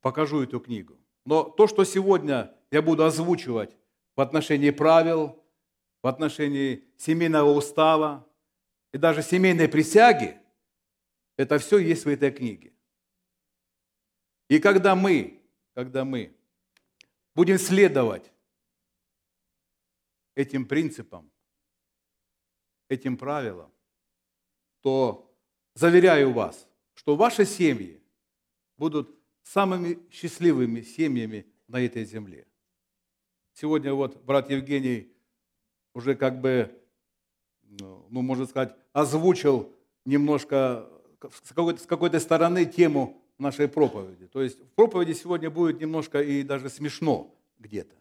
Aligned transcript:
покажу 0.00 0.42
эту 0.42 0.60
книгу. 0.60 0.98
Но 1.24 1.44
то, 1.44 1.66
что 1.66 1.84
сегодня 1.84 2.54
я 2.70 2.82
буду 2.82 3.04
озвучивать 3.04 3.76
в 4.16 4.20
отношении 4.20 4.70
правил, 4.70 5.42
в 6.02 6.06
отношении 6.06 6.84
семейного 6.96 7.50
устава 7.50 8.26
и 8.92 8.98
даже 8.98 9.22
семейной 9.22 9.68
присяги, 9.68 10.40
это 11.36 11.58
все 11.58 11.78
есть 11.78 12.04
в 12.04 12.08
этой 12.08 12.30
книге. 12.30 12.72
И 14.48 14.58
когда 14.58 14.94
мы, 14.94 15.42
когда 15.74 16.04
мы 16.04 16.34
будем 17.34 17.58
следовать 17.58 18.32
этим 20.34 20.66
принципам, 20.66 21.30
этим 22.88 23.16
правилам, 23.16 23.72
то 24.80 25.30
заверяю 25.74 26.32
вас, 26.32 26.68
что 26.94 27.16
ваши 27.16 27.44
семьи 27.44 28.02
будут 28.76 29.17
самыми 29.52 29.98
счастливыми 30.10 30.82
семьями 30.82 31.46
на 31.68 31.80
этой 31.80 32.04
земле. 32.04 32.46
Сегодня 33.54 33.94
вот 33.94 34.22
брат 34.22 34.50
Евгений 34.50 35.10
уже 35.94 36.14
как 36.14 36.40
бы, 36.40 36.70
ну, 37.62 38.22
можно 38.22 38.46
сказать, 38.46 38.74
озвучил 38.92 39.74
немножко 40.04 40.88
с 41.44 41.52
какой-то, 41.52 41.82
с 41.82 41.86
какой-то 41.86 42.20
стороны 42.20 42.66
тему 42.66 43.22
нашей 43.38 43.68
проповеди. 43.68 44.26
То 44.26 44.42
есть 44.42 44.60
в 44.60 44.68
проповеди 44.74 45.12
сегодня 45.12 45.50
будет 45.50 45.80
немножко 45.80 46.20
и 46.20 46.42
даже 46.42 46.68
смешно 46.68 47.34
где-то. 47.58 47.94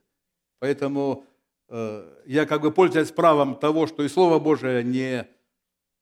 Поэтому 0.60 1.26
э, 1.70 2.24
я 2.26 2.46
как 2.46 2.62
бы 2.62 2.72
пользуясь 2.72 3.12
правом 3.12 3.55
того, 3.55 3.88
что 3.88 4.04
и 4.04 4.10
Слово 4.10 4.40
Божие 4.40 4.84
не, 4.84 5.27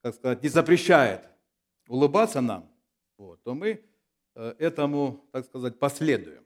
как 0.01 0.15
сказать, 0.15 0.41
не 0.41 0.49
запрещает 0.49 1.21
улыбаться 1.87 2.41
нам, 2.41 2.67
вот, 3.17 3.41
то 3.43 3.53
мы 3.53 3.83
этому, 4.35 5.27
так 5.31 5.45
сказать, 5.45 5.79
последуем. 5.79 6.45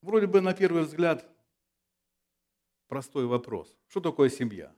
Вроде 0.00 0.26
бы 0.26 0.40
на 0.40 0.54
первый 0.54 0.84
взгляд 0.84 1.28
простой 2.86 3.26
вопрос. 3.26 3.76
Что 3.88 4.00
такое 4.00 4.30
семья? 4.30 4.74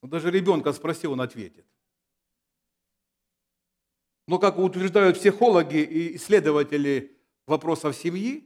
Ну, 0.00 0.08
даже 0.08 0.30
ребенка 0.30 0.72
спроси, 0.72 1.06
он 1.06 1.20
ответит. 1.20 1.66
Но 4.26 4.38
как 4.38 4.58
утверждают 4.58 5.18
психологи 5.18 5.78
и 5.78 6.16
исследователи 6.16 7.18
вопросов 7.46 7.96
семьи, 7.96 8.44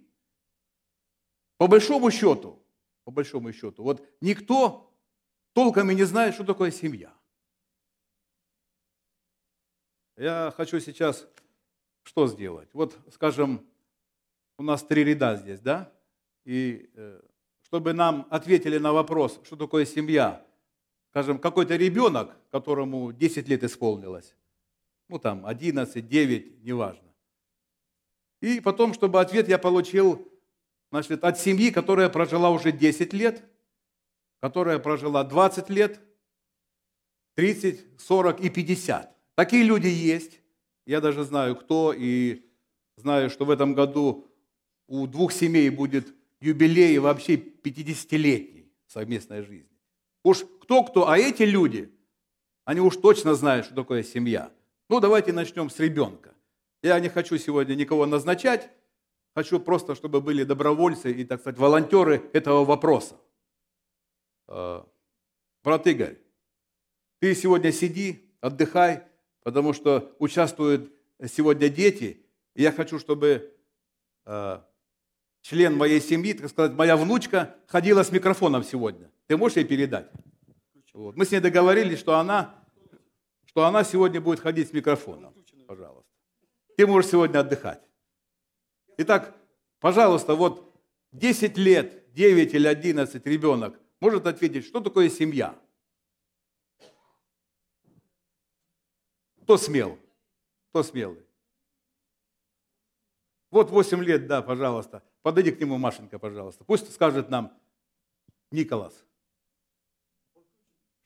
по 1.58 1.66
большому 1.66 2.10
счету, 2.10 2.64
по 3.05 3.10
большому 3.10 3.53
счету, 3.53 3.83
вот 3.83 4.08
никто 4.20 4.92
толком 5.53 5.91
и 5.91 5.94
не 5.94 6.05
знает, 6.05 6.34
что 6.34 6.44
такое 6.44 6.70
семья. 6.70 7.12
Я 10.16 10.52
хочу 10.56 10.80
сейчас 10.80 11.27
что 12.02 12.27
сделать? 12.27 12.68
Вот, 12.72 12.98
скажем, 13.12 13.66
у 14.58 14.62
нас 14.62 14.82
три 14.82 15.04
ряда 15.04 15.36
здесь, 15.36 15.60
да? 15.60 15.92
И 16.44 16.91
э, 16.94 17.20
чтобы 17.62 17.92
нам 17.92 18.27
ответили 18.30 18.78
на 18.78 18.92
вопрос, 18.92 19.41
что 19.44 19.56
такое 19.56 19.86
семья, 19.86 20.44
скажем, 21.10 21.38
какой-то 21.38 21.77
ребенок, 21.77 22.36
которому 22.50 23.12
10 23.12 23.48
лет 23.48 23.62
исполнилось, 23.64 24.34
ну 25.08 25.19
там 25.19 25.46
11, 25.46 26.06
9, 26.06 26.62
неважно. 26.62 27.08
И 28.41 28.60
потом, 28.60 28.92
чтобы 28.92 29.20
ответ 29.20 29.48
я 29.48 29.58
получил 29.58 30.28
значит, 30.91 31.24
от 31.24 31.38
семьи, 31.38 31.70
которая 31.70 32.08
прожила 32.08 32.50
уже 32.50 32.72
10 32.72 33.12
лет, 33.12 33.42
которая 34.41 34.78
прожила 34.78 35.22
20 35.24 35.70
лет, 35.70 36.00
30, 37.34 38.00
40 38.00 38.41
и 38.41 38.50
50. 38.50 39.16
Такие 39.34 39.62
люди 39.62 39.88
есть. 39.88 40.41
Я 40.86 41.00
даже 41.00 41.25
знаю, 41.25 41.56
кто, 41.56 41.92
и 41.97 42.42
знаю, 42.97 43.30
что 43.30 43.44
в 43.44 43.50
этом 43.50 43.75
году 43.75 44.27
у 44.88 45.06
двух 45.06 45.33
семей 45.33 45.70
будет 45.70 46.12
юбилей 46.41 46.98
вообще 46.98 47.36
50-летней 47.36 48.72
совместной 48.86 49.43
жизни. 49.43 49.78
Уж 50.25 50.44
кто-кто, 50.60 51.09
а 51.09 51.19
эти 51.19 51.44
люди, 51.44 51.91
они 52.65 52.81
уж 52.81 52.97
точно 52.97 53.34
знают, 53.34 53.66
что 53.66 53.75
такое 53.75 54.03
семья. 54.03 54.53
Ну, 54.88 55.00
давайте 55.00 55.32
начнем 55.32 55.70
с 55.70 55.78
ребенка. 55.78 56.34
Я 56.82 56.99
не 57.00 57.09
хочу 57.09 57.38
сегодня 57.38 57.75
никого 57.75 58.06
назначать, 58.06 58.70
хочу 59.34 59.60
просто, 59.60 59.94
чтобы 59.94 60.20
были 60.20 60.44
добровольцы 60.44 61.12
и, 61.12 61.25
так 61.25 61.41
сказать, 61.41 61.59
волонтеры 61.59 62.28
этого 62.32 62.64
вопроса. 62.64 63.16
А, 64.49 64.87
брат 65.62 65.87
Игорь, 65.87 66.19
ты 67.20 67.34
сегодня 67.34 67.72
сиди, 67.72 68.31
отдыхай, 68.41 69.04
потому 69.42 69.72
что 69.72 70.14
участвуют 70.19 70.92
сегодня 71.26 71.69
дети, 71.69 72.25
и 72.54 72.62
я 72.62 72.72
хочу, 72.72 72.98
чтобы 72.98 73.54
а, 74.25 74.66
член 75.41 75.76
моей 75.76 76.00
семьи, 76.00 76.32
так 76.32 76.48
сказать, 76.50 76.72
моя 76.72 76.97
внучка 76.97 77.56
ходила 77.66 78.02
с 78.02 78.12
микрофоном 78.12 78.62
сегодня. 78.62 79.10
Ты 79.26 79.36
можешь 79.36 79.56
ей 79.56 79.64
передать? 79.64 80.10
Вот. 80.94 81.16
Мы 81.16 81.25
с 81.25 81.31
ней 81.31 81.41
договорились, 81.41 81.98
что 81.98 82.19
она, 82.19 82.54
что 83.47 83.64
она 83.64 83.84
сегодня 83.84 84.20
будет 84.20 84.41
ходить 84.41 84.69
с 84.69 84.72
микрофоном. 84.72 85.34
Пожалуйста. 85.66 86.10
Ты 86.76 86.86
можешь 86.86 87.10
сегодня 87.10 87.38
отдыхать. 87.38 87.81
Итак, 88.98 89.34
пожалуйста, 89.81 90.34
вот 90.34 90.75
10 91.12 91.56
лет, 91.56 92.12
9 92.12 92.54
или 92.54 92.66
11 92.66 93.26
ребенок 93.26 93.78
может 94.00 94.26
ответить, 94.26 94.66
что 94.66 94.81
такое 94.81 95.08
семья? 95.08 95.58
Кто 99.42 99.56
смел? 99.56 99.98
Кто 100.70 100.82
смелый? 100.82 101.26
Вот 103.50 103.70
8 103.70 104.03
лет, 104.03 104.26
да, 104.26 104.41
пожалуйста. 104.41 105.03
Подойди 105.22 105.50
к 105.53 105.60
нему, 105.60 105.78
Машенька, 105.78 106.19
пожалуйста. 106.19 106.64
Пусть 106.64 106.92
скажет 106.92 107.28
нам 107.28 107.52
Николас. 108.50 109.04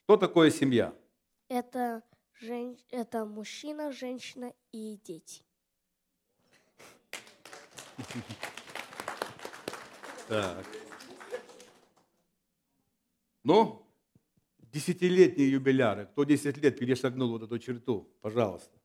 Что 0.05 0.17
такое 0.17 0.51
семья? 0.51 0.95
Это, 1.49 2.03
жен... 2.41 2.79
это 2.91 3.25
мужчина, 3.25 3.91
женщина 3.91 4.53
и 4.71 4.99
дети. 5.03 5.43
Так. 10.29 10.67
Ну, 13.43 13.86
десятилетние 14.73 15.51
юбиляры, 15.51 16.07
кто 16.07 16.25
10 16.25 16.57
лет 16.59 16.79
перешагнул 16.79 17.31
вот 17.31 17.43
эту 17.43 17.59
черту, 17.59 18.09
пожалуйста. 18.21 18.77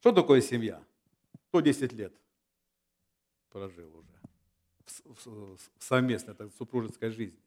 Что 0.00 0.12
такое 0.12 0.40
семья? 0.40 0.82
Кто 1.48 1.60
10 1.60 1.92
лет 1.92 2.14
прожил 3.50 3.96
уже? 3.96 4.20
совместной 5.78 6.34
так, 6.34 6.52
супружеской 6.54 7.10
жизни. 7.10 7.38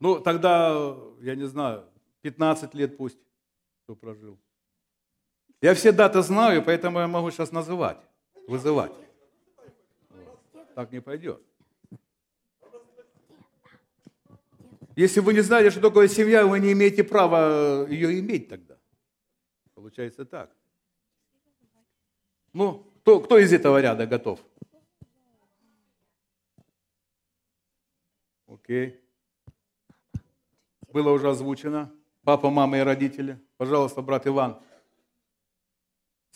Ну, 0.00 0.20
тогда, 0.20 0.96
я 1.20 1.34
не 1.34 1.46
знаю, 1.48 1.84
15 2.22 2.74
лет 2.74 2.96
пусть, 2.96 3.18
кто 3.82 3.96
прожил. 3.96 4.38
Я 5.60 5.74
все 5.74 5.92
даты 5.92 6.22
знаю, 6.22 6.62
поэтому 6.64 7.00
я 7.00 7.08
могу 7.08 7.30
сейчас 7.30 7.50
называть, 7.52 7.98
вызывать. 8.46 8.92
Так 10.74 10.92
не 10.92 11.00
пойдет. 11.00 11.42
Если 14.94 15.20
вы 15.20 15.32
не 15.34 15.40
знаете, 15.40 15.70
что 15.70 15.80
такое 15.80 16.08
семья, 16.08 16.46
вы 16.46 16.60
не 16.60 16.72
имеете 16.72 17.04
права 17.04 17.86
ее 17.88 18.18
иметь 18.18 18.48
тогда. 18.48 18.76
Получается 19.74 20.24
так. 20.24 20.50
Ну, 22.52 22.84
кто, 23.00 23.20
кто 23.20 23.38
из 23.38 23.52
этого 23.52 23.80
ряда 23.80 24.06
готов? 24.06 24.40
Окей. 28.48 29.00
Было 30.92 31.10
уже 31.10 31.30
озвучено. 31.30 31.92
Папа, 32.24 32.50
мама 32.50 32.78
и 32.78 32.80
родители. 32.80 33.38
Пожалуйста, 33.56 34.02
брат 34.02 34.26
Иван. 34.26 34.60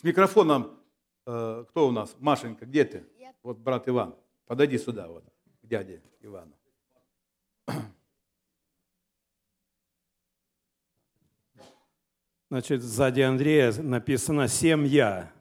С 0.03 0.05
микрофоном, 0.05 0.77
э, 1.25 1.63
кто 1.69 1.87
у 1.87 1.91
нас? 1.91 2.13
Машенька, 2.19 2.65
где 2.65 2.83
ты? 2.83 3.05
Вот 3.41 3.59
брат 3.59 3.87
Иван. 3.87 4.13
Подойди 4.47 4.77
сюда, 4.77 5.07
вот, 5.07 5.23
к 5.61 5.65
дяде 5.65 6.03
Ивану. 6.19 6.51
Значит, 12.49 12.81
сзади 12.81 13.21
Андрея 13.21 13.71
написано 13.81 14.49
«семья». 14.49 15.31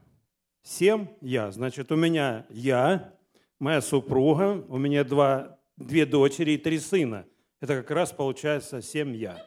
Семья. 0.63 1.51
Значит, 1.51 1.91
у 1.91 1.97
меня 1.97 2.47
я, 2.49 3.19
моя 3.59 3.81
супруга, 3.81 4.65
у 4.69 4.79
меня 4.79 5.03
два, 5.03 5.59
две 5.77 6.07
дочери 6.07 6.53
и 6.53 6.57
три 6.57 6.79
сына. 6.79 7.27
Это 7.61 7.83
как 7.83 7.91
раз 7.91 8.13
получается 8.13 8.81
семья. 8.81 9.45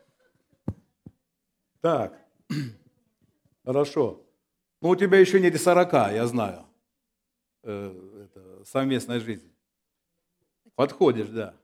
Так. 1.83 2.21
Хорошо. 3.65 4.27
Ну, 4.81 4.89
у 4.89 4.97
тебя 4.97 5.19
еще 5.19 5.41
нет 5.41 5.55
и 5.55 5.59
40, 5.59 5.93
я 5.93 6.27
знаю, 6.27 6.67
э, 7.63 8.25
это, 8.25 8.65
совместной 8.65 9.21
жизни. 9.21 9.53
Подходишь, 10.75 11.29
да. 11.29 11.55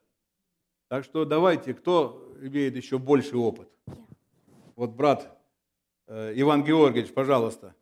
Так 0.89 1.05
что 1.05 1.25
давайте, 1.25 1.75
кто 1.75 2.37
имеет 2.41 2.77
еще 2.77 2.99
больший 2.99 3.39
опыт? 3.39 3.69
Вот 4.77 4.91
брат 4.91 5.37
э, 6.07 6.33
Иван 6.37 6.65
Георгиевич, 6.65 7.13
пожалуйста. 7.13 7.75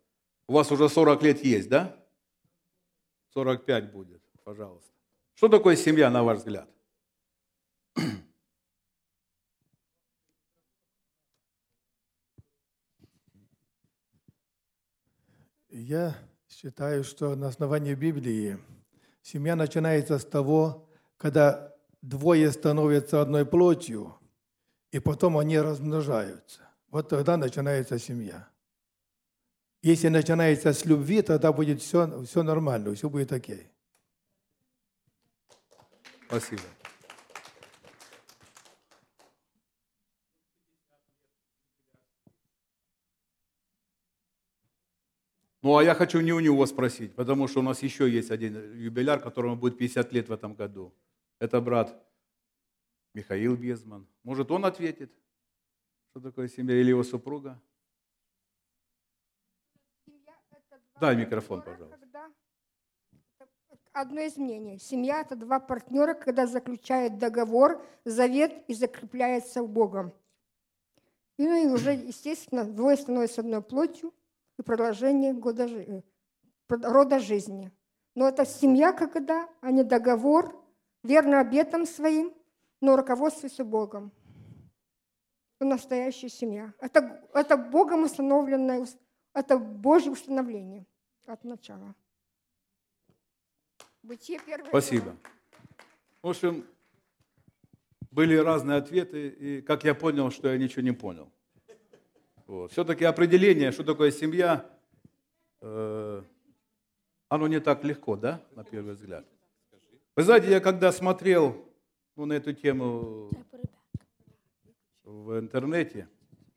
У 0.47 0.53
вас 0.53 0.71
уже 0.71 0.89
40 0.89 1.21
лет 1.23 1.43
есть, 1.43 1.69
да? 1.69 1.95
45 3.33 3.91
будет, 3.91 4.21
пожалуйста. 4.43 4.90
Что 5.41 5.49
такое 5.49 5.75
семья, 5.75 6.11
на 6.11 6.23
ваш 6.23 6.37
взгляд? 6.37 6.69
Я 15.71 16.15
считаю, 16.47 17.03
что 17.03 17.35
на 17.35 17.47
основании 17.47 17.95
Библии 17.95 18.59
семья 19.23 19.55
начинается 19.55 20.19
с 20.19 20.25
того, 20.25 20.87
когда 21.17 21.75
двое 22.03 22.51
становятся 22.51 23.23
одной 23.23 23.43
плотью, 23.43 24.19
и 24.91 24.99
потом 24.99 25.39
они 25.39 25.57
размножаются. 25.57 26.69
Вот 26.89 27.09
тогда 27.09 27.35
начинается 27.35 27.97
семья. 27.97 28.47
Если 29.81 30.09
начинается 30.09 30.71
с 30.71 30.85
любви, 30.85 31.23
тогда 31.23 31.51
будет 31.51 31.81
все, 31.81 32.23
все 32.25 32.43
нормально, 32.43 32.93
все 32.93 33.09
будет 33.09 33.31
окей. 33.31 33.71
Спасибо. 36.31 36.61
Ну, 45.61 45.75
а 45.75 45.83
я 45.83 45.93
хочу 45.93 46.21
не 46.21 46.31
у 46.31 46.39
него 46.39 46.65
спросить, 46.65 47.13
потому 47.15 47.49
что 47.49 47.59
у 47.59 47.63
нас 47.63 47.83
еще 47.83 48.09
есть 48.09 48.31
один 48.31 48.79
юбиляр, 48.79 49.19
которому 49.19 49.57
будет 49.57 49.77
50 49.77 50.13
лет 50.13 50.29
в 50.29 50.31
этом 50.31 50.55
году. 50.55 50.93
Это 51.39 51.59
брат 51.59 52.01
Михаил 53.13 53.57
Безман. 53.57 54.07
Может, 54.23 54.51
он 54.51 54.63
ответит, 54.63 55.11
что 56.11 56.21
такое 56.21 56.47
семья, 56.47 56.79
или 56.79 56.91
его 56.91 57.03
супруга? 57.03 57.61
Дай 61.01 61.17
микрофон, 61.17 61.61
пожалуйста. 61.61 62.10
Одно 63.93 64.21
из 64.21 64.37
мнений. 64.37 64.79
Семья– 64.79 65.19
это 65.21 65.35
два 65.35 65.59
партнера, 65.59 66.13
когда 66.13 66.47
заключают 66.47 67.17
договор, 67.17 67.85
завет 68.05 68.63
и 68.67 68.73
закрепляется 68.73 69.63
Богом. 69.63 70.13
И, 71.37 71.43
ну, 71.45 71.55
и 71.55 71.67
уже, 71.67 71.91
естественно, 72.07 72.63
двое 72.63 72.95
становятся 72.95 73.41
одной 73.41 73.61
плотью 73.61 74.13
и 74.57 74.61
продолжение 74.61 75.33
года, 75.33 75.65
э, 75.65 76.01
рода 76.69 77.19
жизни. 77.19 77.69
Но 78.15 78.29
это 78.29 78.45
семья, 78.45 78.93
когда, 78.93 79.49
а 79.59 79.71
не 79.71 79.83
договор, 79.83 80.55
верно 81.03 81.41
обетам 81.41 81.85
своим, 81.85 82.33
но 82.79 82.95
руководствуется 82.95 83.65
Богом. 83.65 84.11
Это 85.59 85.69
настоящая 85.69 86.29
семья. 86.29 86.73
Это, 86.79 87.27
это 87.33 87.57
Богом 87.57 88.03
установленное, 88.03 88.79
ус- 88.79 88.97
это 89.33 89.57
Божье 89.57 90.11
установление 90.11 90.85
от 91.25 91.43
начала. 91.43 91.93
Бытие 94.03 94.39
первое. 94.45 94.69
Спасибо. 94.69 95.15
В 96.21 96.29
общем, 96.29 96.65
были 98.11 98.35
разные 98.35 98.77
ответы, 98.77 99.29
и 99.29 99.61
как 99.61 99.83
я 99.83 99.95
понял, 99.95 100.31
что 100.31 100.49
я 100.49 100.57
ничего 100.57 100.81
не 100.81 100.91
понял. 100.91 101.31
Вот. 102.47 102.71
Все-таки 102.71 103.05
определение, 103.05 103.71
что 103.71 103.83
такое 103.83 104.11
семья, 104.11 104.69
э, 105.61 106.23
оно 107.29 107.47
не 107.47 107.59
так 107.61 107.83
легко, 107.83 108.17
да, 108.17 108.43
на 108.55 108.63
первый 108.63 108.95
взгляд. 108.95 109.25
Вы 110.15 110.23
знаете, 110.23 110.49
я 110.49 110.59
когда 110.59 110.91
смотрел 110.91 111.65
ну, 112.17 112.25
на 112.25 112.33
эту 112.33 112.53
тему 112.53 113.31
в 115.03 115.39
интернете, 115.39 116.09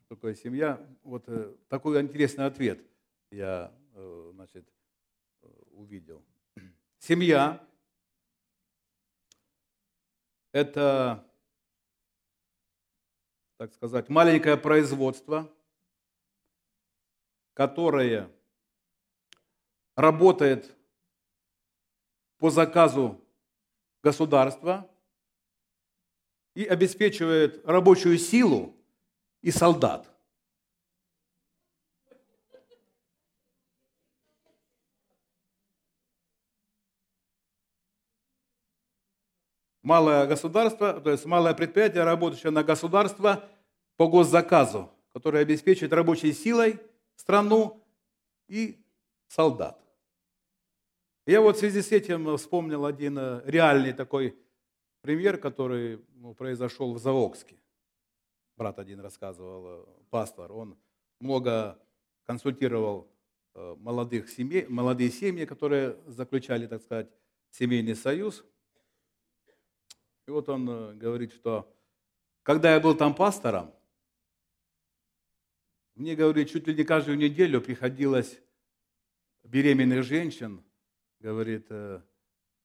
что 0.04 0.16
такое 0.16 0.34
семья, 0.34 0.84
вот 1.04 1.24
э, 1.28 1.54
такой 1.68 2.00
интересный 2.00 2.46
ответ 2.46 2.80
я 3.30 3.72
э, 3.94 4.30
значит, 4.34 4.66
э, 5.42 5.46
увидел. 5.72 6.24
Семья– 7.06 7.62
это, 10.52 11.30
так 13.58 13.74
сказать, 13.74 14.08
маленькое 14.08 14.56
производство, 14.56 15.52
которое 17.52 18.30
работает 19.94 20.74
по 22.38 22.48
заказу 22.48 23.22
государства 24.02 24.90
и 26.54 26.64
обеспечивает 26.64 27.62
рабочую 27.66 28.16
силу 28.16 28.74
и 29.42 29.50
солдат. 29.50 30.10
Малое 39.84 40.26
государство, 40.26 40.98
то 40.98 41.10
есть 41.10 41.26
малое 41.26 41.52
предприятие, 41.52 42.04
работающее 42.04 42.50
на 42.50 42.64
государство 42.64 43.44
по 43.98 44.08
госзаказу, 44.08 44.90
которое 45.12 45.42
обеспечивает 45.42 45.92
рабочей 45.92 46.32
силой 46.32 46.80
страну 47.16 47.84
и 48.48 48.82
солдат. 49.28 49.78
Я 51.26 51.42
вот 51.42 51.56
в 51.56 51.58
связи 51.58 51.82
с 51.82 51.92
этим 51.92 52.34
вспомнил 52.38 52.86
один 52.86 53.18
э, 53.18 53.42
реальный 53.44 53.92
такой 53.92 54.34
пример, 55.02 55.36
который 55.36 56.02
ну, 56.14 56.34
произошел 56.34 56.94
в 56.94 56.98
Заокске. 56.98 57.56
Брат 58.56 58.78
один 58.78 59.00
рассказывал, 59.00 59.66
э, 59.66 59.84
пастор, 60.08 60.50
он 60.50 60.78
много 61.20 61.78
консультировал 62.24 63.06
э, 63.54 63.76
молодых 63.78 64.30
семей, 64.30 64.64
молодые 64.66 65.10
семьи, 65.10 65.44
которые 65.44 65.98
заключали, 66.06 66.66
так 66.66 66.80
сказать, 66.80 67.10
семейный 67.50 67.94
союз. 67.94 68.46
И 70.26 70.30
вот 70.30 70.48
он 70.48 70.68
э, 70.68 70.94
говорит, 70.94 71.32
что 71.32 71.70
когда 72.42 72.74
я 72.74 72.80
был 72.80 72.94
там 72.94 73.14
пастором, 73.14 73.72
мне, 75.94 76.16
говорит, 76.16 76.50
чуть 76.50 76.66
ли 76.66 76.74
не 76.74 76.84
каждую 76.84 77.16
неделю 77.18 77.60
приходилось 77.60 78.40
беременных 79.44 80.02
женщин, 80.02 80.64
говорит, 81.20 81.66
э, 81.70 82.00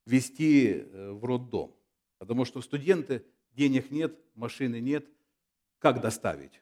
вести 0.05 0.71
э, 0.73 1.11
в 1.11 1.23
роддом. 1.23 1.75
Потому 2.17 2.45
что 2.45 2.61
студенты, 2.61 3.25
денег 3.51 3.91
нет, 3.91 4.17
машины 4.35 4.79
нет, 4.79 5.07
как 5.79 6.01
доставить? 6.01 6.61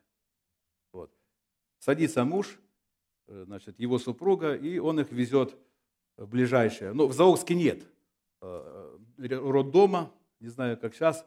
Вот. 0.92 1.12
Садится 1.80 2.24
муж, 2.26 2.60
значит, 3.28 3.80
его 3.80 3.98
супруга, 3.98 4.56
и 4.56 4.78
он 4.78 5.00
их 5.00 5.12
везет 5.12 5.58
в 6.16 6.28
ближайшее. 6.28 6.94
Ну, 6.94 7.08
в 7.08 7.14
Заокске 7.14 7.56
нет 7.56 7.84
роддома, 9.18 10.14
не 10.40 10.50
знаю, 10.50 10.78
как 10.78 10.94
сейчас. 10.94 11.26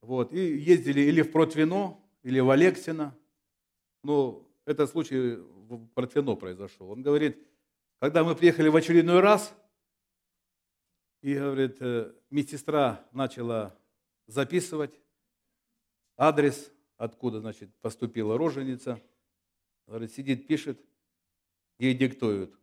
Вот. 0.00 0.32
И 0.32 0.38
ездили 0.58 1.00
или 1.00 1.22
в 1.22 1.32
Протвино, 1.32 1.98
или 2.22 2.40
в 2.40 2.50
Алексино. 2.50 3.16
Но 4.02 4.48
этот 4.64 4.90
случай 4.90 5.36
в 5.36 5.86
Протвино 5.88 6.34
произошел. 6.34 6.90
Он 6.90 7.02
говорит, 7.02 7.38
когда 8.00 8.24
мы 8.24 8.34
приехали 8.34 8.68
в 8.68 8.76
очередной 8.76 9.20
раз, 9.20 9.54
и, 11.22 11.34
говорит, 11.34 11.76
э, 11.80 12.12
медсестра 12.30 13.06
начала 13.12 13.78
записывать 14.26 14.98
адрес, 16.16 16.72
откуда, 16.96 17.40
значит, 17.40 17.72
поступила 17.76 18.36
роженица. 18.36 19.00
Говорит, 19.86 20.12
сидит, 20.12 20.48
пишет, 20.48 20.80
ей 21.78 21.94
диктуют 21.94 22.58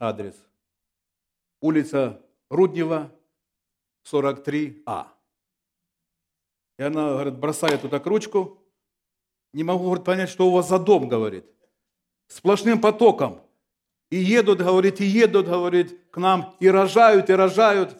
адрес. 0.00 0.34
Улица 1.60 2.20
Руднева, 2.48 3.12
43А. 4.10 5.06
И 6.78 6.82
она, 6.82 7.12
говорит, 7.12 7.38
бросает 7.38 7.82
туда 7.82 8.00
к 8.00 8.06
ручку. 8.06 8.58
Не 9.52 9.64
могу, 9.64 9.84
говорит, 9.84 10.04
понять, 10.04 10.28
что 10.28 10.48
у 10.48 10.50
вас 10.50 10.68
за 10.68 10.78
дом, 10.78 11.08
говорит. 11.08 11.44
Сплошным 12.28 12.80
потоком. 12.80 13.40
И 14.10 14.16
едут, 14.16 14.58
говорит, 14.58 15.00
и 15.00 15.04
едут, 15.04 15.46
говорит, 15.46 15.98
к 16.10 16.16
нам, 16.18 16.54
и 16.60 16.68
рожают, 16.68 17.30
и 17.30 17.32
рожают. 17.32 17.96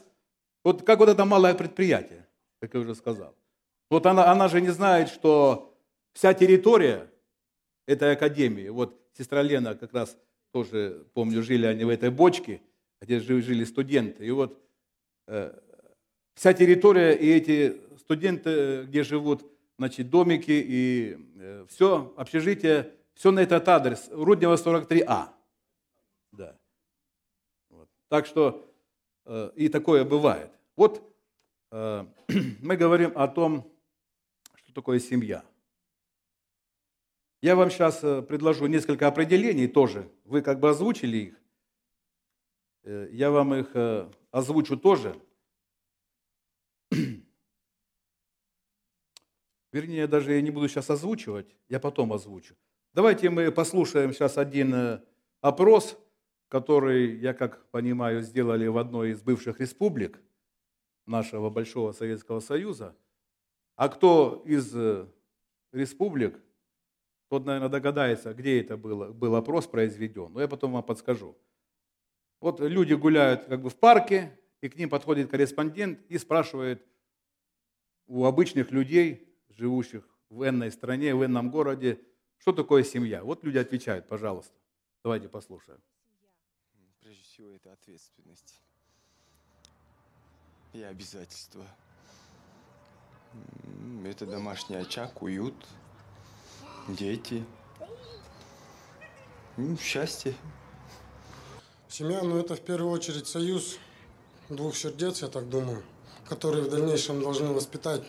Вот 0.62 0.82
как 0.82 0.98
вот 0.98 1.08
это 1.08 1.24
малое 1.24 1.54
предприятие, 1.54 2.26
как 2.60 2.74
я 2.74 2.80
уже 2.80 2.94
сказал. 2.94 3.34
Вот 3.90 4.06
она, 4.06 4.30
она 4.30 4.48
же 4.48 4.60
не 4.60 4.70
знает, 4.70 5.08
что 5.08 5.76
вся 6.12 6.34
территория 6.34 7.10
этой 7.86 8.12
академии, 8.12 8.68
вот 8.68 8.98
сестра 9.16 9.42
Лена 9.42 9.74
как 9.74 9.92
раз 9.92 10.16
тоже, 10.52 11.04
помню, 11.14 11.42
жили 11.42 11.66
они 11.66 11.84
в 11.84 11.88
этой 11.88 12.10
бочке, 12.10 12.62
где 13.00 13.20
жи- 13.20 13.42
жили 13.42 13.64
студенты. 13.64 14.24
И 14.24 14.30
вот 14.30 14.62
э, 15.26 15.58
вся 16.34 16.52
территория 16.52 17.12
и 17.12 17.28
эти 17.30 17.80
студенты, 17.98 18.50
э, 18.50 18.84
где 18.84 19.02
живут, 19.02 19.44
значит, 19.78 20.10
домики 20.10 20.50
и 20.50 21.18
все, 21.68 22.12
общежитие, 22.16 22.92
все 23.14 23.30
на 23.30 23.40
этот 23.40 23.68
адрес. 23.68 24.08
Руднева 24.10 24.56
43А. 24.56 25.28
Да. 26.32 26.58
Вот. 27.70 27.88
Так 28.08 28.26
что 28.26 28.68
э, 29.24 29.50
и 29.56 29.68
такое 29.68 30.04
бывает. 30.04 30.50
Вот 30.76 31.02
э, 31.70 32.06
мы 32.60 32.76
говорим 32.76 33.12
о 33.14 33.28
том, 33.28 33.70
что 34.56 34.72
такое 34.72 34.98
семья. 34.98 35.44
Я 37.40 37.56
вам 37.56 37.70
сейчас 37.70 38.02
э, 38.02 38.22
предложу 38.22 38.66
несколько 38.66 39.06
определений 39.06 39.68
тоже. 39.68 40.08
Вы 40.24 40.42
как 40.42 40.60
бы 40.60 40.70
озвучили 40.70 41.16
их. 41.18 41.34
Э, 42.84 43.08
я 43.12 43.30
вам 43.30 43.54
их 43.54 43.70
э, 43.74 44.10
озвучу 44.30 44.76
тоже. 44.76 45.14
Вернее, 49.74 50.02
я 50.02 50.06
даже 50.06 50.40
не 50.40 50.52
буду 50.52 50.68
сейчас 50.68 50.88
озвучивать, 50.88 51.56
я 51.68 51.80
потом 51.80 52.12
озвучу. 52.12 52.54
Давайте 52.92 53.28
мы 53.28 53.50
послушаем 53.50 54.12
сейчас 54.12 54.38
один 54.38 55.00
опрос, 55.40 55.98
который, 56.46 57.16
я 57.18 57.34
как 57.34 57.68
понимаю, 57.72 58.22
сделали 58.22 58.68
в 58.68 58.78
одной 58.78 59.10
из 59.10 59.20
бывших 59.20 59.58
республик 59.58 60.20
нашего 61.06 61.50
Большого 61.50 61.90
Советского 61.90 62.38
Союза. 62.38 62.96
А 63.74 63.88
кто 63.88 64.44
из 64.46 64.72
республик, 65.72 66.40
тот, 67.28 67.44
наверное, 67.44 67.68
догадается, 67.68 68.32
где 68.32 68.60
это 68.60 68.76
было, 68.76 69.10
был 69.10 69.34
опрос 69.34 69.66
произведен. 69.66 70.32
Но 70.34 70.40
я 70.40 70.46
потом 70.46 70.70
вам 70.70 70.84
подскажу. 70.84 71.36
Вот 72.40 72.60
люди 72.60 72.94
гуляют 72.94 73.46
как 73.46 73.60
бы 73.60 73.70
в 73.70 73.76
парке, 73.76 74.38
и 74.60 74.68
к 74.68 74.76
ним 74.76 74.88
подходит 74.88 75.32
корреспондент 75.32 75.98
и 76.08 76.16
спрашивает 76.16 76.86
у 78.06 78.24
обычных 78.24 78.70
людей, 78.70 79.33
живущих 79.56 80.08
в 80.30 80.48
энной 80.48 80.70
стране, 80.70 81.14
в 81.14 81.24
энном 81.24 81.50
городе, 81.50 82.00
что 82.38 82.52
такое 82.52 82.84
семья. 82.84 83.22
Вот 83.22 83.44
люди 83.44 83.58
отвечают, 83.58 84.08
пожалуйста. 84.08 84.54
Давайте 85.02 85.28
послушаем. 85.28 85.80
Прежде 87.00 87.22
всего, 87.22 87.50
это 87.50 87.72
ответственность 87.72 88.62
и 90.72 90.82
обязательства. 90.82 91.66
Это 94.04 94.26
домашний 94.26 94.76
очаг, 94.76 95.22
уют, 95.22 95.54
дети, 96.88 97.44
счастье. 99.80 100.34
Семья, 101.88 102.22
ну 102.22 102.38
это 102.38 102.56
в 102.56 102.60
первую 102.60 102.90
очередь 102.90 103.26
союз 103.26 103.78
двух 104.48 104.76
сердец, 104.76 105.22
я 105.22 105.28
так 105.28 105.48
думаю, 105.48 105.82
которые 106.28 106.64
в 106.64 106.70
дальнейшем 106.70 107.20
должны 107.22 107.52
воспитать 107.52 108.02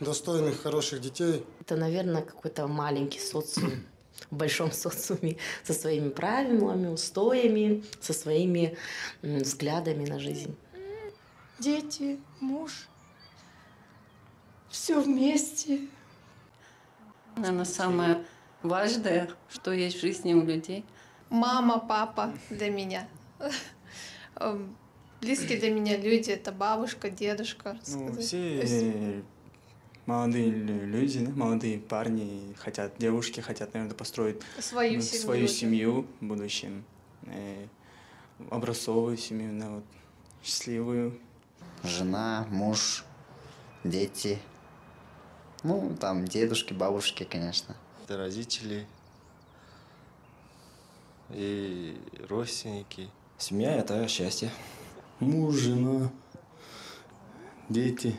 достойных, 0.00 0.62
хороших 0.62 1.00
детей. 1.00 1.44
Это, 1.60 1.76
наверное, 1.76 2.22
какой-то 2.22 2.66
маленький 2.66 3.20
социум 3.20 3.84
в 4.30 4.36
большом 4.36 4.72
социуме 4.72 5.36
со 5.64 5.72
своими 5.72 6.08
правилами, 6.08 6.88
устоями, 6.88 7.84
со 8.00 8.12
своими 8.12 8.76
взглядами 9.22 10.04
на 10.06 10.18
жизнь. 10.18 10.56
Дети, 11.58 12.20
муж, 12.40 12.88
все 14.68 15.00
вместе. 15.00 15.88
Наверное, 17.36 17.64
самое 17.64 18.24
важное, 18.62 19.30
что 19.48 19.72
есть 19.72 19.98
в 19.98 20.00
жизни 20.00 20.34
у 20.34 20.44
людей. 20.44 20.84
Мама, 21.30 21.78
папа 21.78 22.32
для 22.50 22.70
меня. 22.70 23.08
Близкие 25.20 25.58
для 25.58 25.70
меня 25.70 25.96
люди 25.96 26.30
это 26.30 26.52
бабушка, 26.52 27.10
дедушка. 27.10 27.78
Ну, 27.88 28.16
все 28.18 29.22
молодые 30.08 30.50
люди, 30.50 31.18
молодые 31.18 31.78
парни 31.78 32.54
хотят, 32.58 32.94
девушки 32.98 33.40
хотят, 33.40 33.74
наверное, 33.74 33.94
построить 33.94 34.40
свою, 34.58 34.94
ну, 34.94 35.00
семью, 35.02 35.22
свою 35.22 35.48
семью 35.48 36.06
в 36.20 36.24
будущем, 36.24 36.82
э, 37.26 37.66
образцовую 38.50 39.18
семью, 39.18 39.60
да, 39.60 39.68
вот, 39.68 39.84
счастливую. 40.42 41.20
Жена, 41.84 42.46
муж, 42.48 43.04
дети, 43.84 44.38
ну, 45.62 45.94
там, 46.00 46.24
дедушки, 46.24 46.72
бабушки, 46.72 47.24
конечно. 47.24 47.76
Это 48.04 48.16
родители, 48.16 48.86
и 51.28 52.00
родственники. 52.30 53.10
Семья– 53.36 53.74
это 53.76 54.08
счастье. 54.08 54.50
Муж, 55.20 55.56
жена, 55.56 56.12
дети. 57.68 58.16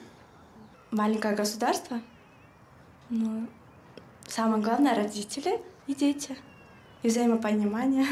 Маленькое 0.91 1.33
государство? 1.33 2.01
Ну, 3.09 3.47
самое 4.27 4.61
главное– 4.61 4.95
родители 4.97 5.63
и 5.87 5.95
дети. 5.95 6.35
И 7.01 7.07
взаимопонимание. 7.07 8.05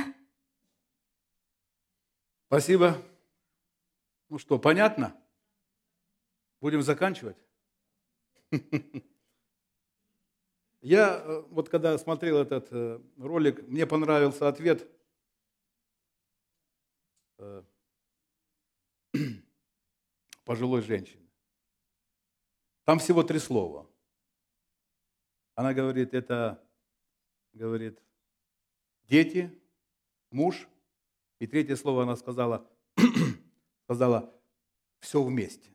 Спасибо. 2.48 2.96
Ну 4.29 4.38
что, 4.38 4.58
понятно? 4.58 5.13
Будем 6.62 6.82
заканчивать? 6.82 7.36
Я 10.82 11.17
э, 11.17 11.41
вот 11.50 11.67
когда 11.67 11.98
смотрел 11.98 12.38
этот 12.38 12.70
э, 12.72 13.01
ролик, 13.17 13.67
мне 13.67 13.86
понравился 13.86 14.48
ответ 14.48 14.88
э, 17.39 17.63
пожилой 20.46 20.82
женщины. 20.82 21.28
Там 22.84 23.00
всего 23.00 23.24
три 23.24 23.40
слова. 23.40 23.90
Она 25.56 25.74
говорит, 25.74 26.14
это, 26.14 26.64
говорит, 27.54 28.00
дети, 29.04 29.52
муж, 30.32 30.68
и 31.40 31.48
третье 31.48 31.76
слово 31.76 32.04
она 32.04 32.16
сказала, 32.16 32.70
сказала, 33.84 34.34
все 35.00 35.24
вместе. 35.24 35.74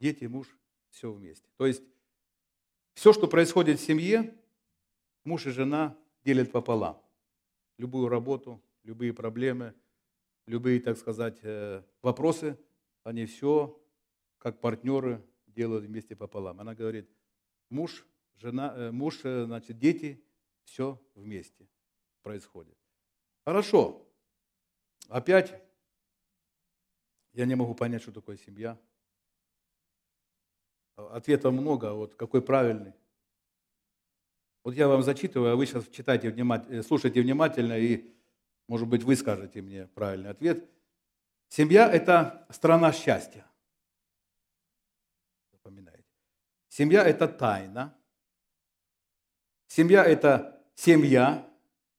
Дети, 0.00 0.24
муж, 0.24 0.48
все 0.90 1.12
вместе. 1.12 1.48
То 1.56 1.66
есть 1.66 1.82
все, 2.94 3.12
что 3.12 3.28
происходит 3.28 3.78
в 3.78 3.84
семье, 3.84 4.34
муж 5.24 5.46
и 5.46 5.50
жена 5.50 5.96
делят 6.24 6.50
пополам. 6.50 7.02
Любую 7.78 8.08
работу, 8.08 8.62
любые 8.82 9.12
проблемы, 9.12 9.74
любые, 10.46 10.80
так 10.80 10.96
сказать, 10.96 11.38
э, 11.42 11.82
вопросы, 12.02 12.58
они 13.02 13.26
все, 13.26 13.80
как 14.38 14.60
партнеры, 14.60 15.24
делают 15.46 15.84
вместе 15.84 16.14
пополам. 16.14 16.60
Она 16.60 16.74
говорит, 16.74 17.08
муж, 17.70 18.06
жена, 18.36 18.74
э, 18.76 18.90
муж, 18.90 19.20
э, 19.24 19.44
значит, 19.44 19.78
дети, 19.78 20.22
все 20.64 21.00
вместе 21.14 21.68
происходит. 22.22 22.76
Хорошо. 23.44 24.06
Опять 25.08 25.62
я 27.36 27.44
не 27.44 27.54
могу 27.54 27.74
понять, 27.74 28.02
что 28.02 28.12
такое 28.12 28.38
семья. 28.38 28.78
Ответов 30.96 31.52
много, 31.52 31.90
а 31.90 31.92
вот 31.92 32.14
какой 32.14 32.40
правильный. 32.40 32.94
Вот 34.64 34.74
я 34.74 34.88
вам 34.88 35.02
зачитываю, 35.02 35.52
а 35.52 35.56
вы 35.56 35.66
сейчас 35.66 35.86
читайте 35.88 36.30
внимательно, 36.30 36.82
слушайте 36.82 37.20
внимательно 37.20 37.78
и, 37.78 38.15
может 38.68 38.88
быть, 38.88 39.02
вы 39.02 39.16
скажете 39.16 39.62
мне 39.62 39.86
правильный 39.88 40.30
ответ. 40.30 40.68
Семья– 41.48 41.90
это 41.92 42.46
страна 42.50 42.92
счастья. 42.92 43.46
Запоминайте. 45.52 46.04
Семья– 46.68 47.04
это 47.06 47.28
тайна. 47.28 47.96
Семья– 49.68 50.04
это 50.04 50.62
семья, 50.74 51.48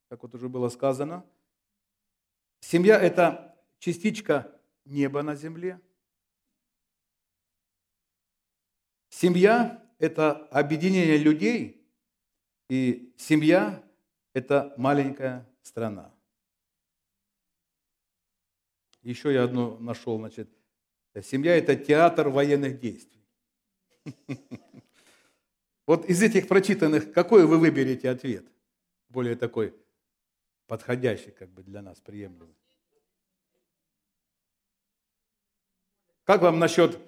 как 0.09 0.23
вот 0.23 0.35
уже 0.35 0.49
было 0.49 0.69
сказано. 0.69 1.25
Семья– 2.59 2.99
это 3.01 3.57
частичка 3.79 4.59
неба 4.85 5.23
на 5.23 5.35
земле. 5.35 5.79
Семья– 9.09 9.83
это 9.99 10.47
объединение 10.47 11.17
людей, 11.17 11.89
и 12.69 13.13
семья– 13.17 13.83
это 14.33 14.73
маленькая 14.77 15.47
страна. 15.61 16.13
Еще 19.07 19.33
я 19.33 19.43
одну 19.43 19.77
нашел, 19.79 20.17
значит, 20.17 20.49
семья– 21.21 21.55
это 21.57 21.75
театр 21.75 22.29
военных 22.29 22.79
действий. 22.79 23.25
Вот 25.85 26.03
из 26.03 26.21
этих 26.21 26.49
прочитанных, 26.49 27.13
какой 27.13 27.45
вы 27.47 27.57
выберете 27.57 28.09
ответ? 28.09 28.45
Более 29.07 29.37
такой 29.37 29.73
подходящий 30.65 31.31
как 31.31 31.49
бы 31.49 31.63
для 31.63 31.81
нас, 31.81 32.01
приемлемый. 32.01 32.57
Как 36.25 36.41
вам 36.41 36.59
насчет 36.59 36.99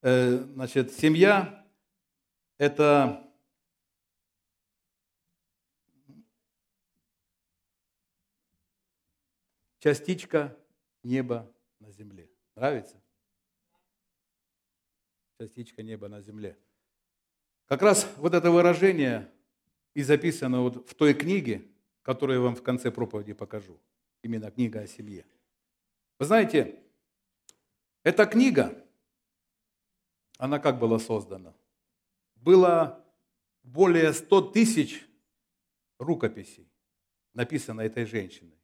Э, 0.00 0.36
значит, 0.54 0.92
семья– 0.92 1.66
это 2.58 3.28
частичка 9.80 10.56
неба 11.08 11.50
на 11.80 11.90
земле. 11.90 12.30
Нравится? 12.54 13.00
Частичка 15.40 15.82
неба 15.82 16.08
на 16.08 16.20
земле. 16.20 16.56
Как 17.66 17.82
раз 17.82 18.08
вот 18.16 18.34
это 18.34 18.50
выражение 18.50 19.30
и 19.94 20.02
записано 20.02 20.62
вот 20.62 20.88
в 20.88 20.94
той 20.94 21.14
книге, 21.14 21.66
которую 22.02 22.38
я 22.38 22.44
вам 22.44 22.56
в 22.56 22.62
конце 22.62 22.90
проповеди 22.90 23.32
покажу. 23.32 23.78
Именно 24.22 24.50
книга 24.50 24.80
о 24.80 24.86
семье. 24.86 25.24
Вы 26.18 26.26
знаете, 26.26 26.82
эта 28.02 28.26
книга, 28.26 28.84
она 30.36 30.58
как 30.58 30.78
была 30.78 30.98
создана? 30.98 31.54
Было 32.36 33.04
более 33.62 34.12
100 34.12 34.40
тысяч 34.52 35.06
рукописей, 35.98 36.68
написано 37.34 37.82
этой 37.82 38.04
женщиной. 38.04 38.57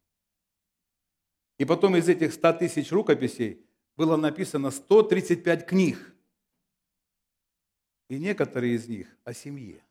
И 1.57 1.65
потом 1.65 1.95
из 1.95 2.09
этих 2.09 2.33
100 2.33 2.53
тысяч 2.53 2.91
рукописей 2.91 3.65
было 3.95 4.17
написано 4.17 4.71
135 4.71 5.65
книг. 5.65 6.13
И 8.09 8.19
некоторые 8.19 8.75
из 8.75 8.87
них 8.87 9.07
о 9.23 9.33
семье. 9.33 9.83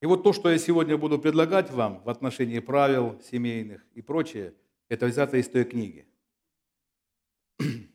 И 0.00 0.06
вот 0.06 0.22
то, 0.22 0.32
что 0.32 0.50
я 0.50 0.58
сегодня 0.58 0.98
буду 0.98 1.18
предлагать 1.18 1.70
вам 1.70 2.02
в 2.02 2.10
отношении 2.10 2.58
правил 2.58 3.20
семейных 3.22 3.82
и 3.94 4.02
прочее, 4.02 4.54
это 4.88 5.06
взято 5.06 5.36
из 5.36 5.48
той 5.48 5.64
книги. 5.64 6.06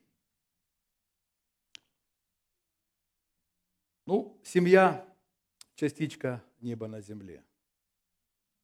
Ну, 4.06 4.42
семья– 4.44 5.06
частичка 5.76 6.44
неба 6.62 6.88
на 6.88 7.00
земле. 7.00 7.44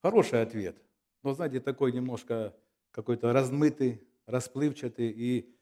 Хороший 0.05 0.43
ответ, 0.43 0.79
но, 1.23 1.33
знаете, 1.33 1.59
такой 1.59 1.91
немножко 1.91 2.55
какой-то 2.91 3.33
размытый, 3.33 4.07
расплывчатый 4.27 5.09
и 5.09 5.57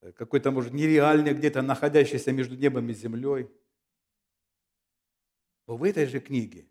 э, 0.00 0.12
какой-то, 0.12 0.52
может, 0.52 0.72
нереальный, 0.72 1.34
где-то 1.34 1.60
находящийся 1.60 2.30
между 2.30 2.54
небом 2.54 2.88
и 2.88 2.94
землей. 2.94 3.50
Но 5.66 5.76
в 5.76 5.82
этой 5.82 6.06
же 6.06 6.20
книге 6.20 6.68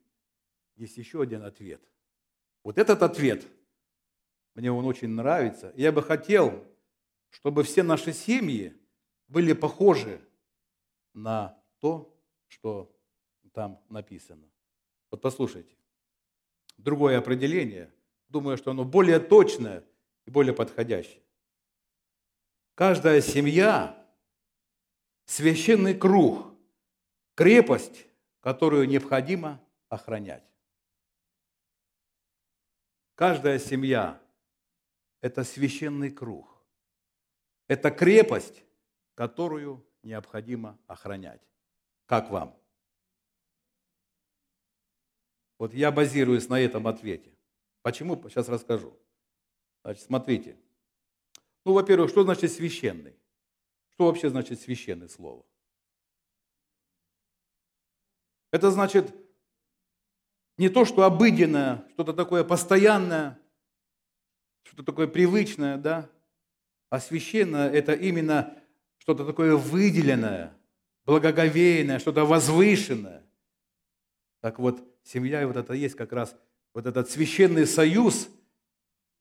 есть 0.78 0.96
еще 0.96 1.22
один 1.22 1.44
ответ. 1.44 1.82
Вот 2.64 2.78
этот 2.78 3.04
ответ, 3.04 3.46
мне 4.56 4.72
он 4.72 4.86
очень 4.86 5.10
нравится. 5.10 5.74
Я 5.76 5.92
бы 5.92 6.02
хотел, 6.02 6.66
чтобы 7.32 7.64
все 7.64 7.84
наши 7.84 8.14
семьи 8.14 8.82
были 9.28 9.52
похожи 9.52 10.22
на 11.14 11.62
то, 11.82 12.18
что 12.48 12.98
там 13.52 13.84
написано. 13.90 14.50
Вот 15.12 15.20
послушайте. 15.20 15.76
Другое 16.78 17.18
определение, 17.18 17.94
думаю, 18.28 18.58
что 18.58 18.72
оно 18.72 18.84
более 18.84 19.20
точное 19.20 19.84
и 20.26 20.32
более 20.32 20.54
подходящее. 20.54 21.22
Каждая 22.76 23.22
семья– 23.22 24.04
священный 25.26 25.94
круг, 25.94 26.54
крепость, 27.36 28.08
которую 28.40 28.88
необходимо 28.88 29.62
охранять. 29.90 30.44
Каждая 33.16 33.60
семья– 33.60 34.20
это 35.22 35.44
священный 35.44 36.12
круг. 36.12 36.50
Это 37.68 37.92
крепость, 37.92 38.64
которую 39.14 39.86
необходимо 40.02 40.78
охранять. 40.88 41.42
Как 42.06 42.30
вам? 42.32 42.58
Вот 45.64 45.74
я 45.74 45.94
базируюсь 45.94 46.50
на 46.50 46.60
этом 46.60 46.88
ответе. 46.88 47.32
Почему? 47.84 48.22
Сейчас 48.28 48.50
расскажу. 48.50 49.00
Значит, 49.82 50.04
смотрите. 50.04 50.58
Ну, 51.64 51.72
во-первых, 51.72 52.10
что 52.10 52.26
значит 52.26 52.52
священный? 52.52 53.16
Что 53.92 54.08
вообще 54.08 54.30
значит 54.30 54.60
священное 54.60 55.08
слово? 55.08 55.46
Это 58.52 58.72
значит 58.72 59.16
не 60.58 60.68
то, 60.68 60.84
что 60.84 61.04
обыденное, 61.04 61.88
что-то 61.94 62.12
такое 62.12 62.44
постоянное, 62.44 63.40
что-то 64.64 64.84
такое 64.84 65.08
привычное, 65.08 65.78
да, 65.78 66.10
а 66.90 67.00
священное– 67.00 67.70
это 67.72 67.94
именно 67.94 68.62
что-то 68.98 69.26
такое 69.26 69.56
выделенное, 69.56 70.54
благоговейное, 71.06 72.00
что-то 72.00 72.26
возвышенное. 72.26 73.24
Так 74.42 74.60
вот, 74.60 74.93
семья 75.04 75.42
и 75.42 75.46
вот 75.46 75.58
это 75.58 75.74
есть 75.74 75.96
как 75.96 76.12
раз 76.12 76.36
вот 76.74 76.86
этот 76.86 77.10
священный 77.10 77.68
союз, 77.68 78.30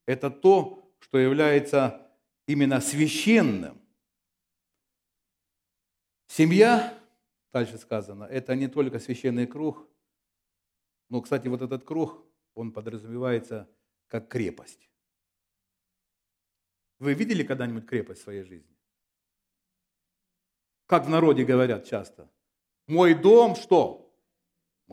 это 0.05 0.29
то, 0.29 0.83
что 0.99 1.17
является 1.17 2.09
именно 2.47 2.81
священным. 2.81 3.79
Семья, 6.27 6.97
дальше 7.51 7.77
сказано, 7.77 8.23
это 8.23 8.55
не 8.55 8.67
только 8.67 8.99
священный 8.99 9.45
круг, 9.45 9.87
но, 11.09 11.21
кстати, 11.21 11.47
вот 11.47 11.61
этот 11.61 11.83
круг, 11.83 12.25
он 12.55 12.71
подразумевается 12.71 13.69
как 14.07 14.29
крепость. 14.29 14.89
Вы 16.99 17.13
видели 17.13 17.43
когда-нибудь 17.43 17.85
крепость 17.85 18.21
в 18.21 18.23
своей 18.23 18.43
жизни? 18.43 18.75
Как 20.85 21.05
в 21.05 21.09
народе 21.09 21.43
говорят 21.43 21.85
часто. 21.85 22.31
Мой 22.87 23.13
дом 23.13 23.55
что? 23.55 24.02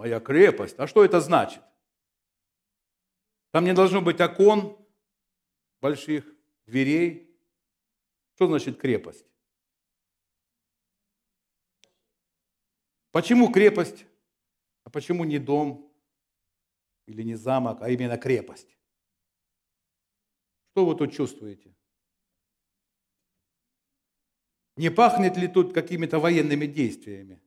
Моя 0.00 0.18
крепость. 0.18 0.78
А 0.78 0.86
что 0.86 1.04
это 1.04 1.20
значит? 1.20 1.62
Там 3.50 3.66
не 3.66 3.74
должно 3.74 4.00
быть 4.00 4.18
окон 4.18 4.82
больших, 5.82 6.24
дверей. 6.64 7.38
Что 8.34 8.46
значит 8.46 8.80
крепость? 8.80 9.26
Почему 13.10 13.52
крепость? 13.52 14.06
А 14.84 14.88
почему 14.88 15.24
не 15.24 15.38
дом 15.38 15.94
или 17.04 17.22
не 17.22 17.34
замок, 17.34 17.82
а 17.82 17.90
именно 17.90 18.16
крепость? 18.16 18.78
Что 20.70 20.86
вы 20.86 20.94
тут 20.96 21.12
чувствуете? 21.12 21.76
Не 24.76 24.90
пахнет 24.90 25.36
ли 25.36 25.46
тут 25.46 25.74
какими-то 25.74 26.18
военными 26.18 26.64
действиями? 26.64 27.42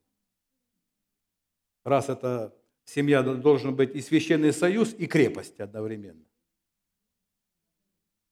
Раз 1.83 2.09
это 2.09 2.55
семья 2.85 3.21
должен 3.21 3.75
быть 3.75 3.95
и 3.95 4.01
священный 4.01 4.53
союз, 4.53 4.93
и 4.93 5.07
крепость 5.07 5.59
одновременно. 5.59 6.25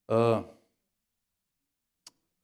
А, 0.08 0.58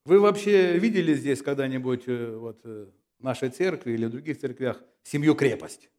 вы 0.04 0.20
вообще 0.20 0.78
видели 0.78 1.14
здесь 1.14 1.42
когда-нибудь 1.42 2.08
э, 2.08 2.34
вот, 2.34 2.60
э, 2.64 2.90
в 3.18 3.22
нашей 3.22 3.50
церкви 3.50 3.92
или 3.92 4.06
в 4.06 4.10
других 4.10 4.40
церквях 4.40 4.82
семью-крепость? 5.02 5.90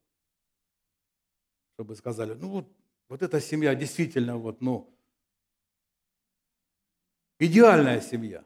Чтобы 1.74 1.94
сказали, 1.94 2.34
ну 2.34 2.48
вот, 2.48 2.68
вот 3.08 3.22
эта 3.22 3.40
семья 3.40 3.72
действительно 3.74 4.36
вот, 4.36 4.60
ну, 4.60 4.92
идеальная 7.38 8.00
семья. 8.00 8.44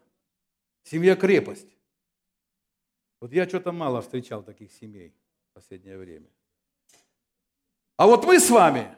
Семья-крепость. 0.83 1.75
Вот 3.21 3.33
я 3.33 3.49
что-то 3.49 3.73
мало 3.73 4.03
встречал 4.03 4.43
таких 4.43 4.71
семей 4.71 5.15
в 5.51 5.55
последнее 5.55 5.97
время. 5.97 6.29
А 7.97 8.07
вот 8.07 8.25
мы 8.25 8.41
с 8.41 8.51
вами 8.51 8.97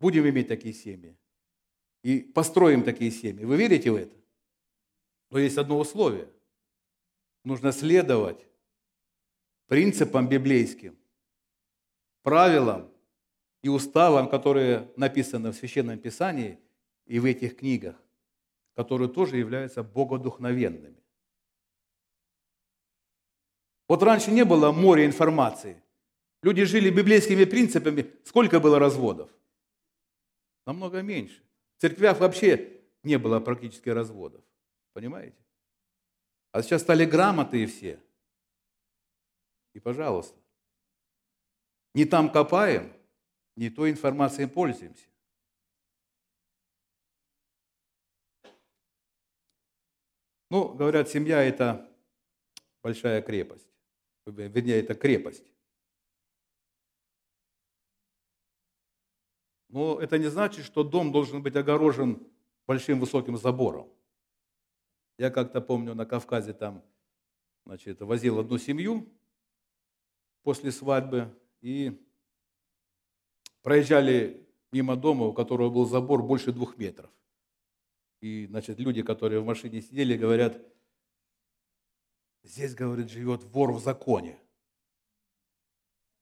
будем 0.00 0.28
иметь 0.28 0.48
такие 0.48 0.74
семьи. 0.74 1.16
И 2.02 2.20
построим 2.20 2.82
такие 2.82 3.10
семьи. 3.10 3.44
Вы 3.44 3.56
верите 3.56 3.90
в 3.90 3.96
это? 3.96 4.16
Но 5.30 5.38
есть 5.38 5.58
одно 5.58 5.78
условие. 5.78 6.28
Нужно 7.44 7.72
следовать 7.72 8.46
принципам 9.66 10.28
библейским, 10.28 10.98
правилам 12.22 12.90
и 13.62 13.68
уставам, 13.68 14.28
которые 14.28 14.90
написаны 14.96 15.50
в 15.50 15.56
Священном 15.56 15.98
Писании 15.98 16.58
и 17.06 17.18
в 17.18 17.24
этих 17.24 17.58
книгах, 17.58 17.96
которые 18.74 19.08
тоже 19.08 19.36
являются 19.36 19.82
богодухновенными. 19.82 21.02
Вот 23.88 24.02
раньше 24.02 24.30
не 24.30 24.44
было 24.44 24.72
моря 24.72 25.04
информации. 25.04 25.82
Люди 26.42 26.64
жили 26.64 26.90
библейскими 26.90 27.44
принципами. 27.44 28.14
Сколько 28.24 28.60
было 28.60 28.78
разводов? 28.78 29.30
Намного 30.66 31.02
меньше. 31.02 31.42
В 31.76 31.80
церквях 31.80 32.20
вообще 32.20 32.80
не 33.02 33.18
было 33.18 33.40
практически 33.40 33.88
разводов. 33.88 34.44
Понимаете? 34.92 35.36
А 36.52 36.62
сейчас 36.62 36.82
стали 36.82 37.04
грамотные 37.04 37.66
все. 37.66 38.00
И, 39.74 39.80
пожалуйста, 39.80 40.38
не 41.94 42.04
там 42.04 42.30
копаем, 42.30 42.92
не 43.56 43.70
той 43.70 43.90
информацией 43.90 44.48
пользуемся. 44.48 45.06
Ну, 50.50 50.72
говорят, 50.74 51.08
семья– 51.10 51.42
это 51.44 51.88
большая 52.82 53.20
крепость 53.20 53.68
вернее, 54.36 54.80
это 54.80 54.94
крепость. 54.94 55.44
Но 59.68 60.00
это 60.00 60.18
не 60.18 60.26
значит, 60.28 60.64
что 60.64 60.82
дом 60.82 61.12
должен 61.12 61.42
быть 61.42 61.56
огорожен 61.56 62.26
большим 62.66 63.00
высоким 63.00 63.36
забором. 63.36 63.88
Я 65.18 65.30
как-то 65.30 65.60
помню 65.60 65.94
на 65.94 66.06
Кавказе 66.06 66.52
там, 66.52 66.82
значит, 67.66 68.00
возил 68.00 68.38
одну 68.38 68.56
семью, 68.58 69.08
после 70.42 70.72
свадьбы 70.72 71.36
и 71.60 72.00
проезжали 73.62 74.48
мимо 74.72 74.96
дома, 74.96 75.26
у 75.26 75.32
которого 75.32 75.70
был 75.70 75.86
забор 75.86 76.22
больше 76.22 76.52
двух 76.52 76.78
метров. 76.78 77.10
И, 78.20 78.46
значит, 78.46 78.78
люди, 78.78 79.02
которые 79.02 79.40
в 79.40 79.44
машине 79.44 79.82
сидели, 79.82 80.16
говорят, 80.16 80.60
здесь, 82.42 82.74
говорит, 82.74 83.10
живет 83.10 83.44
вор 83.44 83.72
в 83.72 83.80
законе. 83.80 84.38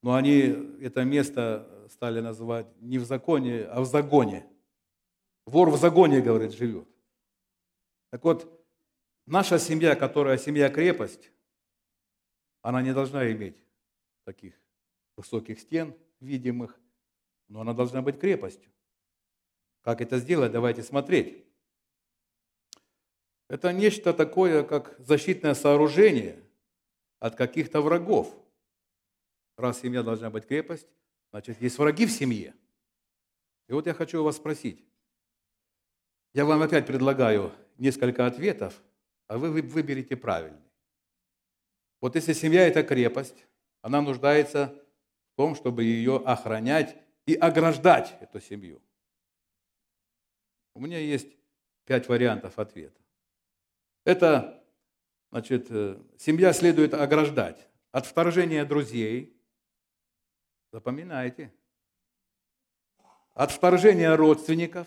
Но 0.02 0.14
они 0.14 0.40
это 0.80 1.04
место 1.04 1.75
стали 1.88 2.20
называть 2.20 2.66
не 2.80 2.98
в 2.98 3.04
законе, 3.04 3.64
а 3.64 3.80
в 3.80 3.86
загоне. 3.86 4.46
Вор 5.46 5.70
в 5.70 5.76
загоне, 5.76 6.20
говорит, 6.20 6.52
живет. 6.52 6.88
Так 8.10 8.24
вот, 8.24 8.66
наша 9.26 9.58
семья, 9.58 9.94
которая 9.94 10.38
семья-крепость, 10.38 11.30
она 12.62 12.82
не 12.82 12.92
должна 12.92 13.30
иметь 13.30 13.56
таких 14.24 14.54
высоких 15.16 15.60
стен, 15.60 15.94
видимых, 16.20 16.78
но 17.48 17.60
она 17.60 17.72
должна 17.72 18.02
быть 18.02 18.18
крепостью. 18.18 18.70
Как 19.82 20.00
это 20.00 20.18
сделать? 20.18 20.50
Давайте 20.50 20.82
смотреть. 20.82 21.44
Это 23.48 23.72
нечто 23.72 24.12
такое, 24.12 24.64
как 24.64 24.96
защитное 24.98 25.54
сооружение 25.54 26.42
от 27.20 27.36
каких-то 27.36 27.80
врагов. 27.80 28.34
Раз 29.56 29.80
семья 29.80 30.02
должна 30.02 30.30
быть 30.30 30.46
крепость, 30.46 30.88
значит, 31.36 31.60
есть 31.60 31.76
враги 31.76 32.06
в 32.06 32.10
семье. 32.10 32.54
И 33.68 33.72
вот 33.74 33.86
я 33.86 33.92
хочу 33.92 34.24
вас 34.24 34.36
спросить. 34.36 34.82
Я 36.32 36.46
вам 36.46 36.62
опять 36.62 36.86
предлагаю 36.86 37.52
несколько 37.76 38.24
ответов, 38.24 38.82
а 39.26 39.36
вы 39.36 39.50
выберите 39.60 40.16
правильный. 40.16 40.64
Вот 42.00 42.14
если 42.14 42.32
семья– 42.32 42.66
это 42.68 42.82
крепость, 42.82 43.44
она 43.82 44.00
нуждается 44.00 44.82
в 45.34 45.36
том, 45.36 45.54
чтобы 45.54 45.84
ее 45.84 46.22
охранять 46.24 46.96
и 47.26 47.34
ограждать, 47.34 48.16
эту 48.22 48.40
семью. 48.40 48.80
У 50.72 50.80
меня 50.80 50.98
есть 50.98 51.36
пять 51.84 52.08
вариантов 52.08 52.58
ответа. 52.58 52.98
Это, 54.06 54.64
значит, 55.30 55.66
э, 55.68 56.02
семья 56.16 56.54
следует 56.54 56.94
ограждать 56.94 57.68
от 57.92 58.06
вторжения 58.06 58.64
друзей. 58.64 59.35
Запоминайте. 60.76 61.50
От 63.32 63.50
вторжения 63.50 64.14
родственников. 64.14 64.86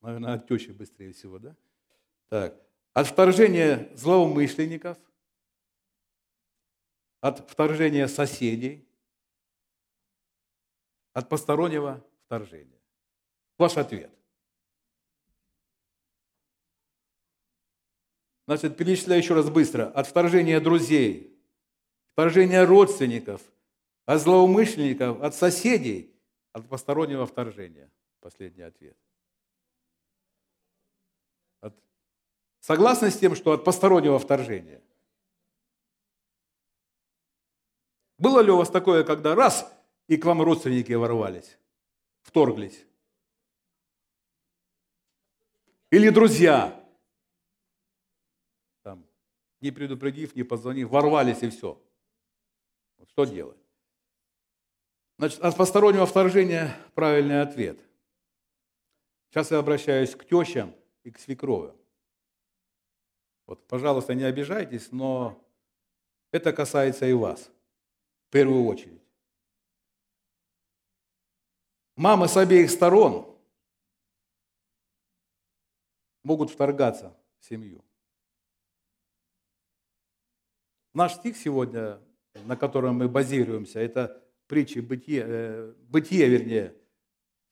Наверное, 0.00 0.32
от 0.32 0.48
тещи 0.48 0.70
быстрее 0.70 1.12
всего, 1.12 1.38
да? 1.38 1.54
Так. 2.30 2.58
От 2.94 3.08
вторжения 3.08 3.94
злоумышленников. 3.94 4.96
От 7.20 7.50
вторжения 7.50 8.08
соседей. 8.08 8.88
От 11.12 11.28
постороннего 11.28 12.02
вторжения. 12.24 12.80
Ваш 13.58 13.76
ответ. 13.76 14.10
Значит, 18.46 18.78
перечисляю 18.78 19.20
еще 19.20 19.34
раз 19.34 19.50
быстро. 19.50 19.90
От 19.90 20.06
вторжения 20.06 20.60
друзей, 20.60 21.37
вторжения 22.18 22.66
родственников, 22.66 23.40
от 24.04 24.20
злоумышленников, 24.20 25.22
от 25.22 25.36
соседей, 25.36 26.12
от 26.50 26.68
постороннего 26.68 27.26
вторжения. 27.26 27.92
Последний 28.18 28.64
ответ. 28.64 28.96
От... 31.60 31.80
Согласны 32.58 33.12
с 33.12 33.18
тем, 33.20 33.36
что 33.36 33.52
от 33.52 33.64
постороннего 33.64 34.18
вторжения? 34.18 34.82
Было 38.18 38.40
ли 38.40 38.50
у 38.50 38.56
вас 38.56 38.68
такое, 38.68 39.04
когда 39.04 39.36
раз, 39.36 39.72
и 40.08 40.16
к 40.16 40.24
вам 40.24 40.42
родственники 40.42 40.90
ворвались, 40.94 41.56
вторглись? 42.22 42.84
Или 45.90 46.08
друзья, 46.10 46.84
не 49.60 49.70
предупредив, 49.70 50.34
не 50.34 50.42
позвонив, 50.42 50.88
ворвались 50.88 51.44
и 51.44 51.50
все. 51.50 51.80
Что 53.18 53.24
делать? 53.24 53.58
Значит, 55.18 55.40
от 55.40 55.56
постороннего 55.56 56.06
вторжения 56.06 56.76
правильный 56.94 57.42
ответ. 57.42 57.76
Сейчас 59.28 59.50
я 59.50 59.58
обращаюсь 59.58 60.14
к 60.14 60.24
тещам 60.24 60.72
и 61.02 61.10
к 61.10 61.18
свекровям. 61.18 61.76
Вот, 63.46 63.66
пожалуйста, 63.66 64.14
не 64.14 64.22
обижайтесь, 64.22 64.92
но 64.92 65.44
это 66.30 66.52
касается 66.52 67.06
и 67.06 67.12
вас 67.12 67.50
в 68.28 68.30
первую 68.30 68.64
очередь. 68.66 69.02
Мамы 71.96 72.28
с 72.28 72.36
обеих 72.36 72.70
сторон 72.70 73.36
могут 76.22 76.52
вторгаться 76.52 77.18
в 77.40 77.46
семью. 77.46 77.84
Наш 80.94 81.14
стих 81.14 81.36
сегодня, 81.36 82.00
на 82.46 82.56
котором 82.56 82.96
мы 82.96 83.08
базируемся, 83.08 83.80
это 83.80 84.22
притчи 84.46 84.80
Бытие, 84.80 85.24
э, 85.26 85.72
Бытие, 85.88 86.28
вернее, 86.28 86.74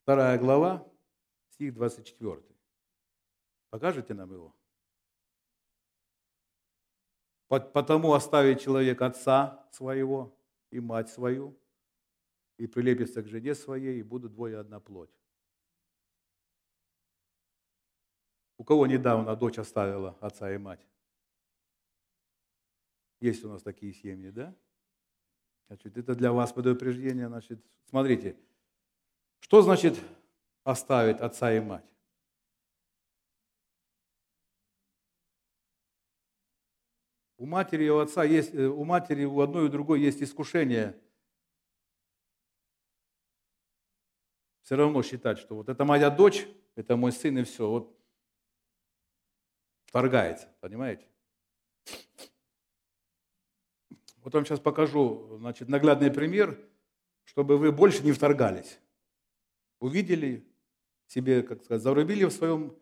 вторая 0.03 0.37
глава, 0.37 0.87
стих 1.49 1.73
24. 1.73 2.43
Покажете 3.69 4.13
нам 4.13 4.31
его? 4.31 4.55
Потому 7.47 8.13
оставит 8.13 8.59
человек 8.59 9.01
отца 9.01 9.67
своего 9.71 10.37
и 10.69 10.79
мать 10.79 11.09
свою, 11.09 11.57
и 12.57 12.67
прилепится 12.67 13.21
к 13.21 13.27
жене 13.27 13.55
своей, 13.55 13.99
и 13.99 14.03
будут 14.03 14.33
двое 14.33 14.59
одна 14.59 14.79
плоть. 14.79 15.17
У 18.57 18.63
кого 18.63 18.87
недавно 18.87 19.35
дочь 19.35 19.59
оставила 19.59 20.17
отца 20.19 20.53
и 20.53 20.57
мать? 20.57 20.85
Есть 23.19 23.43
у 23.45 23.49
нас 23.49 23.61
такие 23.63 23.93
семьи, 23.93 24.29
да? 24.29 24.55
Значит, 25.67 25.97
это 25.97 26.15
для 26.15 26.31
вас 26.31 26.53
предупреждение. 26.53 27.27
Значит, 27.27 27.59
смотрите, 27.89 28.35
что 29.39 29.61
значит 29.61 29.99
оставить 30.63 31.19
отца 31.19 31.53
и 31.53 31.59
мать? 31.59 31.85
У 37.37 37.45
матери 37.45 37.85
и 37.85 37.89
у 37.89 37.99
отца 37.99 38.23
есть, 38.23 38.53
э, 38.55 38.65
у 38.65 38.83
матери 38.83 39.25
у 39.25 39.41
одной 39.41 39.65
и 39.65 39.67
у 39.67 39.71
другой 39.71 40.01
есть 40.01 40.23
искушение 40.23 40.99
все 44.67 44.75
равно 44.75 45.01
считать, 45.01 45.37
что 45.37 45.55
вот 45.55 45.69
это 45.69 45.85
моя 45.85 46.09
дочь, 46.09 46.45
это 46.75 46.97
мой 46.97 47.13
сын 47.13 47.37
и 47.37 47.43
все. 47.43 47.69
Вот 47.69 47.97
вторгается, 49.85 50.53
понимаете? 50.59 51.07
Вот 54.27 54.33
вам 54.33 54.45
сейчас 54.45 54.59
покажу 54.59 55.37
значит, 55.37 55.69
наглядный 55.69 56.11
пример, 56.11 56.59
чтобы 57.23 57.57
вы 57.57 57.71
больше 57.71 58.03
не 58.03 58.11
вторгались. 58.11 58.77
Увидели 59.79 60.45
себе, 61.05 61.43
как 61.43 61.63
сказать, 61.63 61.81
зарубили 61.81 62.25
в 62.25 62.31
своем, 62.31 62.75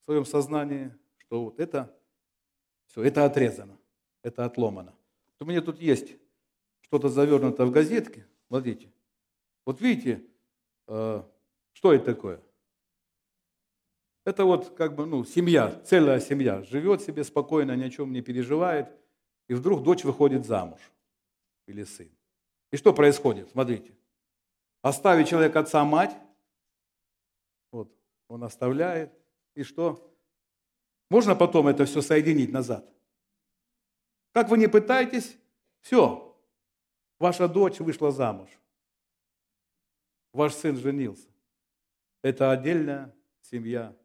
в 0.00 0.04
своем 0.06 0.24
сознании, 0.24 0.94
что 1.18 1.44
вот 1.44 1.60
это, 1.60 1.94
все, 2.86 3.02
это 3.02 3.26
отрезано, 3.26 3.76
это 4.22 4.46
отломано. 4.46 4.94
Вот 5.26 5.46
у 5.46 5.50
меня 5.50 5.60
тут 5.60 5.78
есть 5.82 6.16
что-то 6.80 7.10
завернуто 7.10 7.66
в 7.66 7.70
газетке, 7.70 8.26
смотрите. 8.48 8.90
Вот 9.66 9.82
видите, 9.82 10.24
э, 10.86 11.22
что 11.74 11.92
это 11.92 12.04
такое? 12.06 12.40
Это 14.24 14.46
вот 14.46 14.70
как 14.70 14.94
бы, 14.94 15.04
ну, 15.04 15.26
семья, 15.26 15.78
целая 15.84 16.20
семья, 16.20 16.62
живет 16.62 17.02
себе 17.02 17.22
спокойно, 17.22 17.76
ни 17.76 17.82
о 17.82 17.90
чем 17.90 18.12
не 18.12 18.22
переживает– 18.22 18.88
и 19.48 19.54
вдруг 19.54 19.82
дочь 19.82 20.04
выходит 20.04 20.44
замуж 20.44 20.80
или 21.66 21.84
сын. 21.84 22.10
И 22.70 22.76
что 22.76 22.92
происходит? 22.92 23.50
Смотрите. 23.50 23.92
Оставить 24.82 25.28
человек 25.28 25.54
отца, 25.56 25.84
мать, 25.84 26.16
вот, 27.72 27.92
он 28.28 28.44
оставляет, 28.44 29.12
и 29.54 29.62
что? 29.62 30.14
Можно 31.10 31.34
потом 31.34 31.68
это 31.68 31.84
все 31.84 32.02
соединить 32.02 32.52
назад? 32.52 32.88
Как 34.32 34.48
вы 34.48 34.58
не 34.58 34.68
пытаетесь, 34.68 35.36
все, 35.80 36.36
ваша 37.18 37.48
дочь 37.48 37.80
вышла 37.80 38.10
замуж, 38.10 38.50
ваш 40.32 40.54
сын 40.54 40.76
женился. 40.76 41.28
Это 42.22 42.50
отдельная 42.50 43.14
семья. 43.40 43.96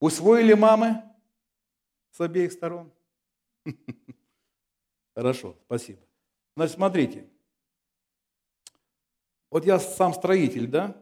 Усвоили 0.00 0.54
мамы 0.54 1.02
с 2.10 2.20
обеих 2.20 2.52
сторон? 2.52 2.92
Хорошо, 5.14 5.56
спасибо. 5.66 6.00
Значит, 6.56 6.76
смотрите. 6.76 7.28
Вот 9.50 9.64
я 9.64 9.78
сам 9.78 10.12
строитель, 10.14 10.66
да? 10.66 10.96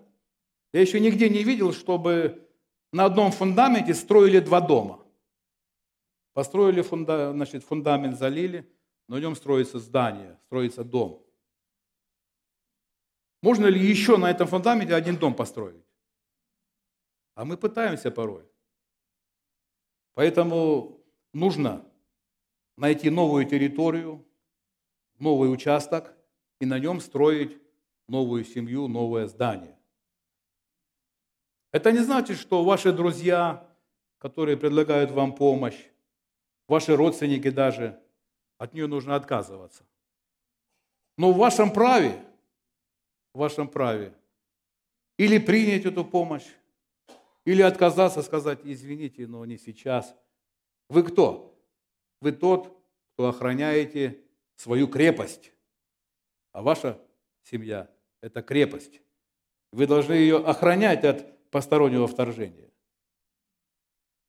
Я 0.72 0.81
еще 0.81 1.01
нигде 1.01 1.29
не 1.29 1.42
видел, 1.42 1.72
чтобы 1.72 2.48
на 2.92 3.07
одном 3.07 3.33
фундаменте 3.33 3.94
строили 3.94 4.40
два 4.40 4.61
дома. 4.61 5.05
Построили 6.35 6.83
фунда, 6.83 7.33
значит, 7.33 7.64
фундамент, 7.64 8.18
залили, 8.18 8.70
на 9.09 9.18
нем 9.18 9.35
строится 9.35 9.79
здание, 9.79 10.38
строится 10.46 10.85
дом. 10.85 11.22
Можно 13.42 13.66
ли 13.66 13.81
еще 13.81 14.16
на 14.16 14.31
этом 14.31 14.46
фундаменте 14.46 14.94
один 14.94 15.16
дом 15.16 15.35
построить? 15.35 15.85
А 17.35 17.44
мы 17.44 17.57
пытаемся 17.57 18.11
порой. 18.11 18.44
Поэтому 20.14 21.03
нужно 21.33 21.85
найти 22.77 23.11
новую 23.11 23.45
территорию, 23.45 24.25
новый 25.19 25.53
участок 25.53 26.15
и 26.61 26.67
на 26.67 26.79
нем 26.79 27.01
строить 27.01 27.59
новую 28.09 28.45
семью, 28.45 28.89
новое 28.89 29.27
здание. 29.27 29.79
Это 31.73 31.91
не 31.93 32.01
значит, 32.01 32.39
что 32.39 32.65
ваши 32.65 32.93
друзья, 32.93 33.67
которые 34.19 34.57
предлагают 34.57 35.11
вам 35.11 35.35
помощь, 35.35 35.89
ваши 36.69 36.95
родственники 36.95 37.51
даже, 37.51 37.99
от 38.59 38.75
нее 38.75 38.87
нужно 38.87 39.17
отказываться. 39.17 39.85
Но 41.17 41.33
в 41.33 41.39
вашем 41.39 41.73
праве, 41.73 42.23
в 43.33 43.39
вашем 43.39 43.69
праве, 43.69 44.15
или 45.17 45.39
принять 45.39 45.85
эту 45.85 46.05
помощь, 46.05 46.47
или 47.45 47.63
отказаться, 47.63 48.23
сказать, 48.23 48.61
извините, 48.65 49.27
но 49.27 49.45
не 49.45 49.59
сейчас. 49.59 50.15
Вы 50.89 51.03
кто? 51.03 51.52
Вы 52.23 52.31
тот, 52.31 52.81
кто 53.15 53.27
охраняете 53.31 54.21
свою 54.55 54.87
крепость. 54.87 55.53
А 56.53 56.63
ваша 56.63 57.01
семья– 57.43 57.91
это 58.21 58.43
крепость. 58.43 59.03
Вы 59.73 59.89
должны 59.89 60.13
ее 60.13 60.37
охранять 60.37 61.05
от 61.05 61.51
постороннего 61.51 62.07
вторжения. 62.07 62.71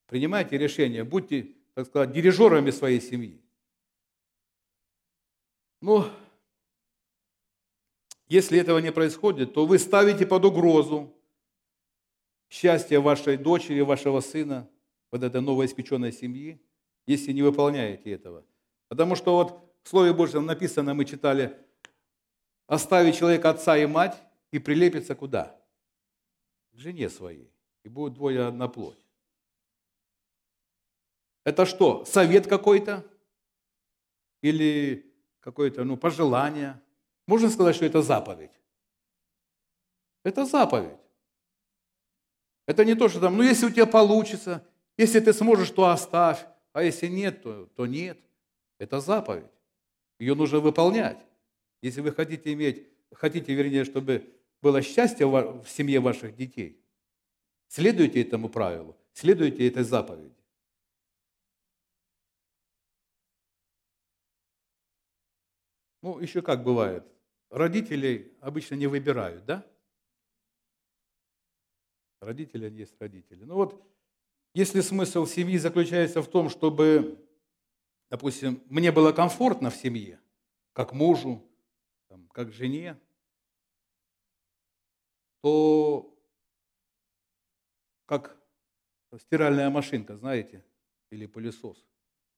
Принимайте 0.08 0.58
решение, 0.58 1.04
будьте, 1.04 1.56
так 1.76 1.86
сказать, 1.86 2.12
дирижерами 2.12 2.72
своей 2.72 3.00
семьи. 3.00 3.40
Но 5.80 6.10
если 8.26 8.58
этого 8.60 8.80
не 8.80 8.92
происходит, 8.92 9.54
то 9.54 9.68
вы 9.68 9.78
ставите 9.78 10.26
под 10.26 10.46
угрозу 10.46 11.16
счастье 12.50 13.00
вашей 13.00 13.38
дочери, 13.38 13.82
вашего 13.82 14.20
сына, 14.20 14.68
вот 15.12 15.22
этой 15.22 15.42
новоиспеченной 15.42 16.12
семьи, 16.12 16.60
если 17.06 17.32
не 17.32 17.42
выполняете 17.42 18.12
этого. 18.12 18.46
Потому 18.88 19.16
что 19.16 19.36
вот 19.36 19.74
в 19.84 19.90
Слове 19.90 20.14
Божьем 20.14 20.46
написано, 20.46 20.94
мы 20.94 21.06
читали, 21.06 21.58
оставить 22.68 23.18
человека 23.18 23.50
отца 23.50 23.78
и 23.78 23.86
мать 23.86 24.22
и 24.52 24.60
прилепится 24.60 25.16
куда? 25.16 25.60
К 26.72 26.78
жене 26.78 27.10
своей. 27.10 27.52
И 27.84 27.90
будет 27.90 28.14
двое 28.14 28.46
одна 28.46 28.68
плоть. 28.68 29.00
Это 31.44 31.66
что, 31.66 32.06
совет 32.06 32.48
какой-то? 32.48 33.06
Или 34.42 35.14
какое-то 35.42 35.84
ну, 35.84 35.98
пожелание? 35.98 36.82
Можно 37.28 37.50
сказать, 37.50 37.76
что 37.76 37.86
это 37.86 38.02
заповедь? 38.02 38.52
Это 40.24 40.46
заповедь. 40.46 40.98
Это 42.66 42.86
не 42.86 42.96
то, 42.96 43.10
что 43.10 43.20
там, 43.20 43.36
ну 43.36 43.44
если 43.44 43.66
у 43.66 43.70
тебя 43.70 43.86
получится, 43.86 44.66
если 44.98 45.20
ты 45.20 45.34
сможешь, 45.34 45.70
то 45.72 45.90
оставь, 45.90 46.46
а 46.74 46.84
если 46.84 47.08
нет, 47.08 47.44
то, 47.44 47.68
то 47.68 47.86
нет. 47.86 48.20
Это 48.80 49.00
заповедь. 49.00 49.52
Ее 50.20 50.36
нужно 50.36 50.60
выполнять. 50.60 51.20
Если 51.82 52.02
вы 52.02 52.12
хотите 52.12 52.52
иметь, 52.54 52.88
хотите, 53.12 53.54
вернее, 53.54 53.86
чтобы 53.86 54.34
было 54.62 54.82
счастье 54.82 55.28
в 55.28 55.66
семье 55.68 56.00
ваших 56.00 56.36
детей, 56.36 56.82
следуйте 57.68 58.22
этому 58.22 58.50
правилу, 58.50 58.98
следуйте 59.14 59.68
этой 59.68 59.84
заповеди. 59.84 60.36
Ну, 66.02 66.20
еще 66.20 66.42
как 66.42 66.64
бывает. 66.64 67.06
Родителей 67.50 68.34
обычно 68.42 68.76
не 68.76 68.88
выбирают, 68.88 69.46
да? 69.46 69.66
Родители 72.20 72.70
есть 72.70 73.00
родители. 73.00 73.44
Ну 73.44 73.56
вот, 73.56 73.86
если 74.54 74.82
смысл 74.82 75.26
семьи 75.26 75.58
заключается 75.58 76.22
в 76.22 76.28
том, 76.28 76.50
чтобы, 76.50 77.20
допустим, 78.10 78.62
мне 78.68 78.92
было 78.92 79.12
комфортно 79.12 79.70
в 79.70 79.76
семье, 79.76 80.20
как 80.74 80.94
мужу, 80.94 81.44
как 82.32 82.52
жене, 82.52 83.00
то 85.42 86.16
как 88.06 88.38
стиральная 89.18 89.70
машинка, 89.70 90.18
знаете, 90.18 90.64
или 91.10 91.26
пылесос, 91.26 91.84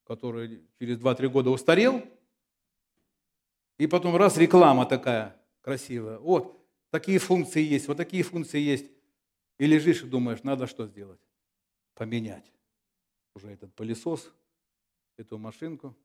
который 0.06 0.65
через 0.80 0.97
2-3 0.97 1.28
года 1.30 1.49
устарел, 1.49 2.04
и 3.78 3.88
потом 3.88 4.15
раз 4.15 4.38
реклама 4.38 4.86
такая 4.86 5.36
красивая, 5.62 6.17
вот, 6.19 6.65
такие 6.91 7.19
функции 7.19 7.62
есть, 7.62 7.88
вот 7.88 7.97
такие 7.97 8.23
функции 8.23 8.60
есть, 8.60 8.89
и 9.58 9.65
лежишь 9.65 10.04
и 10.04 10.08
думаешь, 10.08 10.43
надо 10.43 10.67
что 10.67 10.88
сделать? 10.88 11.19
Поменять 11.95 12.51
уже 13.34 13.49
этот 13.49 13.73
пылесос, 13.73 14.31
эту 15.17 15.38
машинку. 15.38 15.95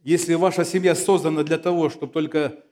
Если 0.00 0.34
ваша 0.34 0.64
семья 0.64 0.94
создана 0.94 1.42
для 1.42 1.58
того, 1.58 1.90
чтобы 1.90 2.12
только 2.12 2.64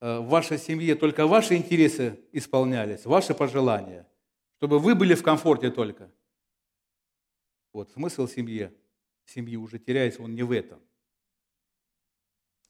э, 0.00 0.18
в 0.18 0.28
вашей 0.28 0.58
семье 0.58 0.94
только 0.94 1.26
ваши 1.26 1.56
интересы 1.56 2.20
исполнялись, 2.32 3.06
ваши 3.06 3.34
пожелания, 3.34 4.08
чтобы 4.56 4.78
вы 4.78 4.94
были 4.94 5.14
в 5.14 5.22
комфорте 5.22 5.70
только, 5.70 6.12
вот 7.72 7.90
смысл 7.90 8.28
семьи, 8.28 8.70
семьи 9.24 9.56
уже 9.56 9.78
теряется, 9.78 10.22
он 10.22 10.34
не 10.34 10.42
в 10.42 10.52
этом. 10.52 10.80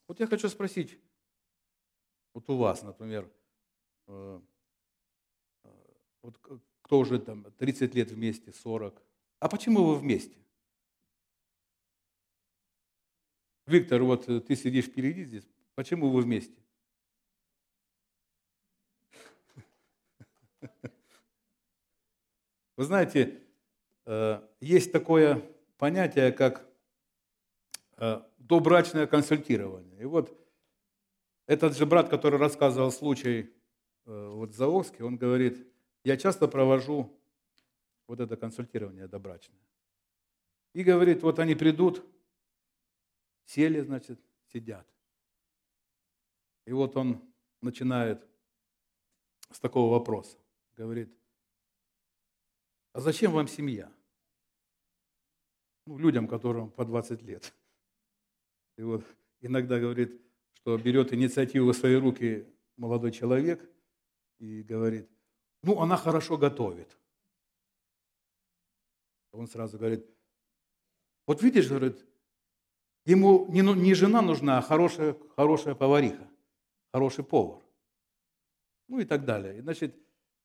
Вот 0.07 0.19
я 0.19 0.27
хочу 0.27 0.47
спросить, 0.49 0.97
вот 2.33 2.49
у 2.49 2.57
вас, 2.57 2.81
например, 2.83 3.29
э, 4.07 4.41
вот 6.21 6.39
кто 6.93 6.99
уже 6.99 7.17
там 7.17 7.43
30 7.57 7.95
лет 7.95 8.11
вместе, 8.11 8.53
40. 8.53 9.01
А 9.39 9.49
почему 9.49 9.83
вы 9.83 9.95
вместе? 9.95 10.37
Виктор, 13.65 14.03
вот 14.03 14.29
э, 14.29 14.39
ты 14.41 14.55
сидишь 14.55 14.85
впереди 14.85 15.23
здесь. 15.25 15.47
Почему 15.73 16.11
вы 16.11 16.21
вместе? 16.21 16.55
Вы 22.77 22.83
знаете, 22.83 23.41
э, 24.05 24.47
есть 24.61 24.91
такое 24.91 25.41
понятие, 25.79 26.31
как 26.31 26.63
э, 27.97 28.21
добрачное 28.37 29.07
консультирование. 29.07 30.03
И 30.03 30.05
вот 30.05 30.31
этот 31.47 31.75
же 31.75 31.87
брат, 31.87 32.09
который 32.09 32.37
рассказывал 32.37 32.91
случай 32.91 33.51
вот 34.05 34.51
в 34.51 34.53
Заокске, 34.53 35.03
он 35.03 35.17
говорит, 35.17 35.72
я 36.03 36.17
часто 36.17 36.47
провожу 36.47 37.09
вот 38.07 38.19
это 38.19 38.35
консультирование 38.35 39.07
добрачное. 39.07 39.59
И 40.73 40.83
говорит, 40.83 41.21
вот 41.21 41.39
они 41.39 41.55
придут, 41.55 42.03
сели, 43.45 43.79
значит, 43.81 44.19
сидят. 44.51 44.87
И 46.65 46.71
вот 46.71 46.95
он 46.95 47.21
начинает 47.61 48.27
с 49.51 49.59
такого 49.59 49.91
вопроса. 49.91 50.37
Говорит, 50.75 51.09
а 52.93 52.99
зачем 52.99 53.31
вам 53.31 53.47
семья? 53.47 53.91
Ну, 55.85 55.97
людям, 55.97 56.27
которым 56.27 56.71
по 56.71 56.85
20 56.85 57.21
лет. 57.23 57.53
И 58.77 58.83
вот 58.83 59.03
иногда 59.41 59.79
говорит, 59.79 60.19
что 60.53 60.77
берет 60.77 61.13
инициативу 61.13 61.71
в 61.71 61.75
свои 61.75 61.95
руки 61.95 62.47
молодой 62.77 63.11
человек 63.11 63.69
и 64.39 64.63
говорит, 64.63 65.09
ну, 65.63 65.79
она 65.79 65.95
хорошо 65.97 66.37
готовит. 66.37 66.95
Он 69.31 69.47
сразу 69.47 69.79
говорит, 69.79 70.05
вот 71.25 71.41
видишь, 71.41 71.69
говорит, 71.69 72.05
ему 73.05 73.47
не, 73.47 73.61
ну, 73.61 73.73
не 73.73 73.93
жена 73.93 74.21
нужна, 74.21 74.59
а 74.59 74.61
хорошая, 74.61 75.17
хорошая 75.35 75.73
повариха, 75.73 76.29
хороший 76.91 77.23
повар. 77.23 77.63
Ну 78.89 78.99
и 78.99 79.05
так 79.05 79.23
далее. 79.23 79.61
Значит, 79.61 79.95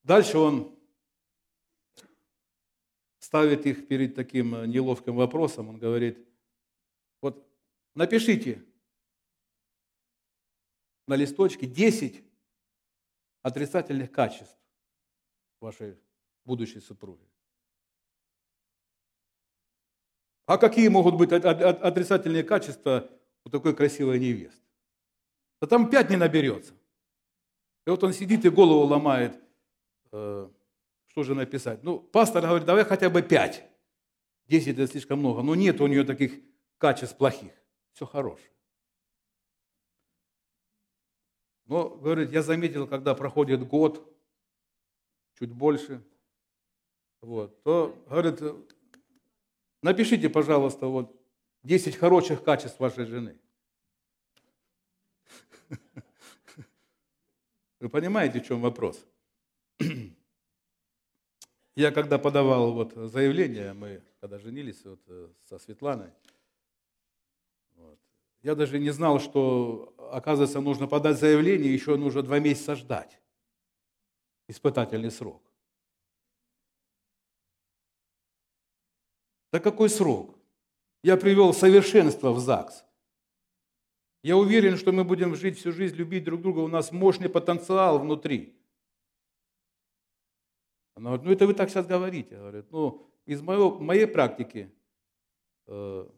дальше 0.04 0.38
он 0.38 0.78
ставит 3.18 3.66
их 3.66 3.88
перед 3.88 4.14
таким 4.14 4.54
э, 4.54 4.66
неловким 4.66 5.16
вопросом. 5.16 5.68
Он 5.68 5.78
говорит, 5.78 6.26
вот 7.20 7.44
напишите 7.94 8.64
на 11.08 11.14
листочке 11.14 11.66
10 11.66 12.24
отрицательных 13.42 14.12
качеств 14.12 14.56
вашей 15.60 15.96
будущей 16.44 16.80
супруги. 16.80 17.26
А 20.46 20.56
какие 20.56 20.88
могут 20.88 21.16
быть 21.16 21.30
отрицательные 21.30 22.42
качества 22.42 23.10
у 23.44 23.50
такой 23.50 23.76
красивой 23.76 24.18
невесты? 24.18 24.62
Да 25.60 25.66
там 25.66 25.90
пять 25.90 26.08
не 26.08 26.16
наберется. 26.16 26.72
И 27.86 27.90
вот 27.90 28.02
он 28.02 28.12
сидит 28.12 28.44
и 28.44 28.48
голову 28.48 28.86
ломает, 28.86 29.38
э, 30.12 30.48
что 31.08 31.22
же 31.22 31.34
написать. 31.34 31.82
Ну, 31.82 31.98
пастор 31.98 32.42
говорит, 32.42 32.66
давай 32.66 32.84
хотя 32.84 33.10
бы 33.10 33.22
пять. 33.22 33.64
10 34.46 34.68
это 34.68 34.86
слишком 34.86 35.18
много. 35.18 35.42
Но 35.42 35.54
нет 35.54 35.80
у 35.80 35.86
нее 35.86 36.04
таких 36.04 36.32
качеств 36.78 37.16
плохих. 37.16 37.52
Все 37.92 38.06
хорошее. 38.06 38.50
Но, 41.66 41.90
говорит, 41.90 42.32
я 42.32 42.42
заметил, 42.42 42.86
когда 42.86 43.14
проходит 43.14 43.66
год, 43.66 44.17
чуть 45.38 45.52
больше, 45.52 46.02
вот, 47.20 47.62
то, 47.62 47.96
говорит, 48.08 48.40
напишите, 49.82 50.28
пожалуйста, 50.28 50.86
вот 50.86 51.14
10 51.62 51.96
хороших 51.96 52.42
качеств 52.42 52.80
вашей 52.80 53.04
жены. 53.06 53.38
Вы 57.80 57.88
понимаете, 57.88 58.40
в 58.40 58.46
чем 58.46 58.60
вопрос? 58.60 59.04
Я 61.76 61.92
когда 61.92 62.18
подавал 62.18 62.72
вот 62.72 62.94
заявление, 62.94 63.72
мы 63.72 64.02
когда 64.20 64.38
женились 64.38 64.84
вот 64.84 65.00
э, 65.06 65.28
со 65.44 65.58
Светланой, 65.60 66.10
вот, 67.76 68.00
я 68.42 68.56
даже 68.56 68.80
не 68.80 68.90
знал, 68.90 69.20
что, 69.20 69.94
оказывается, 70.12 70.60
нужно 70.60 70.88
подать 70.88 71.20
заявление, 71.20 71.72
еще 71.72 71.96
нужно 71.96 72.22
два 72.22 72.40
месяца 72.40 72.74
ждать. 72.74 73.20
Испытательный 74.48 75.10
срок. 75.10 75.42
Да 79.52 79.60
какой 79.60 79.88
срок? 79.88 80.38
Я 81.02 81.16
привел 81.16 81.52
совершенство 81.52 82.32
в 82.32 82.40
ЗАГС. 82.40 82.84
Я 84.22 84.36
уверен, 84.36 84.76
что 84.76 84.92
мы 84.92 85.04
будем 85.04 85.36
жить 85.36 85.58
всю 85.58 85.72
жизнь, 85.72 85.96
любить 85.96 86.24
друг 86.24 86.42
друга. 86.42 86.60
У 86.60 86.68
нас 86.68 86.92
мощный 86.92 87.28
потенциал 87.28 87.98
внутри. 87.98 88.54
Она 90.94 91.10
говорит, 91.10 91.26
ну 91.26 91.32
это 91.32 91.46
вы 91.46 91.54
так 91.54 91.70
сейчас 91.70 91.86
говорите. 91.86 92.36
Говорит, 92.36 92.70
ну 92.70 93.06
из 93.24 93.40
моего, 93.40 93.78
моей 93.78 94.06
практики 94.06 94.72
э, 95.66 96.08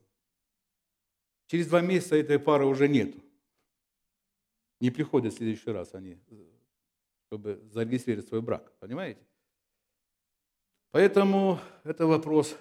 через 1.49 1.67
два 1.67 1.83
месяца 1.83 2.17
этой 2.17 2.39
пары 2.39 2.65
уже 2.65 2.89
нету. 2.89 3.21
Не 4.81 4.91
приходят 4.91 5.35
в 5.35 5.37
следующий 5.37 5.71
раз 5.71 5.95
они, 5.95 6.19
чтобы 7.31 7.63
зарегистрировать 7.71 8.27
свой 8.27 8.43
брак. 8.43 8.77
Понимаете? 8.81 9.25
Поэтому 10.91 11.61
это 11.85 12.05
вопрос, 12.05 12.59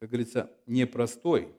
как 0.00 0.08
говорится, 0.08 0.52
непростой. 0.66 1.54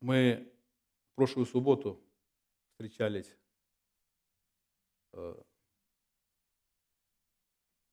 Мы 0.00 0.50
в 1.10 1.14
прошлую 1.16 1.44
субботу 1.44 2.02
встречались 2.70 3.36
э, 5.12 5.42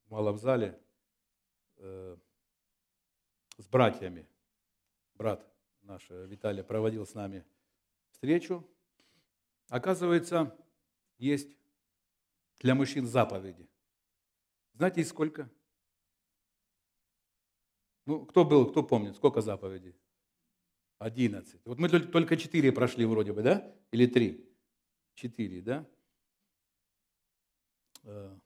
в 0.06 0.10
малом 0.10 0.38
зале 0.38 0.80
э, 1.76 2.16
с 3.58 3.68
братьями. 3.68 4.26
Брат 5.12 5.46
наш 5.82 6.10
э, 6.10 6.26
Виталий 6.26 6.64
проводил 6.64 7.04
с 7.04 7.12
нами 7.12 7.44
встречу. 8.12 8.66
Оказывается, 9.68 10.56
есть 11.18 11.56
для 12.60 12.74
мужчин 12.74 13.06
заповеди. 13.06 13.68
Знаете, 14.74 15.04
сколько? 15.04 15.50
Ну, 18.06 18.26
кто 18.26 18.44
был, 18.44 18.70
кто 18.70 18.82
помнит, 18.82 19.16
сколько 19.16 19.40
заповедей? 19.40 19.94
11. 20.98 21.60
Вот 21.64 21.78
мы 21.78 21.88
только 21.88 22.36
4 22.36 22.72
прошли 22.72 23.04
вроде 23.04 23.32
бы, 23.32 23.42
да? 23.42 23.74
Или 23.90 24.06
3? 24.06 24.48
4, 25.14 25.62
да? 25.62 25.88
Э. 28.04 28.38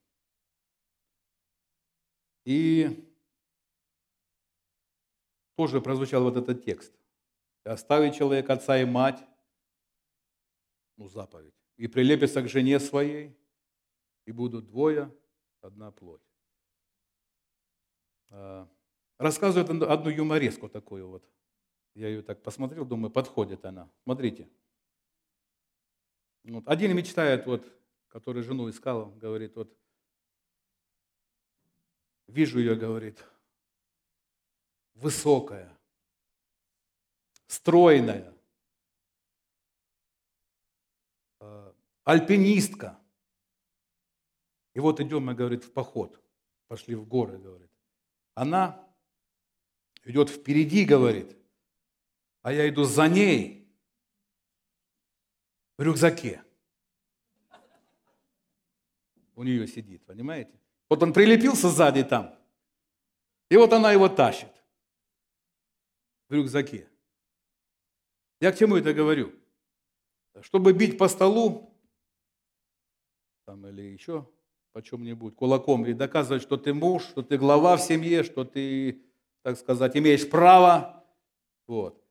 И 2.45 3.13
тоже 5.57 5.81
прозвучал 5.81 6.23
вот 6.23 6.37
этот 6.37 6.65
текст. 6.65 6.93
«Оставить 7.65 8.15
человек 8.17 8.49
отца 8.51 8.79
и 8.79 8.85
мать, 8.85 9.25
ну, 10.97 11.09
заповедь, 11.09 11.55
и 11.77 11.87
прилепится 11.87 12.43
к 12.43 12.49
жене 12.49 12.81
своей, 12.81 13.37
и 14.25 14.33
будут 14.33 14.67
двое, 14.67 15.15
одна 15.61 15.91
плоть». 15.91 16.23
Э. 18.31 18.67
Рассказывает 19.19 19.71
одну 19.83 20.11
юмореску 20.11 20.69
такую 20.69 21.09
вот. 21.09 21.25
Я 21.95 22.09
ее 22.09 22.23
так 22.23 22.43
посмотрел, 22.43 22.85
думаю, 22.85 23.11
подходит 23.11 23.65
она. 23.65 23.91
Смотрите. 24.03 24.51
Вот. 26.45 26.69
Один 26.69 26.95
мечтает, 26.95 27.47
вот, 27.47 27.67
который 28.09 28.43
жену 28.43 28.69
искал, 28.69 29.07
говорит, 29.13 29.57
вот, 29.57 29.75
вижу 32.27 32.59
ее, 32.59 32.77
говорит, 32.77 33.25
высокая, 34.95 35.77
стройная, 37.47 38.35
э, 41.41 41.73
альпинистка. 42.07 42.99
И 44.75 44.81
вот 44.81 45.01
идем, 45.01 45.27
говорит, 45.35 45.65
в 45.65 45.73
поход. 45.73 46.23
Пошли 46.69 46.95
в 46.95 47.07
горы, 47.07 47.39
говорит. 47.39 47.71
Она 48.35 48.87
идет 50.05 50.31
впереди, 50.31 50.85
говорит, 50.85 51.37
а 52.43 52.53
я 52.53 52.69
иду 52.69 52.85
за 52.85 53.09
ней 53.09 53.69
в 55.77 55.83
рюкзаке. 55.83 56.43
У 59.35 59.43
нее 59.43 59.67
сидит, 59.67 60.05
понимаете? 60.07 60.59
Вот 60.89 61.03
он 61.03 61.13
прилепился 61.13 61.69
сзади 61.69 62.05
там, 62.05 62.39
и 63.51 63.57
вот 63.57 63.73
она 63.73 63.93
его 63.93 64.09
тащит 64.09 64.53
в 66.29 66.35
рюкзаке. 66.35 66.89
Я 68.41 68.53
к 68.53 68.59
чему 68.59 68.77
это 68.77 68.95
говорю? 68.95 69.35
Чтобы 70.43 70.73
бить 70.73 70.99
по 70.99 71.09
столу, 71.09 71.76
там, 73.47 73.67
или 73.67 73.83
еще 73.83 74.29
по 74.73 74.83
чем-нибудь, 74.83 75.35
кулаком, 75.35 75.87
и 75.87 75.95
доказывать, 75.95 76.43
что 76.43 76.59
ты 76.59 76.75
муж, 76.75 77.05
что 77.05 77.23
ты 77.23 77.39
глава 77.39 77.79
в 77.79 77.81
семье, 77.81 78.23
что 78.23 78.45
ты, 78.45 79.03
так 79.41 79.57
сказать, 79.57 79.97
имеешь 79.97 80.29
право. 80.29 81.03
Вот 81.67 82.07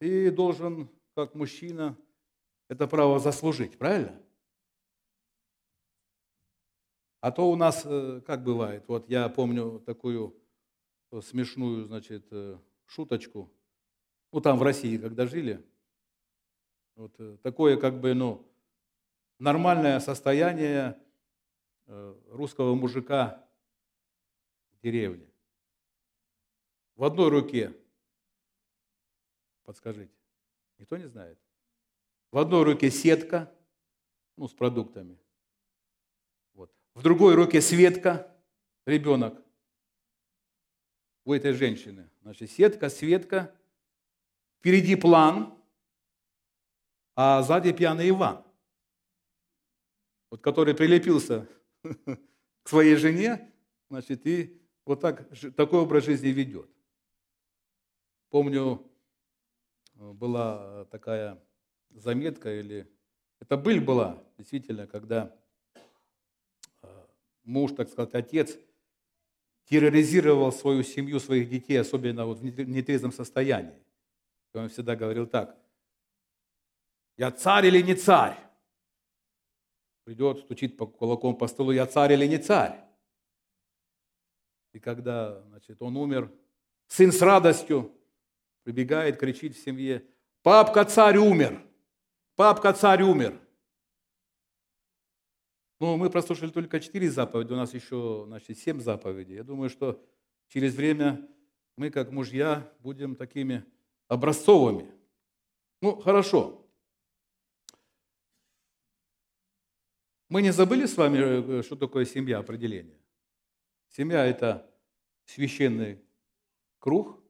ты 0.00 0.30
должен, 0.32 0.88
как 1.14 1.36
мужчина, 1.36 1.96
это 2.68 2.88
право 2.88 3.20
заслужить, 3.20 3.78
правильно? 3.78 4.20
А 7.20 7.30
то 7.30 7.50
у 7.50 7.54
нас, 7.54 7.82
э, 7.84 8.22
как 8.26 8.42
бывает, 8.42 8.84
вот 8.88 9.08
я 9.10 9.28
помню 9.28 9.78
такую 9.80 10.34
э, 11.12 11.20
смешную, 11.20 11.84
значит, 11.84 12.26
э, 12.30 12.58
шуточку, 12.86 13.52
ну 14.32 14.40
там 14.40 14.58
в 14.58 14.62
России, 14.62 14.96
когда 14.96 15.26
жили, 15.26 15.64
вот 16.96 17.14
такое 17.42 17.76
как 17.76 18.00
бы, 18.00 18.14
ну, 18.14 18.49
нормальное 19.40 19.98
состояние 20.00 20.96
русского 21.86 22.74
мужика 22.74 23.44
в 24.72 24.80
деревне. 24.82 25.26
В 26.94 27.04
одной 27.04 27.30
руке 27.30 27.74
Подскажите. 29.70 30.12
Никто 30.78 30.96
не 30.96 31.06
знает? 31.06 31.38
В 32.32 32.38
одной 32.38 32.64
руке 32.64 32.90
сетка, 32.90 33.54
ну, 34.36 34.48
с 34.48 34.52
продуктами. 34.52 35.16
Вот. 36.54 36.72
В 36.94 37.02
другой 37.02 37.36
руке 37.36 37.60
Светка, 37.60 38.36
ребенок. 38.84 39.40
У 41.24 41.32
этой 41.32 41.52
женщины. 41.52 42.10
Значит, 42.22 42.50
сетка, 42.50 42.90
Светка. 42.90 43.54
Впереди 44.58 44.96
план, 44.96 45.56
а 47.14 47.42
сзади 47.42 47.72
пьяный 47.72 48.08
Иван. 48.08 48.44
Вот 50.30 50.40
который 50.40 50.74
прилепился 50.74 51.48
к 51.82 52.68
своей 52.68 52.96
жене, 52.96 53.52
значит, 53.88 54.26
и 54.26 54.60
вот 54.86 55.00
так, 55.00 55.28
такой 55.56 55.80
образ 55.80 56.04
жизни 56.04 56.28
ведет. 56.28 56.70
Помню, 58.30 58.88
была 59.94 60.84
такая 60.86 61.42
заметка, 61.90 62.58
или 62.58 62.88
это 63.40 63.56
быль 63.56 63.80
была, 63.80 64.22
действительно, 64.38 64.86
когда 64.86 65.34
э, 66.82 67.06
муж, 67.42 67.72
так 67.72 67.88
сказать, 67.88 68.14
отец 68.14 68.56
терроризировал 69.64 70.52
свою 70.52 70.82
семью, 70.82 71.20
своих 71.20 71.48
детей, 71.48 71.76
особенно 71.80 72.26
вот 72.26 72.38
в 72.38 72.44
нетрезвом 72.44 73.12
состоянии. 73.12 73.82
И 74.52 74.58
он 74.58 74.68
всегда 74.68 74.96
говорил 74.96 75.26
так, 75.26 75.56
я 77.16 77.30
царь 77.30 77.66
или 77.66 77.82
не 77.82 77.94
царь? 77.94 78.36
Придет, 80.10 80.40
стучит 80.40 80.76
по 80.76 80.88
кулаком 80.88 81.36
по 81.36 81.46
столу, 81.46 81.70
я 81.70 81.86
царь 81.86 82.14
или 82.14 82.26
не 82.26 82.38
царь? 82.38 82.84
И 84.72 84.80
когда 84.80 85.40
значит, 85.42 85.80
он 85.80 85.96
умер, 85.96 86.32
сын 86.88 87.12
с 87.12 87.22
радостью 87.22 87.92
прибегает, 88.64 89.18
кричит 89.18 89.54
в 89.54 89.62
семье, 89.62 90.04
папка 90.42 90.84
царь 90.84 91.16
умер, 91.16 91.64
папка 92.34 92.72
царь 92.72 93.04
умер. 93.04 93.40
Ну, 95.78 95.96
мы 95.96 96.10
прослушали 96.10 96.50
только 96.50 96.80
четыре 96.80 97.08
заповеди, 97.08 97.52
у 97.52 97.56
нас 97.56 97.72
еще, 97.72 98.24
значит, 98.26 98.58
семь 98.58 98.80
заповедей. 98.80 99.36
Я 99.36 99.44
думаю, 99.44 99.70
что 99.70 100.04
через 100.48 100.74
время 100.74 101.24
мы, 101.76 101.90
как 101.90 102.10
мужья, 102.10 102.68
будем 102.80 103.14
такими 103.14 103.64
образцовыми. 104.08 104.90
Ну, 105.80 106.00
хорошо. 106.00 106.59
Мы 110.30 110.42
не 110.42 110.52
забыли 110.52 110.86
с 110.86 110.96
вами, 110.96 111.58
э, 111.58 111.62
что 111.64 111.74
такое 111.74 112.04
семья, 112.04 112.38
определение? 112.38 112.96
Семья– 113.88 114.24
это 114.26 114.72
священный 115.26 116.00
круг 116.78 117.20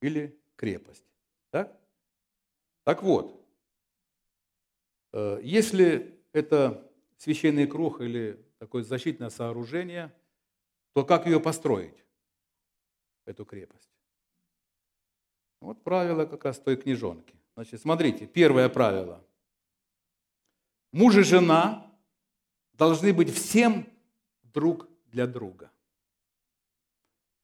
или 0.00 0.34
крепость. 0.56 1.04
Так? 1.50 1.78
Так 2.84 3.02
вот, 3.02 3.46
э, 5.12 5.40
если 5.42 6.18
это 6.32 6.90
священный 7.18 7.66
круг 7.66 8.00
или 8.00 8.42
такое 8.58 8.82
защитное 8.82 9.28
сооружение, 9.28 10.10
то 10.94 11.04
как 11.04 11.26
ее 11.26 11.40
построить, 11.40 12.02
эту 13.26 13.44
крепость? 13.44 13.90
Вот 15.60 15.84
правило 15.84 16.24
как 16.24 16.46
раз 16.46 16.58
той 16.58 16.78
книжонки. 16.78 17.34
Значит, 17.56 17.82
смотрите, 17.82 18.26
первое 18.26 18.70
правило. 18.70 19.22
Муж 20.92 21.14
и 21.16 21.22
жена 21.22 21.87
должны 22.78 23.12
быть 23.12 23.34
всем 23.34 23.86
друг 24.42 24.88
для 25.06 25.26
друга. 25.26 25.70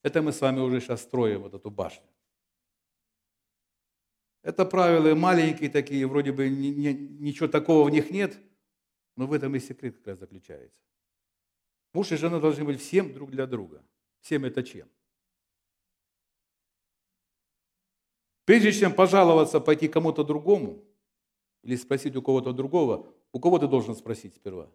Это 0.02 0.22
мы 0.22 0.32
с 0.32 0.40
вами 0.40 0.60
уже 0.60 0.80
сейчас 0.80 1.02
строим 1.02 1.42
вот 1.42 1.54
эту 1.54 1.70
башню. 1.70 2.06
Это 4.42 4.64
правила 4.64 5.14
маленькие 5.14 5.70
такие, 5.70 6.06
вроде 6.06 6.30
бы 6.30 6.48
ни, 6.48 6.68
ни, 6.68 6.88
ничего 6.88 7.48
такого 7.48 7.88
в 7.88 7.90
них 7.90 8.10
нет, 8.10 8.38
но 9.16 9.26
в 9.26 9.32
этом 9.32 9.54
и 9.56 9.60
секрет 9.60 9.96
как 9.96 10.06
раз 10.06 10.18
заключается. 10.20 10.78
Муж 11.94 12.12
и 12.12 12.16
жена 12.16 12.38
должны 12.38 12.64
быть 12.64 12.80
всем 12.80 13.12
друг 13.12 13.30
для 13.30 13.46
друга. 13.46 13.82
Всем 14.20 14.44
это 14.44 14.62
чем? 14.62 14.88
Прежде 18.44 18.72
чем 18.72 18.94
пожаловаться, 18.94 19.58
пойти 19.58 19.88
кому-то 19.88 20.22
другому 20.22 20.84
или 21.62 21.76
спросить 21.76 22.14
у 22.14 22.22
кого-то 22.22 22.52
другого, 22.52 23.10
у 23.32 23.40
кого 23.40 23.58
ты 23.58 23.66
должен 23.66 23.96
спросить 23.96 24.34
сперва? 24.34 24.70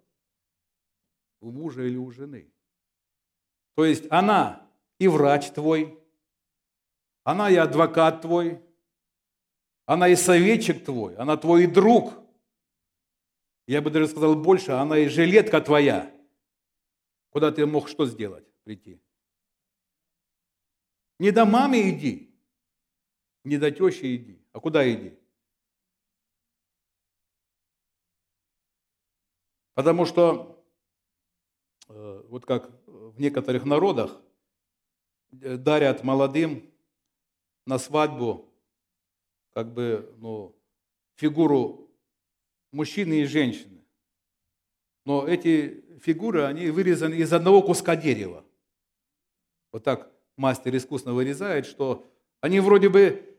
У 1.39 1.51
мужа 1.51 1.83
или 1.83 1.97
у 1.97 2.11
жены? 2.11 2.51
То 3.75 3.85
есть 3.85 4.05
она 4.11 4.69
и 4.97 5.07
врач 5.07 5.51
твой, 5.51 5.97
она 7.23 7.49
и 7.49 7.55
адвокат 7.55 8.21
твой, 8.21 8.61
она 9.85 10.07
и 10.09 10.15
советчик 10.15 10.83
твой, 10.83 11.15
она 11.15 11.37
твой 11.37 11.65
друг. 11.65 12.13
Я 13.67 13.81
бы 13.81 13.89
даже 13.89 14.07
сказал 14.07 14.35
больше, 14.35 14.71
она 14.71 14.97
и 14.97 15.07
жилетка 15.07 15.61
твоя. 15.61 16.13
Куда 17.29 17.51
ты 17.51 17.65
мог 17.65 17.87
что 17.87 18.05
сделать? 18.05 18.45
Прийти. 18.63 19.01
Не 21.19 21.31
до 21.31 21.45
мамы 21.45 21.89
иди, 21.89 22.35
не 23.43 23.57
до 23.57 23.71
тещи 23.71 24.15
иди. 24.15 24.45
А 24.51 24.59
куда 24.59 24.89
иди? 24.91 25.17
Потому 29.75 30.05
что, 30.05 30.58
вот 31.89 32.45
как 32.45 32.71
в 32.85 33.19
некоторых 33.19 33.65
народах, 33.65 34.21
э, 35.41 35.57
дарят 35.57 36.03
молодым 36.03 36.69
на 37.65 37.77
свадьбу 37.77 38.45
как 39.53 39.73
бы, 39.73 40.13
ну, 40.17 40.55
фигуру 41.15 41.89
мужчины 42.71 43.21
и 43.21 43.25
женщины. 43.25 43.83
Но 45.05 45.27
эти 45.27 45.83
фигуры, 45.99 46.43
они 46.43 46.69
вырезаны 46.69 47.15
из 47.15 47.33
одного 47.33 47.61
куска 47.61 47.95
дерева. 47.95 48.45
Вот 49.71 49.83
так 49.83 50.11
мастер 50.37 50.75
искусно 50.75 51.13
вырезает, 51.13 51.65
что 51.65 52.07
они 52.41 52.59
вроде 52.59 52.89
бы 52.89 53.37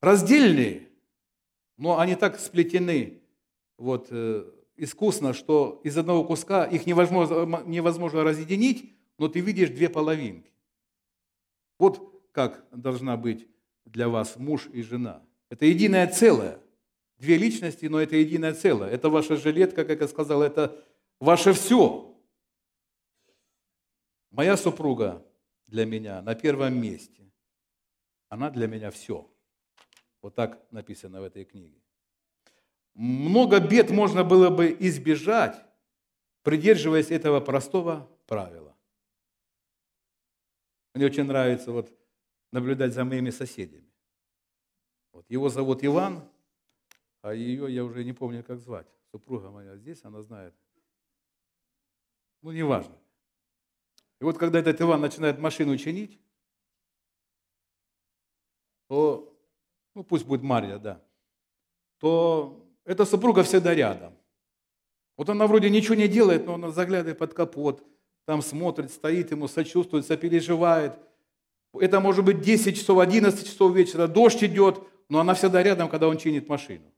раздельные, 0.00 0.88
но 1.76 1.98
они 1.98 2.14
так 2.14 2.38
сплетены 2.38 3.20
вот, 3.76 4.08
э, 4.10 4.50
искусно, 4.78 5.34
что 5.34 5.80
из 5.84 5.98
одного 5.98 6.24
куска 6.24 6.64
их 6.64 6.86
невозможно, 6.86 7.62
невозможно 7.66 8.24
разъединить, 8.24 8.94
но 9.18 9.28
ты 9.28 9.40
видишь 9.40 9.70
две 9.70 9.88
половинки. 9.88 10.50
Вот 11.78 12.22
как 12.32 12.64
должна 12.70 13.16
быть 13.16 13.46
для 13.84 14.08
вас 14.08 14.36
муж 14.36 14.68
и 14.72 14.82
жена. 14.82 15.22
Это 15.50 15.66
единое 15.66 16.06
целое. 16.06 16.60
Две 17.18 17.36
личности, 17.36 17.86
но 17.86 18.00
это 18.00 18.16
единое 18.16 18.54
целое. 18.54 18.88
Это 18.88 19.08
ваша 19.08 19.36
жилетка, 19.36 19.84
как 19.84 20.00
я 20.00 20.08
сказал, 20.08 20.42
это 20.42 20.84
ваше 21.18 21.52
все. 21.52 22.16
Моя 24.30 24.56
супруга 24.56 25.26
для 25.66 25.84
меня 25.84 26.22
на 26.22 26.34
первом 26.34 26.80
месте. 26.80 27.32
Она 28.28 28.50
для 28.50 28.68
меня 28.68 28.90
все. 28.90 29.28
Вот 30.22 30.34
так 30.34 30.64
написано 30.70 31.20
в 31.20 31.24
этой 31.24 31.44
книге. 31.44 31.80
Много 32.98 33.60
бед 33.60 33.90
можно 33.90 34.24
было 34.24 34.50
бы 34.50 34.76
избежать, 34.80 35.64
придерживаясь 36.42 37.12
этого 37.12 37.38
простого 37.38 38.10
правила. 38.26 38.76
Мне 40.94 41.06
очень 41.06 41.22
нравится 41.22 41.70
вот 41.70 41.96
наблюдать 42.50 42.92
за 42.92 43.04
моими 43.04 43.30
соседями. 43.30 43.88
Вот 45.12 45.30
его 45.30 45.48
зовут 45.48 45.84
Иван, 45.84 46.28
а 47.22 47.34
ее 47.34 47.72
я 47.72 47.84
уже 47.84 48.02
не 48.02 48.12
помню, 48.12 48.42
как 48.42 48.58
звать. 48.58 48.88
Супруга 49.12 49.48
моя 49.50 49.76
здесь, 49.76 50.02
она 50.02 50.20
знает. 50.20 50.56
Ну, 52.42 52.50
неважно. 52.50 52.98
И 54.20 54.24
вот 54.24 54.38
когда 54.38 54.58
этот 54.58 54.80
Иван 54.80 55.00
начинает 55.00 55.38
машину 55.38 55.78
чинить, 55.78 56.20
то, 58.88 59.40
ну 59.94 60.02
пусть 60.02 60.26
будет 60.26 60.42
Марья, 60.42 60.80
да, 60.80 61.00
то 61.98 62.64
эта 62.88 63.04
супруга 63.04 63.42
всегда 63.42 63.74
рядом. 63.74 64.14
Вот 65.18 65.28
она 65.28 65.46
вроде 65.46 65.68
ничего 65.68 65.94
не 65.94 66.08
делает, 66.08 66.46
но 66.46 66.54
она 66.54 66.70
заглядывает 66.70 67.18
под 67.18 67.34
капот, 67.34 67.84
там 68.24 68.40
смотрит, 68.40 68.90
стоит 68.90 69.30
ему, 69.30 69.46
сочувствует, 69.46 70.06
сопереживает. 70.06 70.94
Это 71.74 72.00
может 72.00 72.24
быть 72.24 72.40
10 72.40 72.78
часов, 72.78 72.98
11 72.98 73.46
часов 73.46 73.76
вечера, 73.76 74.06
дождь 74.06 74.42
идет, 74.42 74.82
но 75.10 75.20
она 75.20 75.34
всегда 75.34 75.62
рядом, 75.62 75.90
когда 75.90 76.08
он 76.08 76.16
чинит 76.16 76.48
машину. 76.48 76.90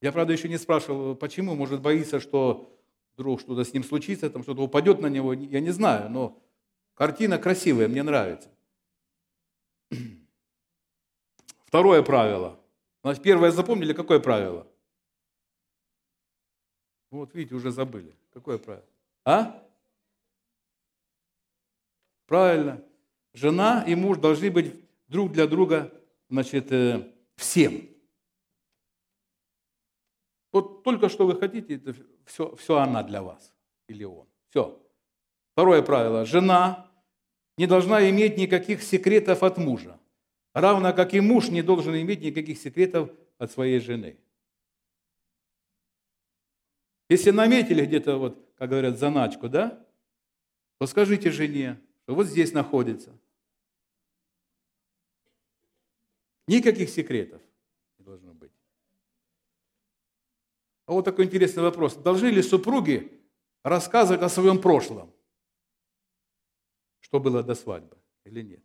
Я, 0.00 0.12
правда, 0.12 0.32
еще 0.32 0.48
не 0.48 0.58
спрашивал, 0.58 1.16
почему, 1.16 1.56
может, 1.56 1.80
боится, 1.80 2.20
что 2.20 2.78
вдруг 3.16 3.40
что-то 3.40 3.64
с 3.64 3.72
ним 3.72 3.82
случится, 3.82 4.30
там 4.30 4.44
что-то 4.44 4.62
упадет 4.62 5.00
на 5.00 5.08
него, 5.08 5.32
я 5.32 5.58
не 5.58 5.70
знаю, 5.70 6.10
но 6.10 6.38
картина 6.94 7.38
красивая, 7.38 7.88
мне 7.88 8.04
нравится. 8.04 8.50
Второе 11.66 12.02
правило. 12.02 12.60
Значит, 13.04 13.22
первое 13.22 13.50
запомнили, 13.50 13.92
какое 13.92 14.18
правило? 14.18 14.66
Вот 17.10 17.34
видите, 17.34 17.54
уже 17.54 17.70
забыли. 17.70 18.16
Какое 18.32 18.56
правило? 18.56 18.86
А? 19.26 19.62
Правильно. 22.26 22.82
Жена 23.34 23.84
и 23.86 23.94
муж 23.94 24.16
должны 24.16 24.50
быть 24.50 24.74
друг 25.08 25.32
для 25.32 25.46
друга, 25.46 25.92
значит, 26.30 26.72
э, 26.72 27.12
всем. 27.36 27.90
Вот 30.50 30.82
только 30.82 31.10
что 31.10 31.26
вы 31.26 31.38
хотите, 31.38 31.74
это 31.74 31.94
все, 32.24 32.56
все 32.56 32.78
она 32.78 33.02
для 33.02 33.22
вас 33.22 33.52
или 33.86 34.04
он. 34.04 34.26
Все. 34.48 34.80
Второе 35.52 35.82
правило. 35.82 36.24
Жена 36.24 36.90
не 37.58 37.66
должна 37.66 38.08
иметь 38.08 38.38
никаких 38.38 38.82
секретов 38.82 39.42
от 39.42 39.58
мужа, 39.58 40.00
равно 40.54 40.94
как 40.94 41.12
и 41.12 41.20
муж 41.20 41.50
не 41.50 41.62
должен 41.62 41.94
иметь 41.94 42.22
никаких 42.22 42.58
секретов 42.58 43.10
от 43.38 43.50
своей 43.50 43.80
жены. 43.80 44.16
Если 47.08 47.30
наметили 47.30 47.84
где-то, 47.84 48.16
вот, 48.16 48.38
как 48.56 48.70
говорят, 48.70 48.98
заначку, 48.98 49.48
да, 49.48 49.84
то 50.78 50.86
скажите 50.86 51.30
жене, 51.30 51.80
что 52.02 52.14
вот 52.14 52.26
здесь 52.26 52.52
находится. 52.52 53.18
Никаких 56.46 56.88
секретов 56.88 57.42
не 57.98 58.04
должно 58.04 58.32
быть. 58.32 58.52
А 60.86 60.92
вот 60.92 61.04
такой 61.04 61.26
интересный 61.26 61.62
вопрос. 61.62 61.96
Должны 61.96 62.26
ли 62.26 62.42
супруги 62.42 63.20
рассказывать 63.62 64.22
о 64.22 64.28
своем 64.28 64.60
прошлом? 64.60 65.12
Что 67.00 67.20
было 67.20 67.42
до 67.42 67.54
свадьбы 67.54 67.96
или 68.24 68.42
нет? 68.42 68.62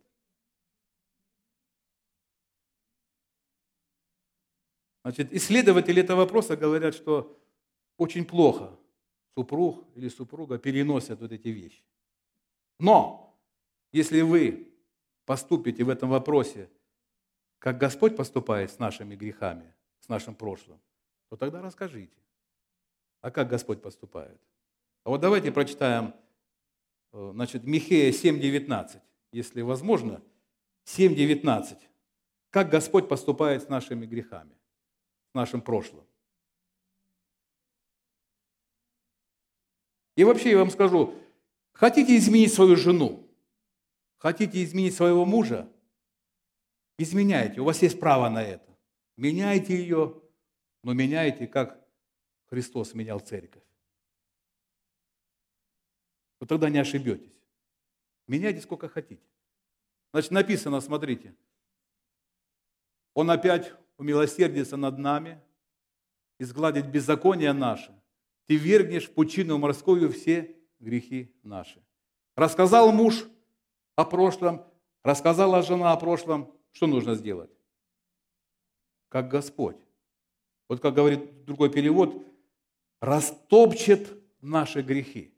Значит, 5.02 5.32
исследователи 5.32 6.02
этого 6.02 6.18
вопроса 6.18 6.56
говорят, 6.56 6.94
что 6.94 7.38
очень 7.96 8.24
плохо 8.24 8.78
супруг 9.34 9.84
или 9.94 10.08
супруга 10.08 10.58
переносят 10.58 11.20
вот 11.20 11.32
эти 11.32 11.48
вещи. 11.48 11.82
Но 12.78 13.38
если 13.92 14.20
вы 14.20 14.72
поступите 15.24 15.84
в 15.84 15.88
этом 15.88 16.10
вопросе 16.10 16.68
как 17.60 17.76
Господь 17.76 18.16
поступает 18.16 18.70
с 18.70 18.78
нашими 18.78 19.14
грехами, 19.14 19.74
с 20.00 20.08
нашим 20.08 20.34
прошлым, 20.34 20.80
то 21.28 21.36
тогда 21.36 21.60
расскажите. 21.60 22.16
А 23.20 23.30
как 23.30 23.48
Господь 23.48 23.82
поступает? 23.82 24.40
А 25.04 25.10
вот 25.10 25.20
давайте 25.20 25.52
прочитаем, 25.52 26.14
э, 27.12 27.30
значит, 27.34 27.64
Михея 27.64 28.12
7.19, 28.12 29.02
если 29.32 29.60
возможно, 29.60 30.22
7.19. 30.86 31.76
Как 32.48 32.70
Господь 32.70 33.08
поступает 33.08 33.62
с 33.62 33.68
нашими 33.68 34.06
грехами, 34.06 34.56
с 35.30 35.34
нашим 35.34 35.60
прошлым. 35.60 36.04
И 40.16 40.24
вообще 40.24 40.50
я 40.50 40.58
вам 40.58 40.70
скажу, 40.70 41.14
хотите 41.72 42.16
изменить 42.16 42.52
свою 42.52 42.76
жену, 42.76 43.28
хотите 44.18 44.62
изменить 44.62 44.94
своего 44.94 45.24
мужа, 45.24 45.70
изменяйте, 46.98 47.60
у 47.60 47.64
вас 47.64 47.80
есть 47.82 47.98
право 48.00 48.28
на 48.28 48.42
это. 48.42 48.66
Меняйте 49.16 49.76
ее, 49.76 50.20
но 50.82 50.92
меняйте, 50.94 51.46
как 51.46 51.86
Христос 52.46 52.94
менял 52.94 53.20
церковь. 53.20 53.62
Вот 56.40 56.48
тогда 56.48 56.70
не 56.70 56.78
ошибетесь. 56.78 57.32
Меняйте 58.26 58.60
сколько 58.60 58.88
хотите. 58.88 59.22
Значит, 60.12 60.32
написано, 60.32 60.80
смотрите, 60.80 61.34
Он 63.14 63.30
опять 63.30 63.72
умилосердится 64.00 64.78
над 64.78 64.98
нами, 64.98 65.38
изгладит 66.38 66.90
беззаконие 66.90 67.52
наше. 67.52 67.94
Ты 68.46 68.56
вергнешь 68.56 69.08
в 69.08 69.12
пучину 69.12 69.58
морскую 69.58 70.10
все 70.10 70.56
грехи 70.80 71.36
наши. 71.42 71.84
Рассказал 72.34 72.92
муж 72.92 73.26
о 73.96 74.06
прошлом, 74.06 74.64
рассказала 75.04 75.62
жена 75.62 75.92
о 75.92 75.96
прошлом. 75.98 76.50
Что 76.72 76.86
нужно 76.86 77.14
сделать? 77.14 77.50
Как 79.10 79.28
Господь. 79.28 79.76
Вот 80.68 80.80
как 80.80 80.94
говорит 80.94 81.44
другой 81.44 81.70
перевод, 81.70 82.24
растопчет 83.00 84.10
наши 84.40 84.80
грехи. 84.80 85.34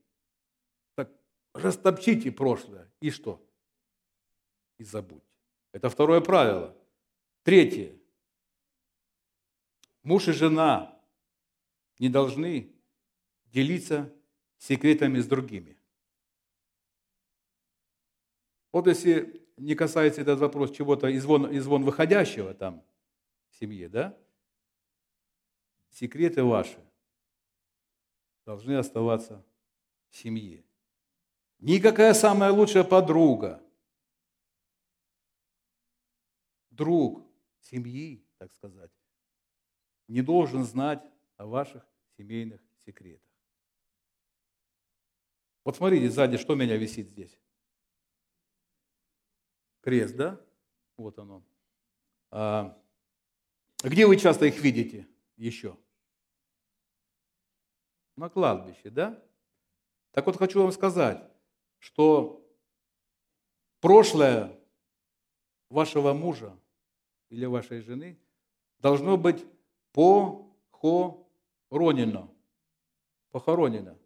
Так 0.94 1.10
растопчите 1.52 2.30
прошлое. 2.30 2.88
И 3.00 3.10
что? 3.10 3.44
И 4.78 4.84
забудьте. 4.84 5.26
Это 5.72 5.90
второе 5.90 6.20
правило. 6.20 6.76
Третье. 7.42 7.98
Муж 10.02 10.28
и 10.28 10.32
жена 10.32 10.98
не 11.98 12.08
должны 12.08 12.74
делиться 13.46 14.12
секретами 14.58 15.20
с 15.20 15.26
другими. 15.26 15.78
Вот 18.72 18.86
если 18.86 19.46
не 19.56 19.74
касается 19.74 20.22
этот 20.22 20.40
вопрос 20.40 20.72
чего-то 20.72 21.06
из 21.08 21.24
вон, 21.24 21.50
из 21.50 21.66
вон 21.66 21.84
выходящего 21.84 22.54
там 22.54 22.82
в 23.50 23.56
семье, 23.56 23.88
да? 23.88 24.18
Секреты 25.90 26.42
ваши 26.42 26.78
должны 28.44 28.72
оставаться 28.76 29.44
в 30.08 30.16
семье. 30.16 30.64
Никакая 31.58 32.14
самая 32.14 32.50
лучшая 32.50 32.82
подруга, 32.82 33.62
друг 36.70 37.24
семьи, 37.60 38.26
так 38.38 38.52
сказать, 38.52 38.90
не 40.12 40.22
должен 40.22 40.64
знать 40.64 41.02
о 41.36 41.46
ваших 41.46 41.82
семейных 42.16 42.60
секретах. 42.84 43.28
Вот 45.64 45.76
смотрите, 45.76 46.10
сзади 46.10 46.36
что 46.36 46.52
у 46.52 46.56
меня 46.56 46.76
висит 46.76 47.08
здесь? 47.08 47.38
Крест, 49.80 50.14
да? 50.16 50.40
Вот 50.96 51.18
оно. 51.18 51.42
А 52.30 52.78
где 53.82 54.06
вы 54.06 54.16
часто 54.16 54.46
их 54.46 54.60
видите 54.60 55.08
еще? 55.36 55.76
на 58.16 58.28
кладбище, 58.28 58.90
да? 58.90 59.22
Так 60.12 60.26
вот 60.26 60.36
хочу 60.36 60.62
вам 60.62 60.72
сказать, 60.72 61.22
что 61.78 62.46
прошлое 63.80 64.60
вашего 65.70 66.12
мужа 66.12 66.54
или 67.30 67.46
вашей 67.46 67.80
жены 67.80 68.20
должно 68.78 69.16
быть 69.16 69.44
похоронено. 69.92 71.00
Похоронено. 73.30 73.96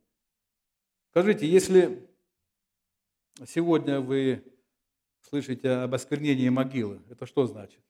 Скажите, 1.11 1.49
если 1.49 2.09
сегодня 3.47 4.01
вы 4.01 4.45
слышите 5.23 5.71
об 5.71 5.95
осквернении 5.95 6.49
могилы, 6.49 7.01
это 7.11 7.27
что 7.27 7.47
значит? 7.47 7.81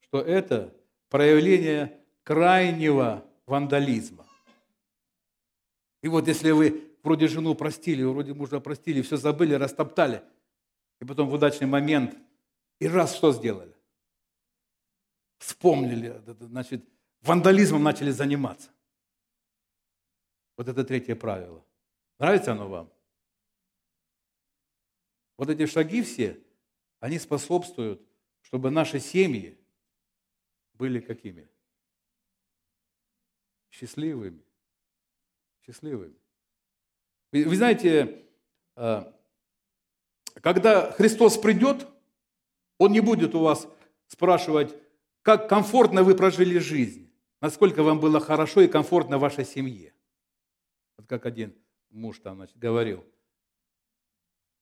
Что 0.00 0.20
это 0.20 0.74
проявление 1.08 2.00
крайнего 2.22 3.24
вандализма. 3.46 4.26
И 6.02 6.08
вот 6.08 6.26
если 6.28 6.50
вы 6.50 6.90
вроде 7.02 7.28
жену 7.28 7.54
простили, 7.54 8.02
вроде 8.02 8.34
мужа 8.34 8.60
простили, 8.60 9.02
все 9.02 9.16
забыли, 9.16 9.54
растоптали, 9.54 10.22
и 11.00 11.04
потом 11.04 11.28
в 11.28 11.34
удачный 11.34 11.66
момент 11.66 12.16
и 12.80 12.88
раз 12.88 13.14
что 13.14 13.32
сделали? 13.32 13.75
Вспомнили, 15.38 16.22
значит, 16.40 16.88
вандализмом 17.20 17.82
начали 17.82 18.10
заниматься. 18.10 18.70
Вот 20.56 20.68
это 20.68 20.84
третье 20.84 21.14
правило. 21.14 21.64
Нравится 22.18 22.52
оно 22.52 22.68
вам? 22.68 22.92
Вот 25.36 25.50
эти 25.50 25.66
шаги 25.66 26.02
все, 26.02 26.42
они 27.00 27.18
способствуют, 27.18 28.00
чтобы 28.40 28.70
наши 28.70 29.00
семьи 29.00 29.58
были 30.72 31.00
какими? 31.00 31.46
Счастливыми 33.70 34.46
счастливыми. 35.66 36.14
Вы, 37.32 37.44
вы 37.44 37.56
знаете, 37.56 38.24
э, 38.76 39.12
когда 40.34 40.92
Христос 40.92 41.36
придет, 41.38 41.86
Он 42.78 42.92
не 42.92 43.00
будет 43.00 43.34
у 43.34 43.40
вас 43.40 43.66
спрашивать, 44.06 44.74
как 45.26 45.48
комфортно 45.48 46.04
вы 46.04 46.14
прожили 46.14 46.58
жизнь, 46.58 47.12
насколько 47.40 47.82
вам 47.82 47.98
было 47.98 48.20
хорошо 48.20 48.60
и 48.60 48.68
комфортно 48.68 49.18
в 49.18 49.22
вашей 49.22 49.44
семье. 49.44 49.92
Вот 50.96 51.08
как 51.08 51.26
один 51.26 51.52
муж 51.90 52.20
там 52.20 52.36
значит, 52.36 52.56
говорил. 52.56 53.04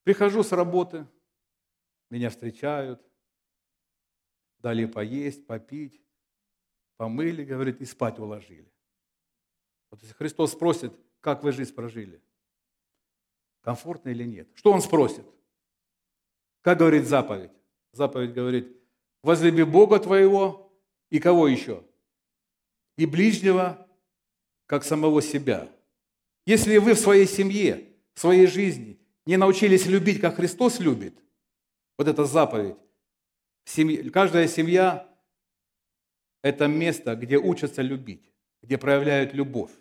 Прихожу 0.01 0.41
с 0.41 0.51
работы, 0.51 1.07
меня 2.09 2.31
встречают, 2.31 2.99
дали 4.57 4.85
поесть, 4.85 5.45
попить, 5.45 6.01
помыли, 6.97 7.45
говорит, 7.45 7.79
и 7.79 7.85
спать 7.85 8.17
уложили. 8.17 8.73
Вот 9.91 10.01
если 10.01 10.15
Христос 10.15 10.53
спросит, 10.53 10.91
как 11.19 11.43
вы 11.43 11.51
жизнь 11.51 11.75
прожили, 11.75 12.23
комфортно 13.61 14.09
или 14.09 14.23
нет, 14.23 14.49
что 14.55 14.71
Он 14.71 14.81
спросит? 14.81 15.27
Как 16.61 16.79
говорит 16.79 17.05
заповедь? 17.05 17.51
Заповедь 17.91 18.33
говорит, 18.33 18.74
возлюби 19.25 19.63
Бога 19.63 19.99
твоего 19.99 20.71
и 21.09 21.19
кого 21.19 21.47
еще? 21.47 21.83
И 22.95 23.07
ближнего, 23.07 23.87
как 24.67 24.83
самого 24.83 25.21
себя. 25.21 25.67
Если 26.45 26.77
вы 26.77 26.93
в 26.93 26.99
своей 26.99 27.25
семье, 27.25 27.89
в 28.13 28.19
своей 28.19 28.45
жизни 28.45 28.99
не 29.25 29.37
научились 29.37 29.87
любить, 29.87 30.21
как 30.21 30.35
Христос 30.35 30.79
любит, 30.79 31.17
вот 31.97 32.07
эта 32.07 32.25
заповедь, 32.25 32.77
семье, 33.65 34.11
каждая 34.11 34.47
семья– 34.47 35.11
это 36.43 36.67
место, 36.67 37.15
где 37.15 37.37
учатся 37.37 37.81
любить, 37.81 38.31
где 38.61 38.77
проявляют 38.77 39.33
любовь. 39.33 39.71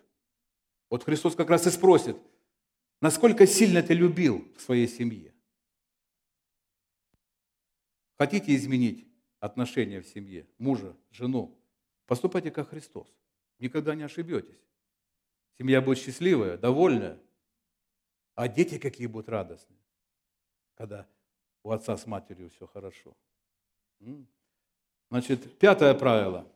Вот 0.89 1.05
Христос 1.05 1.35
как 1.35 1.51
раз 1.51 1.67
и 1.67 1.71
спросит, 1.71 2.17
насколько 3.03 3.47
сильно 3.47 3.83
ты 3.83 3.93
любил 3.93 4.51
в 4.57 4.63
своей 4.63 4.89
семье? 4.89 5.35
Хотите 8.17 8.55
изменить 8.57 9.07
отношения 9.45 10.01
в 10.01 10.07
семье, 10.07 10.47
мужа, 10.59 10.97
жену? 11.11 11.57
Поступайте 12.07 12.51
как 12.51 12.71
Христос. 12.71 13.09
Никогда 13.59 13.95
не 13.95 14.03
ошибетесь. 14.03 14.61
Семья 15.59 15.81
будет 15.81 15.99
счастливая, 15.99 16.57
довольная. 16.57 17.19
А 18.35 18.49
дети 18.49 18.79
какие 18.79 19.07
будут 19.07 19.29
радостные, 19.29 19.79
когда 20.75 21.07
у 21.63 21.71
отца 21.71 21.97
с 21.97 22.07
матерью 22.07 22.51
все 22.51 22.67
хорошо. 22.67 23.17
Значит, 25.11 25.59
пятое 25.59 25.95
правило. 25.95 26.51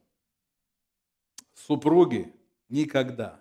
Супруги 1.54 2.34
никогда 2.68 3.40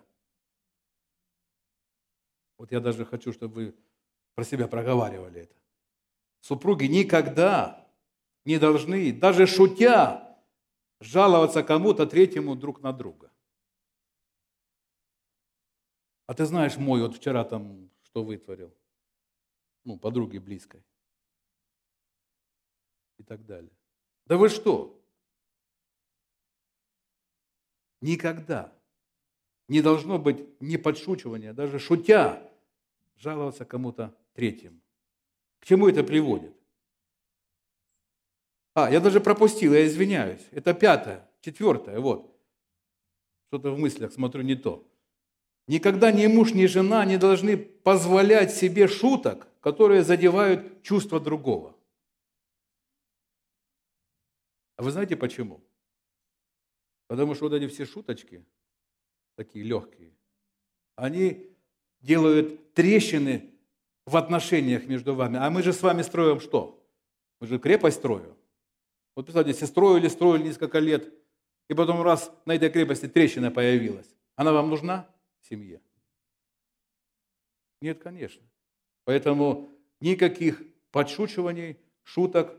вот 2.58 2.72
я 2.72 2.80
даже 2.80 3.06
хочу, 3.06 3.32
чтобы 3.32 3.54
вы 3.54 3.74
про 4.34 4.44
себя 4.44 4.66
проговаривали 4.66 5.42
это. 5.42 5.54
Супруги 6.40 6.84
никогда 6.84 7.87
не 8.48 8.58
должны, 8.58 9.12
даже 9.12 9.46
шутя, 9.46 10.34
жаловаться 11.00 11.62
кому-то 11.62 12.06
третьему 12.06 12.56
друг 12.56 12.80
на 12.80 12.94
друга. 12.94 13.30
А 16.24 16.32
ты 16.32 16.46
знаешь, 16.46 16.78
мой 16.78 17.02
вот 17.02 17.14
вчера 17.14 17.44
там 17.44 17.90
что 18.04 18.24
вытворил? 18.24 18.74
Ну, 19.84 19.98
подруге 19.98 20.40
близкой. 20.40 20.82
И 23.18 23.22
так 23.22 23.44
далее. 23.44 23.76
Да 24.24 24.38
вы 24.38 24.48
что? 24.48 24.98
Никогда. 28.00 28.72
не 29.68 29.82
должно 29.82 30.18
быть 30.18 30.58
ни 30.62 30.78
подшучивания, 30.78 31.52
даже 31.52 31.78
шутя, 31.78 32.50
жаловаться 33.18 33.66
кому-то 33.66 34.16
третьим. 34.32 34.80
К 35.60 35.66
чему 35.66 35.86
это 35.86 36.02
приводит? 36.02 36.57
А, 38.78 38.88
я 38.88 39.00
даже 39.00 39.20
пропустил, 39.20 39.74
я 39.74 39.84
извиняюсь. 39.84 40.46
Это 40.52 40.72
пятое, 40.72 41.28
четвертое, 41.40 41.98
вот. 41.98 42.32
Что-то 43.48 43.72
в 43.72 43.78
мыслях, 43.78 44.12
смотрю, 44.12 44.42
не 44.42 44.54
то. 44.54 44.86
Никогда 45.66 46.12
ни 46.12 46.24
муж, 46.28 46.54
ни 46.54 46.66
жена 46.66 47.04
не 47.04 47.18
должны 47.18 47.56
позволять 47.56 48.54
себе 48.54 48.86
шуток, 48.86 49.48
которые 49.60 50.04
задевают 50.04 50.84
чувства 50.84 51.18
другого. 51.18 51.74
А 54.76 54.84
вы 54.84 54.92
знаете 54.92 55.16
почему? 55.16 55.60
Потому 57.08 57.34
что 57.34 57.48
вот 57.48 57.54
эти 57.54 57.66
все 57.66 57.84
шуточки, 57.84 58.44
такие 59.34 59.64
легкие, 59.64 60.12
они 60.94 61.50
делают 62.00 62.74
трещины 62.74 63.50
в 64.06 64.16
отношениях 64.16 64.86
между 64.86 65.16
вами. 65.16 65.38
А 65.38 65.50
мы 65.50 65.64
же 65.64 65.72
с 65.72 65.82
вами 65.82 66.02
строим 66.02 66.38
что? 66.38 66.80
Мы 67.40 67.48
же 67.48 67.58
крепость 67.58 67.96
строим. 67.96 68.38
Вот 69.18 69.24
представьте, 69.24 69.66
строили, 69.66 70.06
строили 70.06 70.44
несколько 70.44 70.78
лет, 70.78 71.12
и 71.66 71.74
потом 71.74 72.02
раз 72.02 72.32
на 72.46 72.54
этой 72.54 72.70
крепости 72.70 73.08
трещина 73.08 73.50
появилась. 73.50 74.06
Она 74.36 74.52
вам 74.52 74.70
нужна 74.70 75.08
в 75.40 75.48
семье? 75.48 75.80
Нет, 77.80 78.00
конечно. 78.00 78.46
Поэтому 79.06 79.70
никаких 79.98 80.62
подшучиваний, 80.92 81.78
шуток 82.04 82.56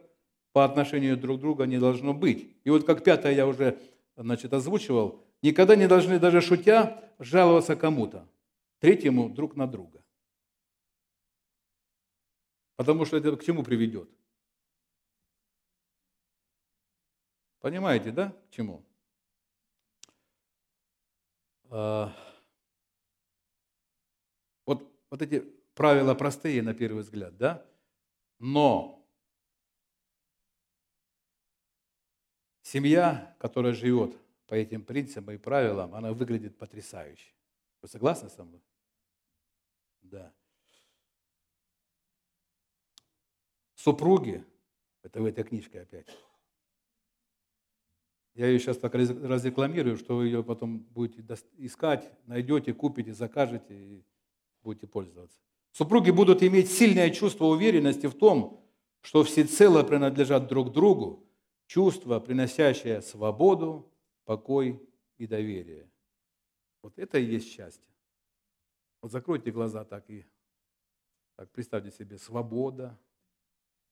по 0.51 0.65
отношению 0.65 1.15
друг 1.15 1.37
к 1.37 1.39
другу 1.39 1.63
не 1.63 1.79
должно 1.79 2.13
быть. 2.13 2.53
И 2.65 2.69
вот 2.69 2.85
как 2.85 3.05
пятое 3.05 3.31
я 3.31 3.47
уже 3.47 3.79
значит, 4.17 4.51
озвучивал, 4.53 5.23
никогда 5.41 5.77
не 5.77 5.87
должны 5.87 6.19
даже 6.19 6.41
шутя 6.41 7.09
жаловаться 7.19 7.77
кому-то, 7.77 8.27
третьему 8.79 9.29
друг 9.29 9.55
на 9.55 9.65
друга. 9.65 10.03
Потому 12.75 13.05
что 13.05 13.15
это 13.15 13.33
к 13.37 13.45
чему 13.45 13.63
приведет? 13.63 14.09
Понимаете, 17.59 18.11
да, 18.11 18.31
к 18.47 18.51
чему? 18.51 18.85
А, 21.69 22.13
вот, 24.65 24.89
вот 25.09 25.21
эти 25.21 25.41
правила 25.75 26.15
простые 26.15 26.61
на 26.61 26.73
первый 26.73 27.03
взгляд, 27.03 27.37
да? 27.37 27.65
Но 28.39 29.05
семья, 32.61 33.35
которая 33.39 33.73
живет 33.73 34.15
по 34.47 34.53
этим 34.53 34.83
принципам 34.83 35.35
и 35.35 35.37
правилам, 35.37 35.93
она 35.93 36.13
выглядит 36.13 36.57
потрясающе. 36.57 37.33
Вы 37.81 37.87
согласны 37.87 38.29
со 38.29 38.43
мной? 38.43 38.61
Да. 40.01 40.33
Супруги, 43.75 44.45
это 45.03 45.21
в 45.21 45.25
этой 45.25 45.43
книжке 45.43 45.81
опять, 45.81 46.07
я 48.39 48.47
ее 48.47 48.57
сейчас 48.57 48.77
так 48.77 48.95
разрекламирую, 48.95 49.97
что 49.97 50.15
вы 50.15 50.27
ее 50.27 50.45
потом 50.45 50.79
будете 50.79 51.21
искать, 51.57 52.09
найдете, 52.25 52.73
купите, 52.73 53.13
закажете 53.13 53.75
и 53.75 54.05
будете 54.63 54.87
пользоваться. 54.87 55.37
Супруги 55.73 56.09
будут 56.09 56.41
иметь 56.41 56.71
сильное 56.71 57.09
чувство 57.09 57.47
уверенности 57.47 58.07
в 58.07 58.13
том, 58.13 58.65
что 59.01 59.25
всецело 59.25 59.83
принадлежат 59.83 60.47
друг 60.47 60.71
другу, 60.71 61.27
чувство, 61.67 62.21
приносящее 62.21 63.01
свободу, 63.01 63.91
покой 64.23 64.81
и 65.17 65.27
доверие. 65.27 65.91
Вот 66.81 66.97
это 66.97 67.19
и 67.19 67.25
есть 67.25 67.49
счастье. 67.49 67.93
Вот 69.01 69.11
закройте 69.11 69.51
глаза 69.51 69.83
так 69.83 70.09
и 70.09 70.25
так 71.35 71.51
представьте 71.51 71.91
себе 71.91 72.17
свобода, 72.17 72.97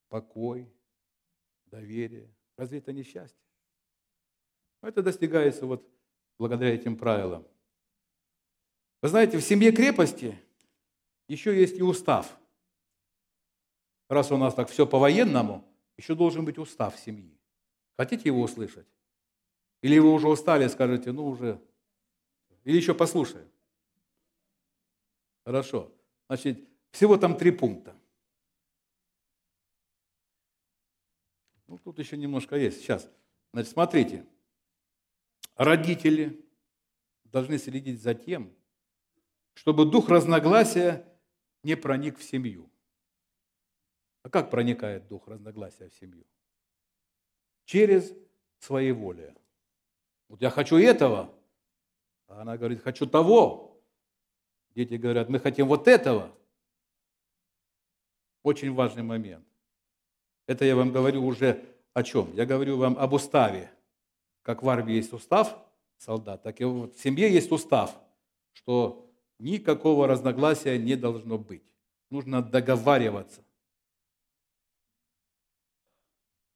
покой, 0.08 0.72
доверие. 1.66 2.34
Разве 2.56 2.78
это 2.78 2.94
не 2.94 3.04
счастье? 3.04 3.47
Это 4.82 5.02
достигается 5.02 5.66
вот 5.66 5.88
благодаря 6.38 6.74
этим 6.74 6.98
правилам. 6.98 7.46
Вы 9.02 9.10
знаете, 9.10 9.38
в 9.38 9.42
семье 9.42 9.72
крепости 9.72 10.38
еще 11.28 11.58
есть 11.58 11.78
и 11.78 11.84
устав. 11.84 12.38
Раз 14.10 14.32
у 14.32 14.38
нас 14.38 14.54
так 14.54 14.70
все 14.70 14.88
по-военному, 14.88 15.66
еще 15.98 16.16
должен 16.16 16.46
быть 16.46 16.58
устав 16.58 16.98
семьи. 16.98 17.38
Хотите 17.98 18.30
его 18.30 18.42
услышать? 18.42 18.88
Или 19.82 20.00
вы 20.00 20.12
уже 20.12 20.28
устали 20.28 20.68
скажете, 20.68 21.12
ну 21.12 21.28
уже, 21.28 21.62
или 22.64 22.78
еще 22.78 22.94
послушаем? 22.94 23.50
Хорошо. 25.46 25.92
Значит, 26.28 26.68
всего 26.92 27.18
там 27.18 27.38
три 27.38 27.52
пункта. 27.52 27.96
Ну, 31.68 31.78
тут 31.78 32.00
еще 32.00 32.18
немножко 32.18 32.56
есть. 32.56 32.82
Сейчас. 32.82 33.10
Значит, 33.54 33.72
смотрите 33.72 34.26
родители 35.58 36.46
должны 37.26 37.58
следить 37.58 38.02
за 38.02 38.14
тем, 38.14 38.54
чтобы 39.54 39.90
дух 39.90 40.10
разногласия 40.10 41.06
не 41.64 41.76
проник 41.76 42.18
в 42.18 42.24
семью. 42.24 42.70
А 44.24 44.30
как 44.30 44.50
проникает 44.50 45.08
дух 45.08 45.28
разногласия 45.28 45.90
в 45.90 45.96
семью? 45.96 46.26
Через 47.66 48.14
своеволие. 48.60 49.36
Вот 50.30 50.42
я 50.42 50.50
хочу 50.50 50.78
этого, 50.78 51.34
а 52.28 52.42
она 52.42 52.58
говорит, 52.58 52.82
хочу 52.82 53.06
того. 53.06 53.82
Дети 54.76 54.94
говорят, 54.94 55.30
мы 55.30 55.40
хотим 55.40 55.68
вот 55.68 55.88
этого. 55.88 56.36
Очень 58.44 58.74
важный 58.74 59.04
момент. 59.04 59.46
Это 60.46 60.66
я 60.66 60.76
вам 60.76 60.92
говорю 60.92 61.26
уже 61.26 61.66
о 61.94 62.04
чем? 62.04 62.34
Я 62.34 62.46
говорю 62.46 62.78
вам 62.78 62.98
об 62.98 63.14
уставе 63.14 63.72
как 64.48 64.64
в 64.64 64.70
армии 64.70 64.94
есть 64.94 65.12
устав 65.12 65.58
солдат, 65.98 66.42
так 66.42 66.62
и 66.62 66.64
в 66.64 66.94
семье 66.94 67.30
есть 67.30 67.52
устав, 67.52 67.94
что 68.54 69.12
никакого 69.40 70.08
разногласия 70.08 70.78
не 70.78 70.96
должно 70.96 71.38
быть. 71.38 71.64
Нужно 72.10 72.42
договариваться. 72.42 73.44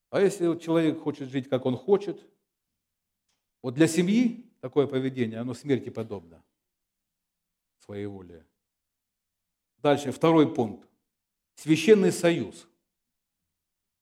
А 0.09 0.21
если 0.21 0.57
человек 0.57 1.01
хочет 1.01 1.27
жить, 1.27 1.49
как 1.49 1.65
он 1.65 1.75
хочет, 1.75 2.25
вот 3.61 3.73
для 3.73 3.87
семьи 3.87 4.49
такое 4.61 4.87
поведение, 4.87 5.39
оно 5.39 5.53
смерти 5.53 5.89
подобно 5.89 6.41
своей 7.79 8.05
воле. 8.05 8.45
Дальше, 9.79 10.13
второй 10.13 10.55
пункт. 10.55 10.87
Священный 11.55 12.13
союз. 12.13 12.69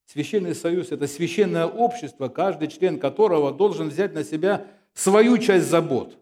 Священный 0.10 0.56
союз– 0.56 0.92
это 0.92 1.06
священное 1.06 1.68
общество, 1.68 2.30
каждый 2.30 2.68
член 2.68 3.00
которого 3.00 3.54
должен 3.54 3.90
взять 3.90 4.12
на 4.12 4.24
себя 4.24 4.66
свою 4.92 5.38
часть 5.38 5.68
забот, 5.68 6.18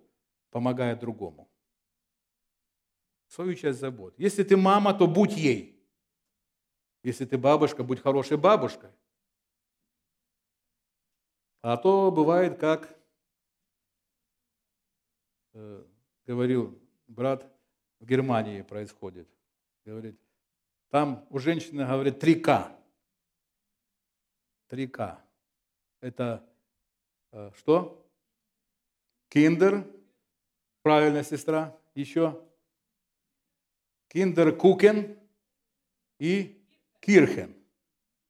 помогая 0.52 0.94
другому. 0.98 1.50
Свою 3.28 3.56
часть 3.56 3.80
забот. 3.80 4.14
Если 4.18 4.44
ты 4.44 4.58
мама, 4.58 4.94
то 4.94 5.08
будь 5.08 5.38
ей. 5.38 5.82
Если 7.02 7.24
ты 7.24 7.38
бабушка, 7.38 7.82
будь 7.82 8.02
хорошей 8.02 8.36
бабушкой. 8.36 8.90
А 11.62 11.78
то 11.78 12.12
бывает, 12.12 12.60
как 12.60 12.94
э, 15.54 15.86
говорил 16.26 16.78
брат, 17.08 17.50
в 18.02 18.06
Германии 18.06 18.64
происходит. 18.64 19.30
Говорит, 19.86 20.20
там 20.90 21.26
у 21.30 21.40
женщины, 21.40 21.86
говорит, 21.86 22.20
три 22.20 22.36
К. 22.36 22.77
3К. 24.70 25.20
Это 26.02 26.48
э, 27.32 27.52
что? 27.56 28.10
Киндер. 29.30 29.86
Правильно, 30.82 31.24
сестра. 31.24 31.78
Еще. 31.96 32.44
Kinder 34.10 34.56
Küchen 34.56 35.18
и 36.20 36.64
Kirchen. 37.00 37.56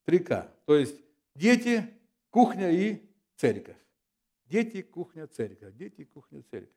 3К. 0.06 0.50
То 0.66 0.76
есть 0.76 1.00
дети, 1.36 1.94
кухня 2.30 2.72
и 2.72 3.02
церковь. 3.36 3.78
Дети, 4.46 4.82
кухня, 4.82 5.28
церковь. 5.28 5.76
Дети, 5.76 6.06
кухня, 6.06 6.42
церковь. 6.44 6.76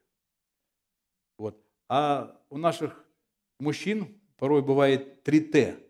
Вот. 1.38 1.64
А 1.88 2.40
у 2.50 2.58
наших 2.58 3.04
мужчин 3.58 4.20
порой 4.36 4.62
бывает 4.62 5.26
3Т. 5.26 5.80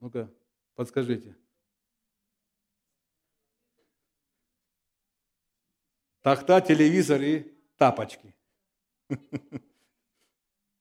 Ну-ка, 0.00 0.32
подскажите. 0.74 1.36
Тахта, 6.22 6.60
телевизор 6.60 7.20
и 7.22 7.52
тапочки. 7.76 8.34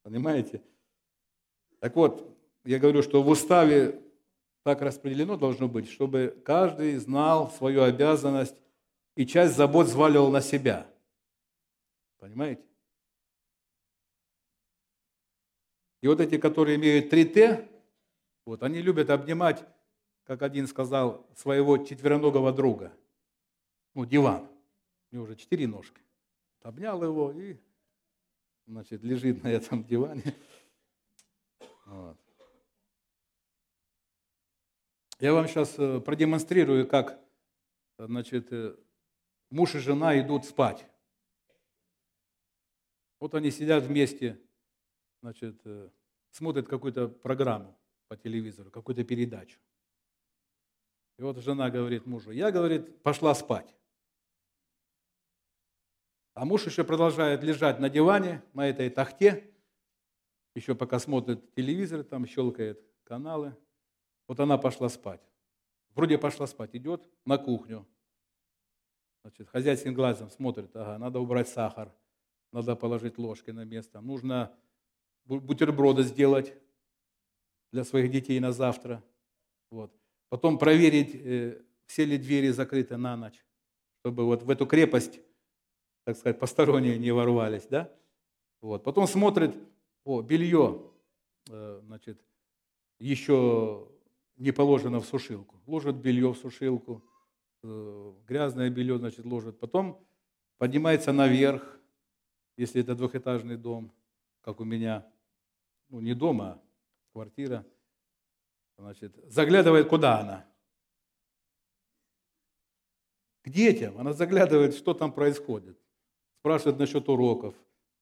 Понимаете? 0.04 0.62
Так 1.80 1.96
вот, 1.96 2.38
я 2.66 2.80
говорю, 2.80 3.02
что 3.02 3.24
в 3.24 3.30
уставе 3.30 4.02
так 4.64 4.82
распределено 4.82 5.38
должно 5.38 5.68
быть, 5.68 5.90
чтобы 5.90 6.42
каждый 6.44 6.98
знал 6.98 7.50
свою 7.52 7.84
обязанность 7.84 8.56
и 9.16 9.26
часть 9.26 9.56
забот 9.56 9.88
зваливал 9.88 10.30
на 10.30 10.42
себя. 10.42 10.86
Понимаете? 12.18 12.64
И 16.02 16.08
вот 16.08 16.20
эти, 16.20 16.38
которые 16.38 16.76
имеют 16.78 17.10
три 17.10 17.26
Т, 17.26 17.68
вот, 18.46 18.64
они 18.64 18.82
любят 18.82 19.10
обнимать, 19.10 19.64
как 20.24 20.42
один 20.42 20.68
сказал, 20.68 21.26
своего 21.36 21.78
четвероногого 21.78 22.52
друга. 22.52 22.94
Ну, 23.94 24.06
диван. 24.06 24.48
У 25.12 25.16
него 25.16 25.24
уже 25.24 25.36
четыре 25.36 25.68
ножки. 25.68 26.01
Обнял 26.62 27.01
его 27.03 27.32
и, 27.32 27.57
значит, 28.68 29.03
лежит 29.03 29.43
на 29.43 29.47
этом 29.47 29.84
диване. 29.84 30.36
Вот. 31.86 32.18
Я 35.20 35.34
вам 35.34 35.47
сейчас 35.47 35.78
э, 35.80 35.99
продемонстрирую, 35.99 36.88
как 36.88 37.20
значит, 37.97 38.53
э, 38.53 38.78
муж 39.49 39.76
и 39.76 39.80
жена 39.80 40.20
идут 40.20 40.45
спать. 40.45 40.86
Вот 43.20 43.34
они 43.34 43.51
сидят 43.51 43.84
вместе, 43.84 44.39
значит, 45.22 45.60
э, 45.66 45.89
смотрят 46.32 46.68
какую-то 46.68 47.10
программу 47.10 47.78
по 48.07 48.16
телевизору, 48.16 48.72
какую-то 48.72 49.03
передачу. 49.03 49.60
И 51.18 51.22
вот 51.22 51.38
жена 51.39 51.70
говорит 51.70 52.05
мужу, 52.05 52.32
я, 52.32 52.51
говорит, 52.51 53.01
пошла 53.03 53.36
спать. 53.36 53.76
А 56.40 56.46
муж 56.46 56.66
еще 56.66 56.86
продолжает 56.86 57.44
лежать 57.44 57.82
на 57.82 57.90
диване, 57.90 58.42
на 58.54 58.70
этой 58.70 58.90
тахте, 58.90 59.52
еще 60.56 60.74
пока 60.74 60.98
смотрит 60.98 61.54
телевизор, 61.54 62.02
там 62.06 62.26
щелкает 62.26 62.82
каналы. 63.04 63.58
Вот 64.26 64.40
она 64.40 64.58
пошла 64.58 64.88
спать. 64.88 65.20
Вроде 65.96 66.18
пошла 66.18 66.48
спать, 66.48 66.70
идет 66.78 67.06
на 67.26 67.38
кухню. 67.38 67.86
Значит, 69.22 69.50
хозяйским 69.50 69.94
глазом 69.94 70.30
смотрит, 70.30 70.74
ага, 70.78 70.98
надо 70.98 71.20
убрать 71.20 71.50
сахар, 71.50 71.94
надо 72.54 72.78
положить 72.78 73.18
ложки 73.18 73.52
на 73.52 73.66
место, 73.66 74.00
нужно 74.00 74.56
бутерброды 75.26 76.04
сделать 76.04 76.54
для 77.74 77.84
своих 77.84 78.12
детей 78.12 78.40
на 78.40 78.54
завтра. 78.54 79.04
Вот. 79.72 79.94
Потом 80.30 80.58
проверить, 80.58 81.16
э, 81.16 81.62
все 81.86 82.06
ли 82.06 82.18
двери 82.18 82.48
закрыты 82.52 82.96
на 82.96 83.18
ночь, 83.18 83.46
чтобы 84.00 84.24
вот 84.24 84.44
в 84.44 84.50
эту 84.50 84.66
крепость, 84.66 85.20
так 86.10 86.18
сказать, 86.18 86.39
посторонние 86.39 86.97
не 86.97 87.12
ворвались. 87.12 87.68
Да? 87.68 87.91
Вот. 88.62 88.84
Потом 88.84 89.05
смотрит, 89.05 89.55
о, 90.03 90.24
белье, 90.24 90.91
э, 91.49 91.82
значит, 91.84 92.20
еще 92.97 93.88
не 94.36 94.51
положено 94.51 94.99
в 95.01 95.05
сушилку. 95.05 95.62
Ложит 95.68 95.97
белье 95.97 96.34
в 96.34 96.38
сушилку, 96.38 97.03
э, 97.62 98.14
грязное 98.28 98.72
белье, 98.72 98.97
значит, 98.97 99.24
ложит. 99.24 99.60
Потом 99.60 100.03
поднимается 100.57 101.12
наверх, 101.12 101.80
если 102.57 102.82
это 102.82 102.95
двухэтажный 102.95 103.55
дом, 103.55 103.93
как 104.41 104.60
у 104.60 104.64
меня, 104.64 105.05
ну 105.89 105.99
не 105.99 106.16
дома, 106.16 106.53
а 106.53 106.62
квартира, 107.14 107.64
значит, 108.80 109.16
заглядывает, 109.28 109.88
куда 109.88 110.22
она? 110.22 110.47
К 113.43 113.49
детям. 113.49 113.99
Она 113.99 114.14
заглядывает, 114.14 114.74
что 114.74 114.95
там 114.95 115.12
происходит. 115.12 115.78
Спрашивает 116.40 116.80
насчет 116.80 117.08
уроков, 117.10 117.54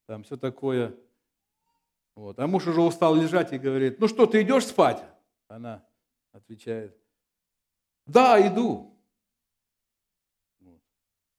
там 0.05 0.23
все 0.23 0.37
такое. 0.37 0.95
Вот. 2.15 2.39
А 2.39 2.47
муж 2.47 2.67
уже 2.67 2.81
устал 2.81 3.15
лежать 3.15 3.53
и 3.53 3.57
говорит, 3.57 3.99
ну 3.99 4.07
что, 4.07 4.25
ты 4.25 4.41
идешь 4.41 4.65
спать? 4.65 5.03
Она 5.47 5.87
отвечает, 6.31 6.95
да, 8.05 8.45
иду. 8.47 8.97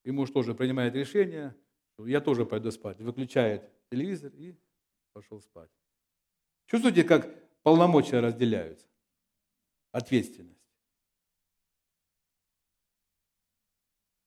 И 0.04 0.10
муж 0.10 0.30
тоже 0.30 0.54
принимает 0.54 0.94
решение, 0.94 1.54
я 1.98 2.20
тоже 2.20 2.46
пойду 2.46 2.70
спать. 2.70 3.00
Выключает 3.00 3.70
телевизор 3.90 4.32
и 4.34 4.56
пошел 5.12 5.40
спать. 5.40 5.70
Чувствуете, 6.66 7.04
как 7.04 7.28
полномочия 7.62 8.20
разделяются? 8.20 8.86
Ответственность. 9.92 10.62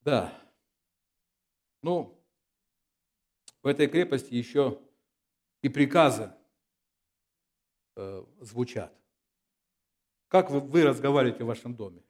Да. 0.02 0.34
Ну, 1.84 2.21
в 3.62 3.68
этой 3.68 3.88
крепости 3.88 4.34
еще 4.34 4.80
и 5.62 5.70
приказы 5.70 6.32
э, 7.96 8.26
звучат. 8.40 8.94
Как 10.28 10.50
вы, 10.50 10.60
вы 10.62 10.84
разговариваете 10.84 11.44
в 11.44 11.48
вашем 11.48 11.76
доме? 11.76 12.04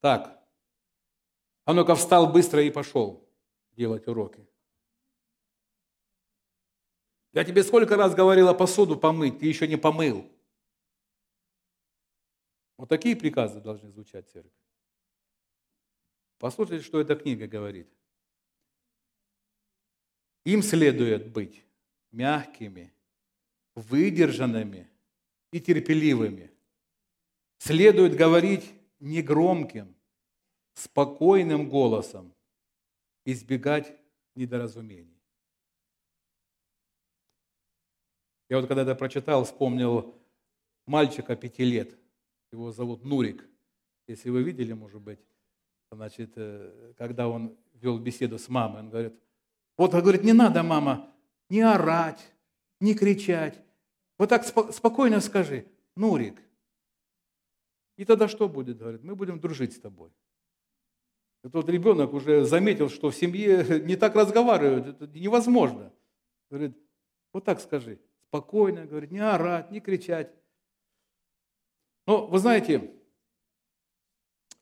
Так, 0.00 0.38
а 1.64 1.72
ну-ка 1.72 1.94
встал 1.94 2.30
быстро 2.30 2.62
и 2.62 2.70
пошел 2.70 3.26
делать 3.72 4.06
уроки. 4.06 4.46
Я 7.32 7.42
тебе 7.42 7.64
сколько 7.64 7.96
раз 7.96 8.14
говорила 8.14 8.52
посуду 8.52 8.96
помыть, 8.96 9.38
ты 9.38 9.46
еще 9.46 9.66
не 9.66 9.76
помыл. 9.76 10.30
Вот 12.84 12.90
такие 12.90 13.16
приказы 13.16 13.62
должны 13.62 13.90
звучать 13.90 14.28
в 14.28 14.30
церкви. 14.30 14.52
Послушайте, 16.36 16.84
что 16.84 17.00
эта 17.00 17.16
книга 17.16 17.46
говорит. 17.46 17.88
Им 20.44 20.62
следует 20.62 21.32
быть 21.32 21.64
мягкими, 22.12 22.92
выдержанными 23.74 24.86
и 25.50 25.62
терпеливыми. 25.62 26.52
Следует 27.56 28.16
говорить 28.16 28.70
негромким, 29.00 29.96
спокойным 30.74 31.70
голосом, 31.70 32.34
избегать 33.24 33.98
недоразумений. 34.34 35.22
Я 38.50 38.58
вот 38.58 38.68
когда 38.68 38.82
это 38.82 38.94
прочитал, 38.94 39.42
вспомнил 39.44 40.14
мальчика 40.84 41.34
пяти 41.34 41.64
лет. 41.64 41.98
Его 42.54 42.70
зовут 42.70 43.04
Нурик. 43.04 43.44
Если 44.06 44.30
вы 44.30 44.44
видели, 44.44 44.74
может 44.74 45.00
быть, 45.00 45.18
значит, 45.90 46.34
э, 46.36 46.92
когда 46.96 47.28
он 47.28 47.56
вел 47.72 47.98
беседу 47.98 48.38
с 48.38 48.48
мамой, 48.48 48.82
он 48.82 48.90
говорит, 48.90 49.14
вот, 49.76 49.90
говорит, 49.90 50.22
не 50.22 50.32
надо, 50.32 50.62
мама, 50.62 51.12
не 51.50 51.62
орать, 51.62 52.32
не 52.78 52.94
кричать. 52.94 53.60
Вот 54.18 54.28
так 54.28 54.44
спокойно 54.44 55.20
скажи, 55.20 55.66
Нурик. 55.96 56.40
И 57.96 58.04
тогда 58.04 58.28
что 58.28 58.48
будет? 58.48 58.78
Говорит, 58.78 59.02
мы 59.02 59.16
будем 59.16 59.40
дружить 59.40 59.72
с 59.72 59.80
тобой. 59.80 60.12
Вот 61.42 61.68
ребенок 61.68 62.12
уже 62.12 62.44
заметил, 62.44 62.88
что 62.88 63.10
в 63.10 63.16
семье 63.16 63.80
не 63.84 63.96
так 63.96 64.14
разговаривают, 64.14 65.02
это 65.02 65.18
невозможно. 65.18 65.92
Говорит, 66.50 66.78
вот 67.32 67.44
так 67.44 67.60
скажи, 67.60 67.98
спокойно, 68.22 68.86
говорит, 68.86 69.10
не 69.10 69.18
орать, 69.18 69.72
не 69.72 69.80
кричать. 69.80 70.30
Но 72.06 72.26
вы 72.26 72.38
знаете, 72.38 72.94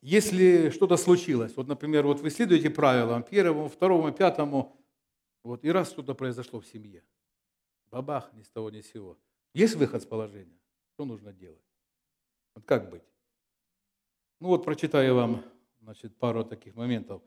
если 0.01 0.71
что-то 0.71 0.97
случилось, 0.97 1.57
вот, 1.57 1.69
например, 1.69 2.07
вот 2.07 2.21
вы 2.21 2.31
следуете 2.31 2.71
правилам 2.71 3.23
первому, 3.23 3.69
второму, 3.69 4.13
пятому, 4.13 4.77
вот, 5.43 5.65
и 5.65 5.71
раз 5.71 5.91
что-то 5.91 6.15
произошло 6.15 6.61
в 6.61 6.67
семье, 6.67 7.05
бабах, 7.91 8.33
ни 8.35 8.43
с 8.43 8.49
того, 8.49 8.71
ни 8.71 8.81
с 8.81 8.91
сего. 8.93 9.19
Есть 9.55 9.75
выход 9.75 10.03
с 10.03 10.07
положения? 10.07 10.59
Что 10.95 11.05
нужно 11.05 11.33
делать? 11.33 11.63
Вот 12.55 12.65
как 12.65 12.91
быть? 12.91 13.03
Ну 14.41 14.49
вот 14.49 14.65
прочитаю 14.65 15.15
вам 15.15 15.45
значит, 15.81 16.17
пару 16.17 16.45
таких 16.45 16.75
моментов. 16.75 17.23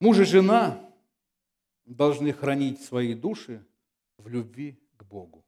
Муж 0.00 0.18
и 0.18 0.24
жена 0.24 0.92
должны 1.84 2.32
хранить 2.32 2.82
свои 2.82 3.14
души 3.14 3.64
в 4.18 4.28
любви 4.28 4.78
к 4.96 5.04
Богу. 5.04 5.44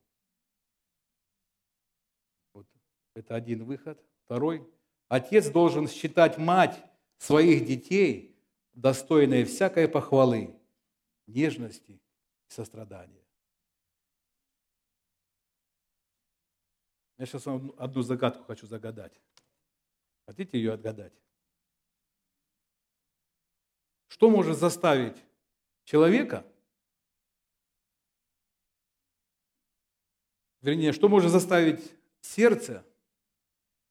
Вот 2.53 2.67
это 3.15 3.35
один 3.35 3.65
выход. 3.65 4.03
Второй. 4.25 4.69
Отец 5.09 5.49
должен 5.51 5.89
считать 5.89 6.39
мать 6.39 6.83
своих 7.19 7.65
детей 7.65 8.37
достойной 8.73 9.45
всякой 9.45 9.89
похвалы, 9.89 10.55
нежности 11.27 11.93
и 11.93 12.53
сострадания. 12.53 13.25
Я 17.17 17.27
сейчас 17.27 17.47
вам 17.47 17.73
одну 17.79 18.03
загадку 18.03 18.45
хочу 18.45 18.67
загадать. 18.67 19.13
Хотите 20.27 20.59
ее 20.59 20.73
отгадать? 20.73 21.13
Что 24.09 24.31
может 24.31 24.59
заставить 24.59 25.17
человека, 25.85 26.45
вернее, 30.61 30.93
что 30.93 31.09
может 31.09 31.31
заставить 31.31 31.95
сердце 32.21 32.85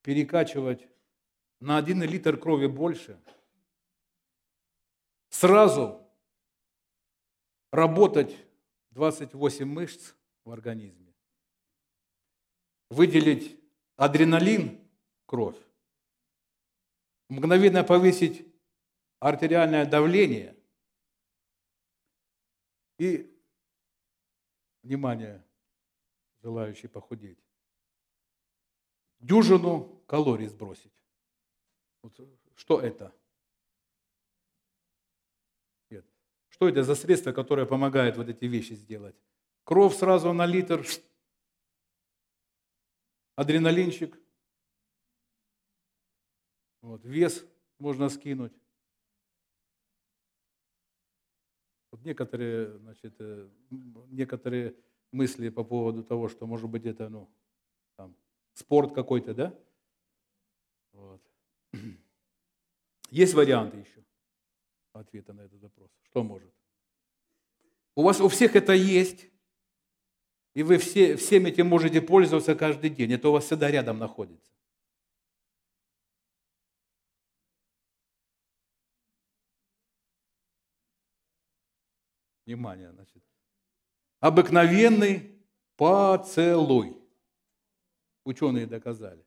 перекачивать 0.04 0.88
на 1.60 1.78
один 1.78 2.04
литр 2.04 2.38
крови 2.38 2.68
больше, 2.68 3.20
сразу 5.30 6.06
работать 7.72 8.38
28 8.92 9.66
мышц 9.66 10.14
в 10.44 10.52
организме, 10.52 11.16
выделить 12.90 13.60
адреналин, 13.96 14.80
кровь, 15.26 15.58
мгновенно 17.30 17.84
повысить 17.84 18.46
артериальное 19.20 19.86
давление 19.86 20.56
и, 23.00 23.34
внимание, 24.84 25.44
желающий 26.42 26.90
похудеть, 26.90 27.40
дюжину 29.24 30.04
калорий 30.06 30.48
сбросить. 30.48 30.94
Вот 32.04 32.20
что 32.56 32.80
это? 32.80 33.16
Нет. 35.90 36.06
Что 36.50 36.70
это 36.70 36.84
за 36.84 36.96
средство, 36.96 37.32
которое 37.32 37.66
помогает 37.66 38.18
вот 38.18 38.30
эти 38.30 38.46
вещи 38.46 38.74
сделать? 38.74 39.16
Кровь 39.64 39.96
сразу 39.96 40.34
на 40.34 40.46
литр, 40.46 40.86
адреналинчик, 43.36 44.20
вот, 46.82 47.06
вес 47.06 47.46
можно 47.80 48.10
скинуть. 48.10 48.54
Вот 51.92 52.04
некоторые, 52.04 52.78
значит, 52.80 53.16
э, 53.20 53.50
некоторые 54.10 54.76
мысли 55.12 55.48
по 55.48 55.64
поводу 55.64 56.04
того, 56.04 56.28
что 56.28 56.46
может 56.46 56.70
быть 56.70 56.86
это, 56.86 57.08
ну, 57.08 57.34
спорт 58.54 58.94
какой-то, 58.94 59.34
да? 59.34 59.60
Вот. 60.92 61.22
Есть 63.10 63.34
варианты 63.34 63.78
еще 63.78 64.04
ответа 64.94 65.34
на 65.34 65.42
этот 65.42 65.62
вопрос. 65.62 65.92
Что 66.04 66.24
может? 66.24 66.54
У 67.96 68.04
вас 68.04 68.20
у 68.22 68.28
всех 68.28 68.56
это 68.56 68.74
есть, 68.74 69.28
и 70.54 70.64
вы 70.64 70.78
все, 70.78 71.16
всем 71.16 71.46
этим 71.46 71.68
можете 71.68 72.02
пользоваться 72.02 72.56
каждый 72.56 72.90
день. 72.90 73.14
Это 73.14 73.30
у 73.30 73.32
вас 73.34 73.46
всегда 73.46 73.70
рядом 73.70 74.00
находится. 74.00 74.52
Внимание, 82.46 82.92
значит. 82.92 83.24
Обыкновенный 84.20 85.40
поцелуй. 85.76 87.03
Ученые 88.26 88.66
доказали. 88.66 89.24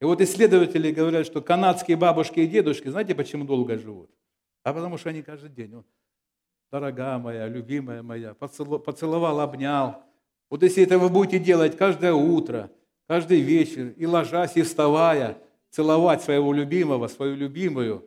И 0.00 0.04
вот 0.04 0.20
исследователи 0.20 0.90
говорят, 0.90 1.26
что 1.26 1.42
канадские 1.42 1.96
бабушки 1.96 2.40
и 2.40 2.46
дедушки, 2.46 2.88
знаете, 2.88 3.14
почему 3.14 3.44
долго 3.44 3.76
живут? 3.76 4.10
А 4.62 4.72
потому 4.72 4.96
что 4.96 5.10
они 5.10 5.22
каждый 5.22 5.50
день, 5.50 5.74
вот, 5.74 5.86
дорогая 6.70 7.18
моя, 7.18 7.46
любимая 7.48 8.02
моя, 8.02 8.34
поцеловал, 8.34 9.40
обнял. 9.40 10.02
Вот 10.48 10.62
если 10.62 10.82
это 10.82 10.98
вы 10.98 11.10
будете 11.10 11.38
делать 11.38 11.76
каждое 11.76 12.14
утро, 12.14 12.70
каждый 13.06 13.40
вечер, 13.40 13.88
и 13.96 14.06
ложась, 14.06 14.56
и 14.56 14.62
вставая, 14.62 15.38
целовать 15.68 16.22
своего 16.22 16.52
любимого, 16.52 17.06
свою 17.08 17.36
любимую, 17.36 18.06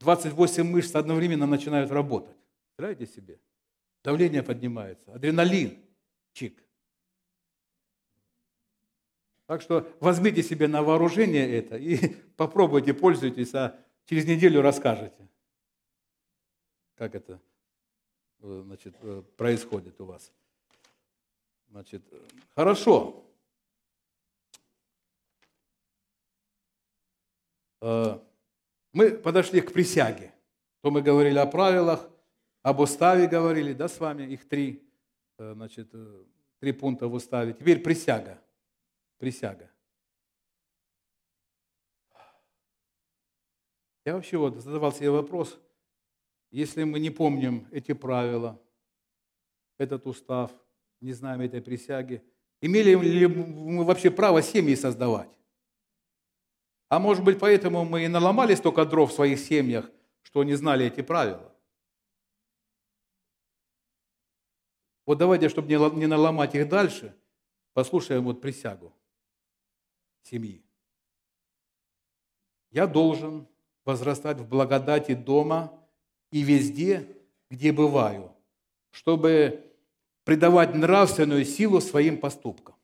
28 0.00 0.62
мышц 0.64 0.94
одновременно 0.94 1.46
начинают 1.46 1.90
работать. 1.90 2.36
Представляете 2.76 3.06
себе? 3.12 3.40
Давление 4.02 4.42
поднимается, 4.42 5.12
адреналин, 5.12 5.78
чик. 6.32 6.62
Так 9.50 9.62
что 9.62 9.84
возьмите 9.98 10.44
себе 10.44 10.68
на 10.68 10.80
вооружение 10.80 11.58
это 11.58 11.76
и 11.76 12.14
попробуйте, 12.36 12.94
пользуйтесь, 12.94 13.52
а 13.52 13.76
через 14.04 14.24
неделю 14.24 14.62
расскажете, 14.62 15.28
как 16.94 17.16
это 17.16 17.40
э, 18.42 18.62
значит, 18.64 18.94
э, 19.02 19.24
происходит 19.36 20.00
у 20.00 20.04
вас. 20.04 20.30
Значит, 21.68 22.00
хорошо. 22.54 23.24
Э, 27.80 28.20
мы 28.92 29.10
подошли 29.10 29.62
к 29.62 29.72
присяге. 29.72 30.32
То 30.80 30.92
мы 30.92 31.02
говорили 31.02 31.38
о 31.38 31.46
правилах, 31.46 32.08
об 32.62 32.78
уставе 32.78 33.26
говорили, 33.26 33.72
да, 33.72 33.88
с 33.88 33.98
вами, 33.98 34.32
их 34.32 34.48
три, 34.48 34.80
значит, 35.36 35.92
три 36.60 36.70
пункта 36.70 37.08
в 37.08 37.14
уставе. 37.14 37.52
Теперь 37.52 37.80
присяга. 37.80 38.40
Присяга. 39.20 39.70
Я 44.06 44.14
вообще 44.14 44.38
вот 44.38 44.56
задавал 44.56 44.92
себе 44.92 45.10
вопрос, 45.10 45.60
если 46.50 46.84
мы 46.84 46.98
не 46.98 47.10
помним 47.10 47.68
эти 47.70 47.92
правила, 47.92 48.58
этот 49.76 50.06
устав, 50.06 50.50
не 51.02 51.12
знаем 51.12 51.42
этой 51.42 51.60
присяги, 51.60 52.24
имели 52.62 52.94
ли 52.96 53.26
мы 53.26 53.84
вообще 53.84 54.10
право 54.10 54.40
семьи 54.40 54.74
создавать? 54.74 55.28
А 56.88 56.98
может 56.98 57.22
быть, 57.22 57.38
поэтому 57.38 57.84
мы 57.84 58.06
и 58.06 58.08
наломали 58.08 58.54
столько 58.54 58.86
дров 58.86 59.10
в 59.10 59.14
своих 59.14 59.38
семьях, 59.38 59.90
что 60.22 60.42
не 60.44 60.54
знали 60.54 60.86
эти 60.86 61.02
правила? 61.02 61.54
Вот 65.04 65.18
давайте, 65.18 65.50
чтобы 65.50 65.68
не 65.68 66.06
наломать 66.06 66.54
их 66.54 66.70
дальше, 66.70 67.14
послушаем 67.74 68.24
вот 68.24 68.40
присягу 68.40 68.96
семьи. 70.22 70.62
Я 72.70 72.86
должен 72.86 73.46
возрастать 73.84 74.38
в 74.38 74.48
благодати 74.48 75.14
дома 75.14 75.72
и 76.30 76.42
везде, 76.42 77.16
где 77.50 77.72
бываю, 77.72 78.32
чтобы 78.90 79.66
придавать 80.24 80.74
нравственную 80.74 81.44
силу 81.44 81.80
своим 81.80 82.18
поступкам. 82.18 82.76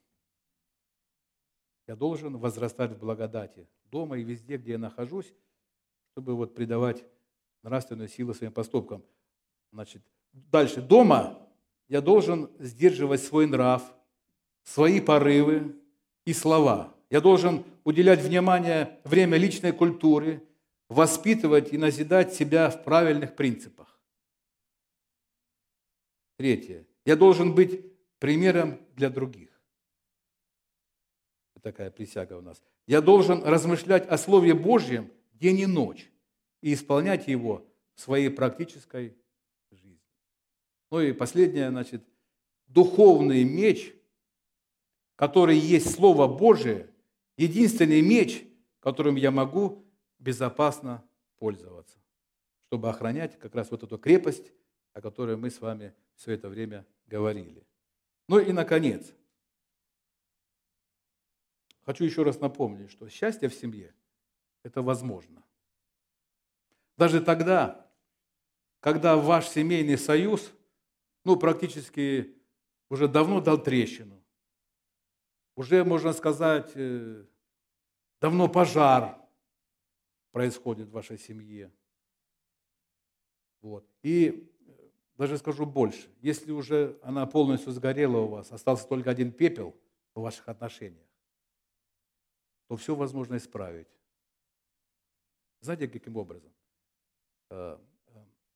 Я 1.87 1.95
должен 1.95 2.37
возрастать 2.37 2.91
в 2.91 2.99
благодати 2.99 3.67
дома 3.85 4.17
и 4.17 4.23
везде, 4.23 4.57
где 4.57 4.71
я 4.73 4.77
нахожусь, 4.77 5.33
чтобы 6.11 6.35
вот 6.35 6.53
придавать 6.53 7.05
нравственную 7.63 8.09
силу 8.09 8.33
своим 8.33 8.51
поступкам. 8.51 9.03
Значит, 9.71 10.01
дальше. 10.33 10.81
Дома 10.81 11.47
я 11.87 12.01
должен 12.01 12.49
сдерживать 12.59 13.21
свой 13.21 13.45
нрав, 13.45 13.93
свои 14.63 14.99
порывы 14.99 15.75
и 16.25 16.33
слова. 16.33 16.93
Я 17.09 17.21
должен 17.21 17.65
уделять 17.83 18.21
внимание, 18.21 18.99
время 19.03 19.37
личной 19.37 19.71
культуре, 19.71 20.43
воспитывать 20.89 21.73
и 21.73 21.77
назидать 21.77 22.33
себя 22.33 22.69
в 22.69 22.83
правильных 22.83 23.35
принципах. 23.35 23.99
Третье. 26.37 26.85
Я 27.05 27.15
должен 27.15 27.55
быть 27.55 27.81
примером 28.19 28.79
для 28.95 29.09
других. 29.09 29.49
Такая 31.61 31.91
присяга 31.91 32.33
у 32.33 32.41
нас. 32.41 32.61
Я 32.85 33.01
должен 33.01 33.43
размышлять 33.43 34.07
о 34.07 34.17
Слове 34.17 34.53
Божьем 34.53 35.11
день 35.33 35.59
и 35.59 35.65
ночь 35.65 36.09
и 36.61 36.73
исполнять 36.73 37.27
его 37.27 37.65
в 37.95 38.01
своей 38.01 38.29
практической 38.29 39.17
ну 40.89 41.01
и 41.01 41.11
последнее, 41.11 41.69
значит, 41.69 42.03
духовный 42.67 43.43
меч, 43.43 43.93
который 45.15 45.57
есть 45.57 45.93
Слово 45.93 46.27
Божие, 46.27 46.89
единственный 47.37 48.01
меч, 48.01 48.43
которым 48.79 49.15
я 49.15 49.31
могу 49.31 49.85
безопасно 50.19 51.03
пользоваться, 51.37 51.97
чтобы 52.65 52.89
охранять 52.89 53.37
как 53.39 53.55
раз 53.55 53.71
вот 53.71 53.83
эту 53.83 53.97
крепость, 53.97 54.51
о 54.93 55.01
которой 55.01 55.37
мы 55.37 55.49
с 55.49 55.61
вами 55.61 55.93
все 56.15 56.33
это 56.33 56.49
время 56.49 56.85
говорили. 57.05 57.65
Ну 58.27 58.39
и, 58.39 58.51
наконец, 58.51 59.13
хочу 61.85 62.03
еще 62.03 62.23
раз 62.23 62.39
напомнить, 62.39 62.91
что 62.91 63.07
счастье 63.07 63.47
в 63.47 63.53
семье– 63.53 63.93
это 64.63 64.81
возможно. 64.81 65.43
Даже 66.97 67.21
тогда, 67.21 67.89
когда 68.79 69.15
ваш 69.15 69.47
семейный 69.47 69.97
союз 69.97 70.51
ну, 71.27 71.35
практически 71.35 72.37
уже 72.89 73.09
давно 73.09 73.41
дал 73.41 73.61
трещину. 73.61 74.16
Уже, 75.57 75.83
можно 75.83 76.13
сказать, 76.13 76.71
э, 76.75 77.25
давно 78.21 78.47
пожар 78.47 79.17
происходит 80.31 80.87
в 80.87 80.91
вашей 80.91 81.17
семье. 81.17 81.73
Вот. 83.61 83.89
И 84.03 84.53
э, 84.67 84.89
даже 85.15 85.35
скажу 85.39 85.65
больше, 85.65 86.13
если 86.21 86.51
уже 86.51 86.99
она 87.01 87.25
полностью 87.25 87.71
сгорела 87.71 88.17
у 88.17 88.27
вас, 88.27 88.51
остался 88.51 88.87
только 88.87 89.09
один 89.09 89.31
пепел 89.31 89.75
в 90.13 90.21
ваших 90.21 90.47
отношениях, 90.47 91.07
то 92.67 92.75
все 92.75 92.93
возможно 92.93 93.35
исправить. 93.37 93.87
Знаете, 95.61 95.87
каким 95.87 96.17
образом? 96.17 96.53
Э, 97.49 97.79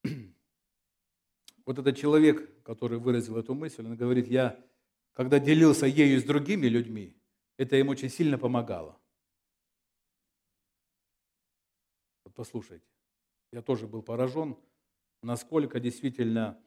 вот 1.65 1.79
этот 1.79 1.97
человек, 1.97 2.61
который 2.61 2.99
выразил 2.99 3.37
эту 3.37 3.55
мысль, 3.55 3.83
он 3.83 3.95
говорит, 3.95 4.27
я, 4.27 4.63
когда 5.13 5.39
делился 5.39 5.85
ею 5.85 6.19
с 6.19 6.23
другими 6.23 6.67
людьми, 6.67 7.15
это 7.57 7.75
им 7.75 7.89
очень 7.89 8.09
сильно 8.09 8.37
помогало. 8.37 8.99
Вот 12.23 12.33
послушайте, 12.33 12.87
я 13.51 13.61
тоже 13.61 13.87
был 13.87 14.01
поражен, 14.01 14.57
насколько 15.21 15.79
действительно 15.79 16.61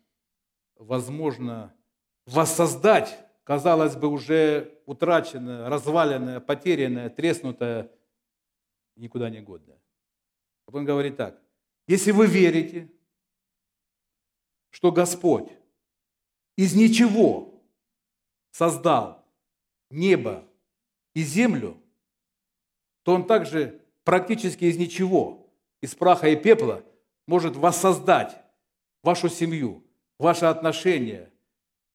возможно 0.77 1.75
воссоздать, 2.27 3.19
казалось 3.45 3.97
бы, 3.97 4.09
уже 4.09 4.83
утраченное, 4.87 5.69
разваленное, 5.69 6.41
потерянное, 6.41 7.11
треснутое, 7.11 7.91
никуда 8.97 9.31
не 9.31 9.41
годное. 9.41 9.81
Он 10.67 10.85
говорит 10.85 11.17
так, 11.17 11.41
Если 11.87 12.11
вы 12.11 12.27
верите, 12.27 12.91
что 14.71 14.91
Господь 14.91 15.51
из 16.57 16.75
ничего 16.75 17.54
создал 18.55 19.27
небо 19.91 20.49
и 21.13 21.23
землю, 21.23 21.77
то 23.03 23.13
Он 23.13 23.27
также 23.27 23.83
практически 24.05 24.67
из 24.67 24.79
ничего, 24.79 25.53
из 25.81 25.97
праха 25.97 26.29
и 26.29 26.37
пепла, 26.37 26.85
может 27.27 27.57
воссоздать 27.57 28.41
вашу 29.03 29.29
семью, 29.29 29.85
ваши 30.19 30.45
отношения 30.45 31.33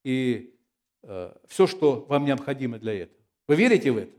и 0.04 0.60
э, 1.04 1.34
все, 1.48 1.66
что 1.66 2.02
вам 2.10 2.26
необходимо 2.26 2.78
для 2.78 3.04
этого. 3.04 3.24
Вы 3.48 3.56
верите 3.56 3.92
в 3.92 3.98
это? 3.98 4.18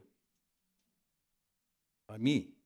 Аминь. 2.06 2.56